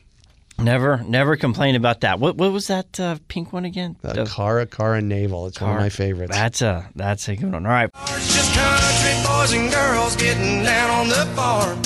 Never, 0.59 1.03
never 1.07 1.35
complain 1.37 1.75
about 1.75 2.01
that. 2.01 2.19
What, 2.19 2.35
what 2.37 2.51
was 2.51 2.67
that 2.67 2.99
uh, 2.99 3.17
pink 3.27 3.53
one 3.53 3.63
again? 3.63 3.95
The 4.01 4.13
The 4.13 4.25
Cara 4.25 4.65
Cara 4.65 5.01
Navel. 5.01 5.47
It's 5.47 5.61
one 5.61 5.71
of 5.71 5.77
my 5.77 5.89
favorites. 5.89 6.31
That's 6.35 6.61
a 6.63 6.89
that's 6.95 7.27
a 7.29 7.35
good 7.35 7.53
one. 7.53 7.65
All 7.65 7.71
right, 7.71 7.89
It's 7.93 8.33
just 8.35 8.53
country 8.55 9.23
boys 9.27 9.53
and 9.53 9.71
girls 9.71 10.15
getting 10.15 10.63
down 10.63 10.89
on 10.89 11.07
the 11.09 11.25
farm. 11.35 11.83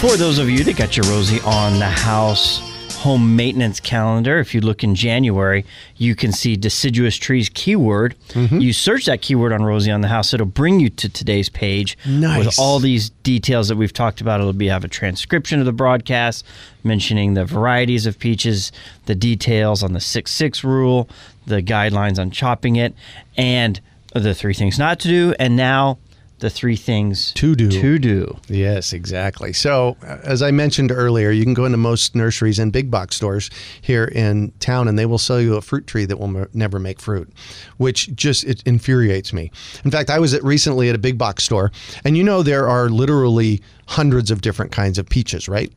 For 0.00 0.16
those 0.16 0.38
of 0.38 0.48
you 0.50 0.62
that 0.64 0.76
got 0.76 0.96
your 0.96 1.06
Rosie 1.06 1.40
on 1.40 1.78
the 1.78 1.86
house 1.86 2.60
home 2.96 3.36
maintenance 3.36 3.80
calendar, 3.80 4.38
if 4.38 4.54
you 4.54 4.60
look 4.60 4.82
in 4.82 4.94
January, 4.94 5.64
you 5.96 6.14
can 6.14 6.32
see 6.32 6.56
deciduous 6.56 7.16
trees 7.16 7.48
keyword. 7.48 8.14
Mm-hmm. 8.30 8.58
You 8.58 8.72
search 8.72 9.06
that 9.06 9.22
keyword 9.22 9.52
on 9.52 9.62
Rosie 9.62 9.90
on 9.90 10.00
the 10.00 10.08
house, 10.08 10.34
it'll 10.34 10.46
bring 10.46 10.80
you 10.80 10.88
to 10.90 11.08
today's 11.08 11.48
page 11.48 11.96
Nice. 12.06 12.44
with 12.44 12.58
all 12.58 12.78
these 12.78 13.10
details 13.10 13.68
that 13.68 13.76
we've 13.76 13.92
talked 13.92 14.20
about. 14.20 14.40
It'll 14.40 14.52
be 14.52 14.68
have 14.68 14.84
a 14.84 14.88
transcription 14.88 15.60
of 15.60 15.66
the 15.66 15.72
broadcast 15.72 16.44
mentioning 16.82 17.34
the 17.34 17.44
varieties 17.44 18.06
of 18.06 18.18
peaches, 18.18 18.72
the 19.06 19.14
details 19.14 19.82
on 19.82 19.92
the 19.92 19.98
6-6 19.98 20.64
rule, 20.64 21.08
the 21.46 21.62
guidelines 21.62 22.18
on 22.18 22.30
chopping 22.30 22.76
it, 22.76 22.94
and 23.36 23.80
the 24.14 24.34
three 24.34 24.54
things 24.54 24.78
not 24.78 24.98
to 25.00 25.08
do, 25.08 25.34
and 25.38 25.56
now 25.56 25.98
the 26.38 26.50
three 26.50 26.76
things 26.76 27.32
To 27.32 27.54
do. 27.54 27.70
To 27.70 27.98
do. 27.98 28.36
Yes, 28.48 28.92
exactly. 28.92 29.52
So, 29.52 29.96
uh, 30.02 30.18
as 30.22 30.42
I 30.42 30.50
mentioned 30.50 30.92
earlier, 30.92 31.30
you 31.30 31.44
can 31.44 31.54
go 31.54 31.64
into 31.64 31.78
most 31.78 32.14
nurseries 32.14 32.58
and 32.58 32.72
big 32.72 32.90
box 32.90 33.16
stores 33.16 33.50
here 33.80 34.04
in 34.04 34.52
town, 34.60 34.86
and 34.88 34.98
they 34.98 35.06
will 35.06 35.18
sell 35.18 35.40
you 35.40 35.56
a 35.56 35.62
fruit 35.62 35.86
tree 35.86 36.04
that 36.04 36.18
will 36.18 36.36
m- 36.36 36.48
never 36.52 36.78
make 36.78 37.00
fruit, 37.00 37.32
which 37.78 38.14
just 38.14 38.44
it 38.44 38.62
infuriates 38.66 39.32
me. 39.32 39.50
In 39.84 39.90
fact, 39.90 40.10
I 40.10 40.18
was 40.18 40.34
at 40.34 40.44
recently 40.44 40.88
at 40.88 40.94
a 40.94 40.98
big 40.98 41.16
box 41.16 41.44
store, 41.44 41.72
and 42.04 42.16
you 42.16 42.22
know 42.24 42.42
there 42.42 42.68
are 42.68 42.88
literally 42.90 43.62
hundreds 43.86 44.30
of 44.30 44.42
different 44.42 44.72
kinds 44.72 44.98
of 44.98 45.08
peaches, 45.08 45.48
right? 45.48 45.72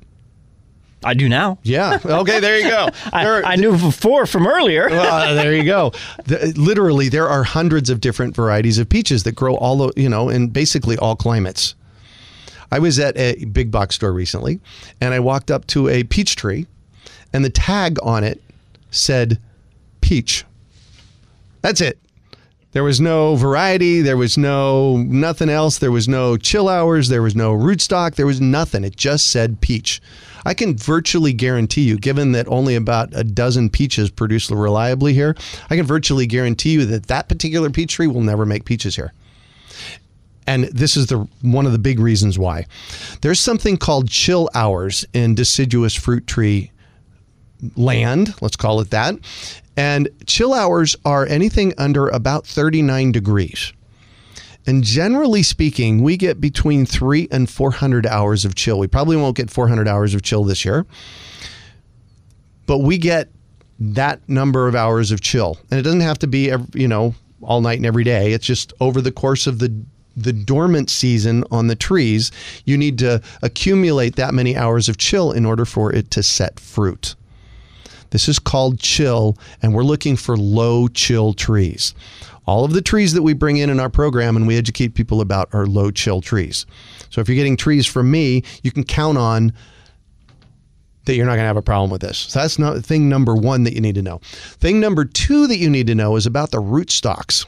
I 1.03 1.13
do 1.13 1.29
now. 1.29 1.59
Yeah. 1.63 1.97
Okay. 2.03 2.39
There 2.41 2.57
you 2.59 2.69
go. 2.69 2.89
I, 3.13 3.25
are- 3.25 3.43
I 3.45 3.55
knew 3.55 3.71
before 3.71 4.25
from 4.25 4.45
earlier. 4.47 4.89
well, 4.89 5.29
uh, 5.31 5.33
there 5.33 5.55
you 5.55 5.63
go. 5.63 5.91
The- 6.25 6.53
literally, 6.57 7.07
there 7.09 7.27
are 7.29 7.43
hundreds 7.43 7.89
of 7.89 8.01
different 8.01 8.35
varieties 8.35 8.77
of 8.79 8.89
peaches 8.89 9.23
that 9.23 9.33
grow 9.33 9.55
all, 9.55 9.91
you 9.95 10.09
know, 10.09 10.27
in 10.29 10.49
basically 10.49 10.97
all 10.97 11.15
climates. 11.15 11.75
I 12.71 12.79
was 12.79 12.99
at 12.99 13.17
a 13.17 13.45
big 13.45 13.71
box 13.71 13.95
store 13.95 14.13
recently, 14.13 14.59
and 15.01 15.13
I 15.13 15.19
walked 15.19 15.49
up 15.49 15.65
to 15.67 15.87
a 15.87 16.03
peach 16.03 16.35
tree, 16.35 16.67
and 17.33 17.43
the 17.45 17.49
tag 17.49 17.97
on 18.03 18.23
it 18.23 18.41
said 18.91 19.39
peach. 20.01 20.45
That's 21.61 21.81
it. 21.81 21.97
There 22.71 22.83
was 22.83 23.01
no 23.01 23.35
variety. 23.35 24.01
There 24.01 24.17
was 24.17 24.37
no 24.37 24.97
nothing 24.97 25.49
else. 25.49 25.79
There 25.79 25.91
was 25.91 26.07
no 26.07 26.37
chill 26.37 26.69
hours. 26.69 27.09
There 27.09 27.23
was 27.23 27.35
no 27.35 27.53
rootstock. 27.53 28.15
There 28.15 28.27
was 28.27 28.39
nothing. 28.39 28.83
It 28.83 28.95
just 28.95 29.31
said 29.31 29.59
peach. 29.59 30.01
I 30.45 30.53
can 30.53 30.77
virtually 30.77 31.33
guarantee 31.33 31.81
you, 31.81 31.97
given 31.97 32.31
that 32.33 32.47
only 32.47 32.75
about 32.75 33.09
a 33.13 33.23
dozen 33.23 33.69
peaches 33.69 34.09
produce 34.09 34.49
reliably 34.51 35.13
here, 35.13 35.35
I 35.69 35.75
can 35.75 35.85
virtually 35.85 36.27
guarantee 36.27 36.73
you 36.73 36.85
that 36.85 37.07
that 37.07 37.27
particular 37.27 37.69
peach 37.69 37.93
tree 37.93 38.07
will 38.07 38.21
never 38.21 38.45
make 38.45 38.65
peaches 38.65 38.95
here. 38.95 39.13
And 40.45 40.65
this 40.65 40.95
is 40.95 41.07
the 41.07 41.27
one 41.41 41.65
of 41.65 41.71
the 41.71 41.79
big 41.79 41.99
reasons 41.99 42.39
why. 42.39 42.67
There's 43.21 43.39
something 43.39 43.77
called 43.77 44.09
chill 44.09 44.49
hours 44.53 45.05
in 45.13 45.35
deciduous 45.35 45.93
fruit 45.95 46.25
tree 46.27 46.71
land, 47.75 48.33
let's 48.41 48.55
call 48.55 48.79
it 48.79 48.91
that. 48.91 49.15
And 49.79 50.09
chill 50.27 50.53
hours 50.53 50.97
are 51.05 51.25
anything 51.25 51.73
under 51.77 52.09
about 52.09 52.45
39 52.45 53.13
degrees. 53.13 53.71
And 54.67 54.83
generally 54.83 55.41
speaking, 55.41 56.03
we 56.03 56.17
get 56.17 56.41
between 56.41 56.85
three 56.85 57.29
and 57.31 57.49
400 57.49 58.05
hours 58.05 58.43
of 58.43 58.55
chill. 58.55 58.77
We 58.77 58.87
probably 58.87 59.15
won't 59.15 59.37
get 59.37 59.49
400 59.49 59.87
hours 59.87 60.13
of 60.13 60.21
chill 60.21 60.43
this 60.43 60.65
year, 60.65 60.85
but 62.65 62.79
we 62.79 62.97
get 62.97 63.29
that 63.79 64.19
number 64.27 64.67
of 64.67 64.75
hours 64.75 65.11
of 65.11 65.21
chill. 65.21 65.57
And 65.71 65.79
it 65.79 65.83
doesn't 65.83 66.01
have 66.01 66.19
to 66.19 66.27
be, 66.27 66.51
ev- 66.51 66.75
you 66.75 66.89
know, 66.89 67.15
all 67.41 67.61
night 67.61 67.77
and 67.77 67.85
every 67.85 68.03
day. 68.03 68.33
It's 68.33 68.45
just 68.45 68.73
over 68.81 68.99
the 68.99 69.13
course 69.13 69.47
of 69.47 69.59
the 69.59 69.73
the 70.17 70.33
dormant 70.33 70.89
season 70.89 71.45
on 71.49 71.67
the 71.67 71.77
trees, 71.77 72.29
you 72.65 72.77
need 72.77 72.97
to 72.99 73.21
accumulate 73.41 74.17
that 74.17 74.33
many 74.33 74.57
hours 74.57 74.89
of 74.89 74.97
chill 74.97 75.31
in 75.31 75.45
order 75.45 75.63
for 75.63 75.93
it 75.95 76.11
to 76.11 76.21
set 76.21 76.59
fruit. 76.59 77.15
This 78.11 78.27
is 78.27 78.39
called 78.39 78.79
chill, 78.79 79.37
and 79.61 79.73
we're 79.73 79.83
looking 79.83 80.15
for 80.15 80.35
low 80.37 80.87
chill 80.87 81.33
trees. 81.33 81.93
All 82.45 82.65
of 82.65 82.73
the 82.73 82.81
trees 82.81 83.13
that 83.13 83.21
we 83.21 83.33
bring 83.33 83.57
in 83.57 83.69
in 83.69 83.79
our 83.79 83.89
program 83.89 84.35
and 84.35 84.47
we 84.47 84.57
educate 84.57 84.95
people 84.95 85.21
about 85.21 85.53
are 85.53 85.67
low 85.67 85.91
chill 85.91 86.19
trees. 86.19 86.65
So 87.11 87.21
if 87.21 87.29
you're 87.29 87.35
getting 87.35 87.57
trees 87.57 87.85
from 87.85 88.09
me, 88.09 88.43
you 88.63 88.71
can 88.71 88.83
count 88.83 89.17
on 89.17 89.53
that 91.05 91.15
you're 91.15 91.25
not 91.25 91.33
going 91.33 91.43
to 91.43 91.47
have 91.47 91.57
a 91.57 91.61
problem 91.61 91.89
with 91.89 92.01
this. 92.01 92.17
So 92.17 92.39
that's 92.39 92.59
not 92.59 92.83
thing 92.83 93.09
number 93.09 93.35
one 93.35 93.63
that 93.63 93.73
you 93.73 93.81
need 93.81 93.95
to 93.95 94.01
know. 94.01 94.19
Thing 94.23 94.79
number 94.79 95.05
two 95.05 95.47
that 95.47 95.57
you 95.57 95.69
need 95.69 95.87
to 95.87 95.95
know 95.95 96.15
is 96.15 96.25
about 96.25 96.51
the 96.51 96.61
rootstocks. 96.61 97.45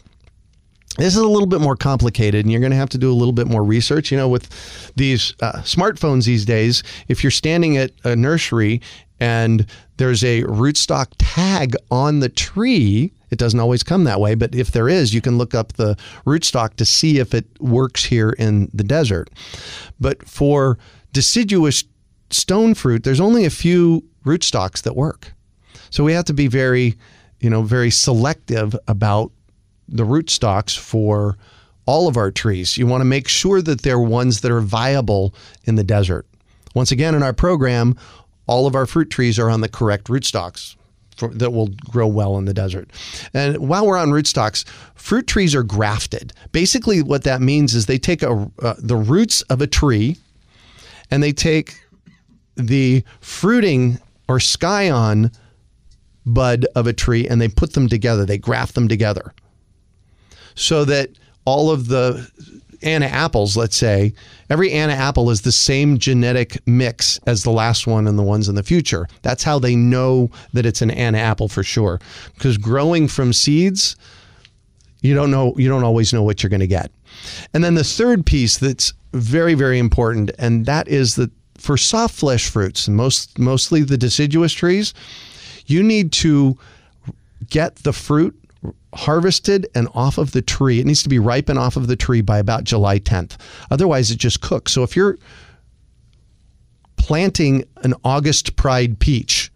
This 0.98 1.16
is 1.16 1.22
a 1.22 1.28
little 1.28 1.48
bit 1.48 1.62
more 1.62 1.76
complicated, 1.78 2.44
and 2.44 2.52
you're 2.52 2.60
going 2.60 2.72
to 2.72 2.78
have 2.78 2.90
to 2.90 2.98
do 2.98 3.12
a 3.12 3.14
little 3.14 3.32
bit 3.32 3.48
more 3.48 3.64
research. 3.64 4.12
You 4.12 4.18
know, 4.18 4.28
with 4.28 4.92
these 4.96 5.34
uh, 5.42 5.54
smartphones 5.62 6.26
these 6.26 6.44
days, 6.44 6.84
if 7.08 7.24
you're 7.24 7.32
standing 7.32 7.78
at 7.78 7.92
a 8.04 8.16
nursery 8.16 8.82
and 9.22 9.68
there's 9.98 10.24
a 10.24 10.42
rootstock 10.44 11.08
tag 11.20 11.76
on 11.92 12.20
the 12.20 12.28
tree, 12.28 13.14
it 13.30 13.38
doesn't 13.38 13.60
always 13.60 13.84
come 13.84 14.04
that 14.04 14.20
way, 14.20 14.34
but 14.34 14.56
if 14.56 14.72
there 14.72 14.90
is, 14.90 15.14
you 15.14 15.22
can 15.22 15.38
look 15.38 15.54
up 15.54 15.74
the 15.74 15.96
rootstock 16.26 16.74
to 16.78 16.86
see 16.86 17.20
if 17.20 17.34
it 17.36 17.46
works 17.62 18.04
here 18.04 18.32
in 18.32 18.70
the 18.74 18.84
desert. 18.84 19.30
But 20.00 20.28
for 20.28 20.80
deciduous 21.14 21.84
stone 22.32 22.74
fruit, 22.74 23.04
there's 23.04 23.20
only 23.20 23.46
a 23.46 23.52
few 23.52 24.04
rootstocks 24.26 24.82
that 24.82 24.96
work. 24.96 25.34
So 25.92 26.04
we 26.04 26.14
have 26.14 26.26
to 26.26 26.34
be 26.34 26.48
very, 26.48 26.98
you 27.40 27.50
know, 27.50 27.62
very 27.62 27.92
selective 27.92 28.76
about 28.88 29.32
the 29.88 30.04
rootstocks 30.04 30.76
for 30.76 31.38
all 31.86 32.08
of 32.08 32.18
our 32.18 32.32
trees. 32.32 32.76
You 32.76 32.88
want 32.88 33.02
to 33.02 33.06
make 33.06 33.28
sure 33.28 33.62
that 33.62 33.84
they're 33.84 34.00
ones 34.00 34.42
that 34.42 34.52
are 34.52 34.62
viable 34.62 35.36
in 35.66 35.76
the 35.76 35.84
desert. 35.84 36.26
Once 36.74 36.92
again, 36.92 37.14
in 37.14 37.22
our 37.22 37.34
program, 37.34 37.98
all 38.52 38.68
of 38.68 38.76
our 38.76 38.86
fruit 38.86 39.10
trees 39.10 39.40
are 39.40 39.50
on 39.50 39.62
the 39.62 39.70
correct 39.70 40.08
rootstocks 40.08 40.76
for, 41.16 41.30
that 41.30 41.52
will 41.52 41.70
grow 41.90 42.06
well 42.06 42.38
in 42.38 42.44
the 42.44 42.54
desert. 42.54 42.92
And 43.34 43.58
while 43.70 43.88
we're 43.88 43.98
on 43.98 44.10
rootstocks, 44.10 44.68
fruit 44.94 45.26
trees 45.26 45.56
are 45.56 45.64
grafted. 45.64 46.34
Basically, 46.52 47.02
what 47.02 47.24
that 47.24 47.40
means 47.40 47.74
is 47.74 47.86
they 47.86 47.98
take 47.98 48.22
a, 48.22 48.52
uh, 48.62 48.74
the 48.78 48.98
roots 48.98 49.42
of 49.44 49.62
a 49.62 49.68
tree 49.68 50.18
and 51.10 51.24
they 51.24 51.32
take 51.32 51.80
the 52.58 53.06
fruiting 53.22 54.00
or 54.28 54.42
scion 54.42 55.32
bud 56.26 56.66
of 56.76 56.88
a 56.88 56.94
tree 56.94 57.26
and 57.30 57.40
they 57.40 57.48
put 57.48 57.72
them 57.72 57.88
together. 57.88 58.26
They 58.26 58.38
graft 58.38 58.76
them 58.76 58.90
together 58.90 59.34
so 60.56 60.84
that 60.84 61.12
all 61.46 61.72
of 61.72 61.88
the 61.88 62.30
Anna 62.84 63.06
apples, 63.06 63.56
let's 63.58 63.76
say, 63.76 64.14
every 64.50 64.72
Anna 64.72 64.94
apple 64.94 65.30
is 65.30 65.42
the 65.42 65.52
same 65.52 65.98
genetic 65.98 66.60
mix 66.68 67.20
as 67.26 67.44
the 67.44 67.52
last 67.52 67.88
one 67.88 68.08
and 68.08 68.18
the 68.18 68.24
ones 68.24 68.50
in 68.50 68.56
the 68.56 68.64
future. 68.64 69.08
That's 69.22 69.44
how 69.44 69.60
they 69.60 69.76
know 69.76 70.30
that 70.54 70.66
it's 70.66 70.82
an 70.82 70.92
Anna 70.92 71.18
apple 71.18 71.48
for 71.48 71.64
sure. 71.64 72.00
Because 72.36 72.58
growing 72.58 73.08
from 73.08 73.34
seeds, 73.34 73.96
you 75.02 75.14
don't 75.14 75.32
know 75.32 75.54
you 75.58 75.68
don't 75.68 75.84
always 75.84 76.14
know 76.14 76.24
what 76.24 76.42
you're 76.44 76.50
going 76.50 76.60
to 76.60 76.68
get. 76.68 76.92
And 77.54 77.64
then 77.64 77.76
the 77.76 77.84
third 77.84 78.26
piece 78.26 78.58
that's 78.58 78.94
very 79.14 79.56
very 79.56 79.80
important 79.80 80.32
and 80.40 80.66
that 80.66 80.88
is 80.88 81.16
that 81.16 81.32
for 81.58 81.78
soft 81.78 82.16
flesh 82.16 82.50
fruits, 82.50 82.88
most 82.88 83.38
mostly 83.38 83.84
the 83.84 83.98
deciduous 83.98 84.54
trees, 84.54 84.94
you 85.68 85.84
need 85.84 86.12
to 86.14 86.58
get 87.50 87.76
the 87.78 87.94
fruit 87.94 88.38
harvested 88.94 89.68
and 89.74 89.88
off 89.94 90.18
of 90.18 90.32
the 90.32 90.42
tree. 90.42 90.80
It 90.80 90.86
needs 90.86 91.04
to 91.04 91.10
be 91.10 91.20
ripe 91.20 91.50
and 91.50 91.58
off 91.58 91.78
of 91.78 91.88
the 91.88 91.96
tree 91.96 92.22
by 92.22 92.40
about 92.40 92.64
July 92.64 93.00
10th. 93.00 93.38
Otherwise, 93.70 94.12
it 94.12 94.18
just 94.18 94.42
cooks. 94.42 94.72
So 94.72 94.84
if 94.84 94.96
you're 94.96 95.18
planting 96.98 97.64
an 97.78 97.94
August 98.04 98.56
Pride 98.56 99.00
peach, 99.00 99.52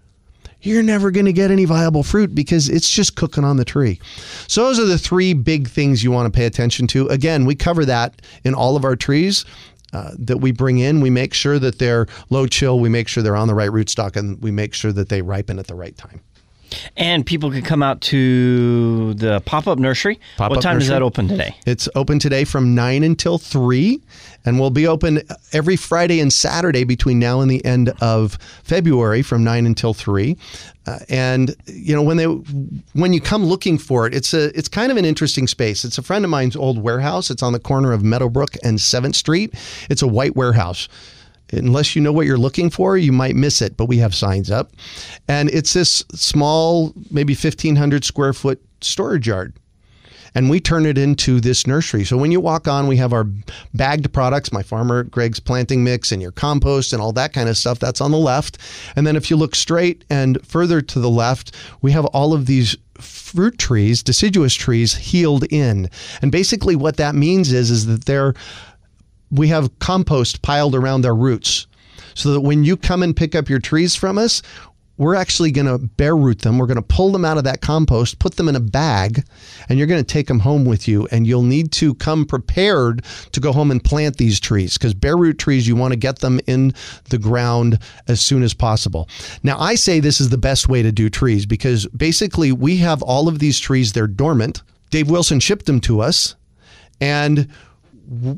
you're 0.62 0.84
never 0.84 1.12
going 1.12 1.28
to 1.28 1.34
get 1.34 1.52
any 1.52 1.66
viable 1.66 2.02
fruit 2.02 2.34
because 2.34 2.70
it's 2.70 2.90
just 2.90 3.16
cooking 3.16 3.44
on 3.44 3.58
the 3.58 3.66
tree. 3.66 4.00
So 4.48 4.64
those 4.64 4.80
are 4.80 4.86
the 4.86 4.98
three 4.98 5.34
big 5.34 5.68
things 5.68 6.04
you 6.04 6.12
want 6.12 6.32
to 6.32 6.36
pay 6.36 6.46
attention 6.46 6.88
to. 6.88 7.08
Again, 7.08 7.46
we 7.46 7.54
cover 7.54 7.86
that 7.86 8.22
in 8.44 8.56
all 8.56 8.76
of 8.76 8.84
our 8.84 8.96
trees. 8.96 9.46
Uh, 9.94 10.12
that 10.18 10.40
we 10.40 10.52
bring 10.52 10.80
in, 10.80 11.00
we 11.00 11.10
make 11.10 11.34
sure 11.34 11.58
that 11.58 11.80
they're 11.80 12.06
low 12.30 12.46
chill, 12.48 12.82
we 12.82 12.90
make 12.90 13.08
sure 13.08 13.24
they're 13.24 13.36
on 13.36 13.48
the 13.48 13.54
right 13.54 13.70
rootstock, 13.70 14.18
and 14.18 14.42
we 14.42 14.52
make 14.52 14.74
sure 14.74 14.92
that 14.92 15.08
they 15.08 15.22
ripen 15.22 15.58
at 15.58 15.68
the 15.68 15.76
right 15.76 15.96
time. 15.96 16.20
And 16.98 17.26
people 17.26 17.52
can 17.52 17.62
come 17.62 17.84
out 17.84 18.02
to 18.02 19.14
the 19.16 19.42
pop 19.42 19.68
up 19.68 19.80
nursery. 19.80 20.20
Pop-up 20.38 20.58
what 20.58 20.62
time 20.62 20.78
is 20.78 20.88
that 20.88 21.02
open 21.02 21.28
today? 21.28 21.56
It's 21.66 21.90
open 21.96 22.20
today 22.20 22.44
from 22.44 22.76
9 22.76 23.04
until 23.04 23.38
3, 23.38 24.02
and 24.46 24.60
we'll 24.60 24.70
be 24.70 24.88
open 24.88 25.22
every 25.52 25.76
Friday 25.76 26.20
and 26.20 26.32
Saturday 26.32 26.84
between 26.84 27.20
now 27.20 27.42
and 27.42 27.50
the 27.50 27.64
end 27.66 27.94
of 28.02 28.38
February 28.64 29.22
from 29.22 29.44
9 29.44 29.66
until 29.66 29.94
3. 29.94 30.38
Uh, 30.88 31.00
and 31.10 31.56
you 31.66 31.96
know 31.96 32.04
when 32.04 32.18
they 32.18 32.26
when 32.26 33.12
you 33.12 33.20
come 33.20 33.44
looking 33.44 33.78
for 33.78 34.06
it, 34.06 34.14
it's 34.14 34.34
a 34.36 34.56
it's 34.58 34.68
kind 34.68 34.92
of 34.92 34.98
an 34.98 35.06
interesting 35.06 35.48
space. 35.48 35.84
It's 35.84 35.98
a 35.98 36.04
friend 36.04 36.24
of 36.24 36.30
mine's 36.30 36.56
old 36.56 36.82
warehouse. 36.82 37.32
It's 37.32 37.42
on 37.42 37.54
the 37.54 37.60
corner 37.60 37.92
of 37.92 38.04
Meadowbrook 38.04 38.56
and 38.64 38.78
7th 38.78 39.16
Street. 39.16 39.54
It's 39.90 40.04
a 40.04 40.08
white 40.08 40.36
warehouse 40.36 40.88
unless 41.52 41.96
you 41.96 42.02
know 42.02 42.12
what 42.12 42.26
you're 42.26 42.38
looking 42.38 42.70
for, 42.70 42.98
you 42.98 43.12
might 43.12 43.36
miss 43.36 43.62
it, 43.62 43.78
but 43.78 43.86
we 43.86 43.98
have 43.98 44.16
signs 44.16 44.50
up. 44.52 44.72
And 45.28 45.50
it's 45.50 45.74
this 45.74 46.04
small, 46.14 46.94
maybe 47.12 47.34
1,500 47.34 48.04
square 48.04 48.34
foot 48.34 48.62
storage 48.82 49.28
yard. 49.28 49.54
And 50.38 50.50
we 50.50 50.60
turn 50.60 50.86
it 50.86 50.98
into 50.98 51.40
this 51.40 51.66
nursery. 51.66 52.04
So 52.04 52.18
when 52.18 52.30
you 52.30 52.42
walk 52.42 52.68
on, 52.68 52.88
we 52.88 52.98
have 52.98 53.14
our 53.14 53.26
bagged 53.74 54.12
products, 54.12 54.52
my 54.52 54.64
farmer 54.64 55.04
Greg's 55.04 55.40
planting 55.40 55.82
mix, 55.82 56.12
and 56.12 56.22
your 56.22 56.34
compost 56.34 56.92
and 56.92 57.02
all 57.02 57.14
that 57.14 57.32
kind 57.32 57.48
of 57.48 57.58
stuff. 57.58 57.80
That's 57.80 58.02
on 58.02 58.12
the 58.12 58.18
left. 58.18 58.58
And 58.98 59.08
then 59.08 59.16
if 59.16 59.32
you 59.32 59.38
look 59.38 59.56
straight 59.56 60.04
and 60.10 60.46
further 60.46 60.82
to 60.82 61.00
the 61.00 61.10
left, 61.10 61.56
we 61.82 61.94
have 61.94 62.04
all 62.08 62.34
of 62.34 62.48
these 62.48 62.76
fruit 62.96 63.58
trees, 63.58 64.04
deciduous 64.04 64.54
trees, 64.54 64.96
healed 64.96 65.46
in. 65.52 65.90
And 66.22 66.34
basically, 66.34 66.76
what 66.76 66.98
that 66.98 67.16
means 67.16 67.54
is 67.54 67.72
is 67.72 67.86
that 67.86 68.04
they're 68.04 68.34
we 69.32 69.48
have 69.50 69.78
compost 69.80 70.42
piled 70.42 70.76
around 70.76 71.02
their 71.02 71.16
roots 71.16 71.68
so 72.14 72.34
that 72.34 72.42
when 72.42 72.64
you 72.64 72.78
come 72.78 73.04
and 73.04 73.16
pick 73.16 73.36
up 73.36 73.50
your 73.50 73.60
trees 73.60 73.96
from 73.96 74.18
us, 74.18 74.42
we're 74.98 75.16
actually 75.16 75.52
going 75.52 75.68
to 75.68 75.78
bare 75.78 76.16
root 76.16 76.40
them. 76.40 76.58
We're 76.58 76.68
going 76.68 76.76
to 76.78 76.82
pull 76.82 77.12
them 77.12 77.26
out 77.26 77.38
of 77.38 77.44
that 77.44 77.62
compost, 77.62 78.20
put 78.20 78.38
them 78.38 78.48
in 78.48 78.56
a 78.56 78.62
bag, 78.62 79.26
and 79.68 79.78
you're 79.78 79.88
going 79.88 80.04
to 80.04 80.14
take 80.14 80.28
them 80.28 80.40
home 80.40 80.66
with 80.66 80.88
you. 80.88 81.08
And 81.12 81.28
you'll 81.28 81.44
need 81.44 81.72
to 81.74 81.96
come 81.96 82.26
prepared 82.26 83.04
to 83.34 83.40
go 83.40 83.52
home 83.52 83.72
and 83.72 83.84
plant 83.84 84.18
these 84.18 84.40
trees 84.40 84.78
because 84.78 84.94
bare 84.94 85.18
root 85.18 85.38
trees, 85.38 85.68
you 85.68 85.76
want 85.76 85.92
to 85.92 86.00
get 86.00 86.20
them 86.20 86.40
in 86.48 86.74
the 87.10 87.18
ground 87.18 87.80
as 88.08 88.22
soon 88.22 88.42
as 88.42 88.54
possible. 88.54 89.10
Now, 89.44 89.60
I 89.60 89.76
say 89.76 90.00
this 90.00 90.22
is 90.22 90.30
the 90.30 90.38
best 90.38 90.70
way 90.70 90.82
to 90.82 90.92
do 90.92 91.10
trees 91.10 91.46
because 91.46 91.86
basically 91.88 92.52
we 92.54 92.78
have 92.78 93.02
all 93.02 93.28
of 93.28 93.40
these 93.40 93.60
trees, 93.60 93.92
they're 93.92 94.08
dormant. 94.08 94.64
Dave 94.92 95.10
Wilson 95.10 95.42
shipped 95.42 95.66
them 95.66 95.82
to 95.82 96.00
us. 96.00 96.36
And 97.02 97.50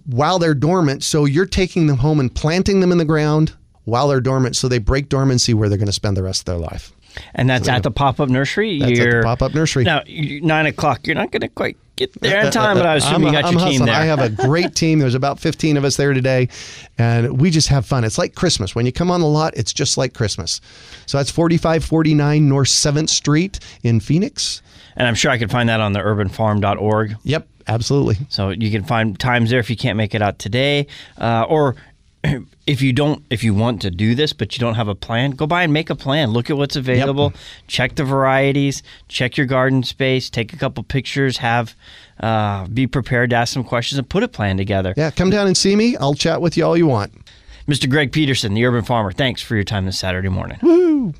while 0.05 0.39
they're 0.39 0.53
dormant. 0.53 1.03
So 1.03 1.25
you're 1.25 1.45
taking 1.45 1.87
them 1.87 1.97
home 1.97 2.19
and 2.19 2.33
planting 2.33 2.79
them 2.79 2.91
in 2.91 2.97
the 2.97 3.05
ground 3.05 3.53
while 3.83 4.07
they're 4.07 4.21
dormant 4.21 4.55
so 4.55 4.67
they 4.67 4.79
break 4.79 5.09
dormancy 5.09 5.53
where 5.53 5.69
they're 5.69 5.77
going 5.77 5.87
to 5.87 5.93
spend 5.93 6.17
the 6.17 6.23
rest 6.23 6.41
of 6.41 6.45
their 6.45 6.57
life. 6.57 6.91
And 7.33 7.49
that's 7.49 7.67
at 7.67 7.83
the 7.83 7.91
pop 7.91 8.19
up 8.19 8.29
nursery. 8.29 8.79
That's 8.79 8.99
at 8.99 9.11
the 9.11 9.21
pop-up 9.23 9.53
nursery. 9.55 9.83
Now 9.83 10.03
nine 10.07 10.65
o'clock. 10.67 11.07
You're 11.07 11.15
not 11.15 11.31
going 11.31 11.41
to 11.41 11.47
quite 11.47 11.77
get 11.95 12.13
there 12.21 12.45
in 12.45 12.51
time, 12.51 12.77
but 12.77 12.85
I 12.85 12.95
assume 12.95 13.23
you 13.23 13.31
got 13.31 13.45
I'm 13.45 13.57
your 13.57 13.67
team 13.67 13.85
there. 13.85 13.95
I 13.95 14.05
have 14.05 14.19
a 14.19 14.29
great 14.29 14.75
team. 14.75 14.99
There's 14.99 15.15
about 15.15 15.39
15 15.39 15.77
of 15.77 15.83
us 15.83 15.97
there 15.97 16.13
today, 16.13 16.49
and 16.97 17.39
we 17.41 17.49
just 17.49 17.69
have 17.69 17.85
fun. 17.85 18.03
It's 18.03 18.17
like 18.17 18.35
Christmas. 18.35 18.75
When 18.75 18.85
you 18.85 18.91
come 18.91 19.09
on 19.09 19.19
the 19.21 19.27
lot, 19.27 19.57
it's 19.57 19.73
just 19.73 19.97
like 19.97 20.13
Christmas. 20.13 20.61
So 21.05 21.17
that's 21.17 21.31
4549 21.31 22.47
North 22.47 22.67
7th 22.67 23.09
Street 23.09 23.59
in 23.83 23.99
Phoenix. 23.99 24.61
And 24.97 25.07
I'm 25.07 25.15
sure 25.15 25.31
I 25.31 25.37
can 25.37 25.47
find 25.47 25.69
that 25.69 25.79
on 25.79 25.93
the 25.93 25.99
urbanfarm.org. 25.99 27.15
Yep, 27.23 27.47
absolutely. 27.67 28.17
So 28.29 28.49
you 28.49 28.71
can 28.71 28.83
find 28.83 29.17
times 29.17 29.49
there 29.49 29.59
if 29.59 29.69
you 29.69 29.77
can't 29.77 29.97
make 29.97 30.13
it 30.13 30.21
out 30.21 30.39
today, 30.39 30.87
uh, 31.17 31.45
or 31.47 31.75
if 32.67 32.81
you 32.81 32.91
don't, 32.91 33.23
if 33.29 33.43
you 33.43 33.53
want 33.53 33.81
to 33.83 33.91
do 33.91 34.15
this 34.15 34.33
but 34.33 34.55
you 34.55 34.59
don't 34.59 34.75
have 34.75 34.87
a 34.87 34.95
plan, 34.95 35.31
go 35.31 35.45
by 35.47 35.63
and 35.63 35.71
make 35.71 35.89
a 35.89 35.95
plan. 35.95 36.31
Look 36.31 36.49
at 36.49 36.57
what's 36.57 36.75
available. 36.75 37.33
Check 37.67 37.95
the 37.95 38.03
varieties. 38.03 38.83
Check 39.07 39.37
your 39.37 39.45
garden 39.45 39.83
space. 39.83 40.29
Take 40.29 40.51
a 40.51 40.57
couple 40.57 40.83
pictures. 40.83 41.37
Have 41.37 41.75
uh, 42.19 42.67
be 42.67 42.87
prepared 42.87 43.29
to 43.29 43.35
ask 43.35 43.53
some 43.53 43.63
questions 43.63 43.99
and 43.99 44.09
put 44.09 44.23
a 44.23 44.27
plan 44.27 44.57
together. 44.57 44.93
Yeah, 44.97 45.11
come 45.11 45.29
down 45.29 45.47
and 45.47 45.55
see 45.55 45.75
me. 45.75 45.95
I'll 45.97 46.15
chat 46.15 46.41
with 46.41 46.57
you 46.57 46.65
all 46.65 46.75
you 46.75 46.87
want. 46.87 47.13
Mr. 47.67 47.89
Greg 47.89 48.13
Peterson, 48.13 48.53
the 48.53 48.65
Urban 48.65 48.83
Farmer. 48.83 49.11
Thanks 49.11 49.41
for 49.41 49.55
your 49.55 49.65
time 49.65 49.85
this 49.85 49.99
Saturday 49.99 50.29
morning. 50.29 50.57
Woo! 50.61 51.13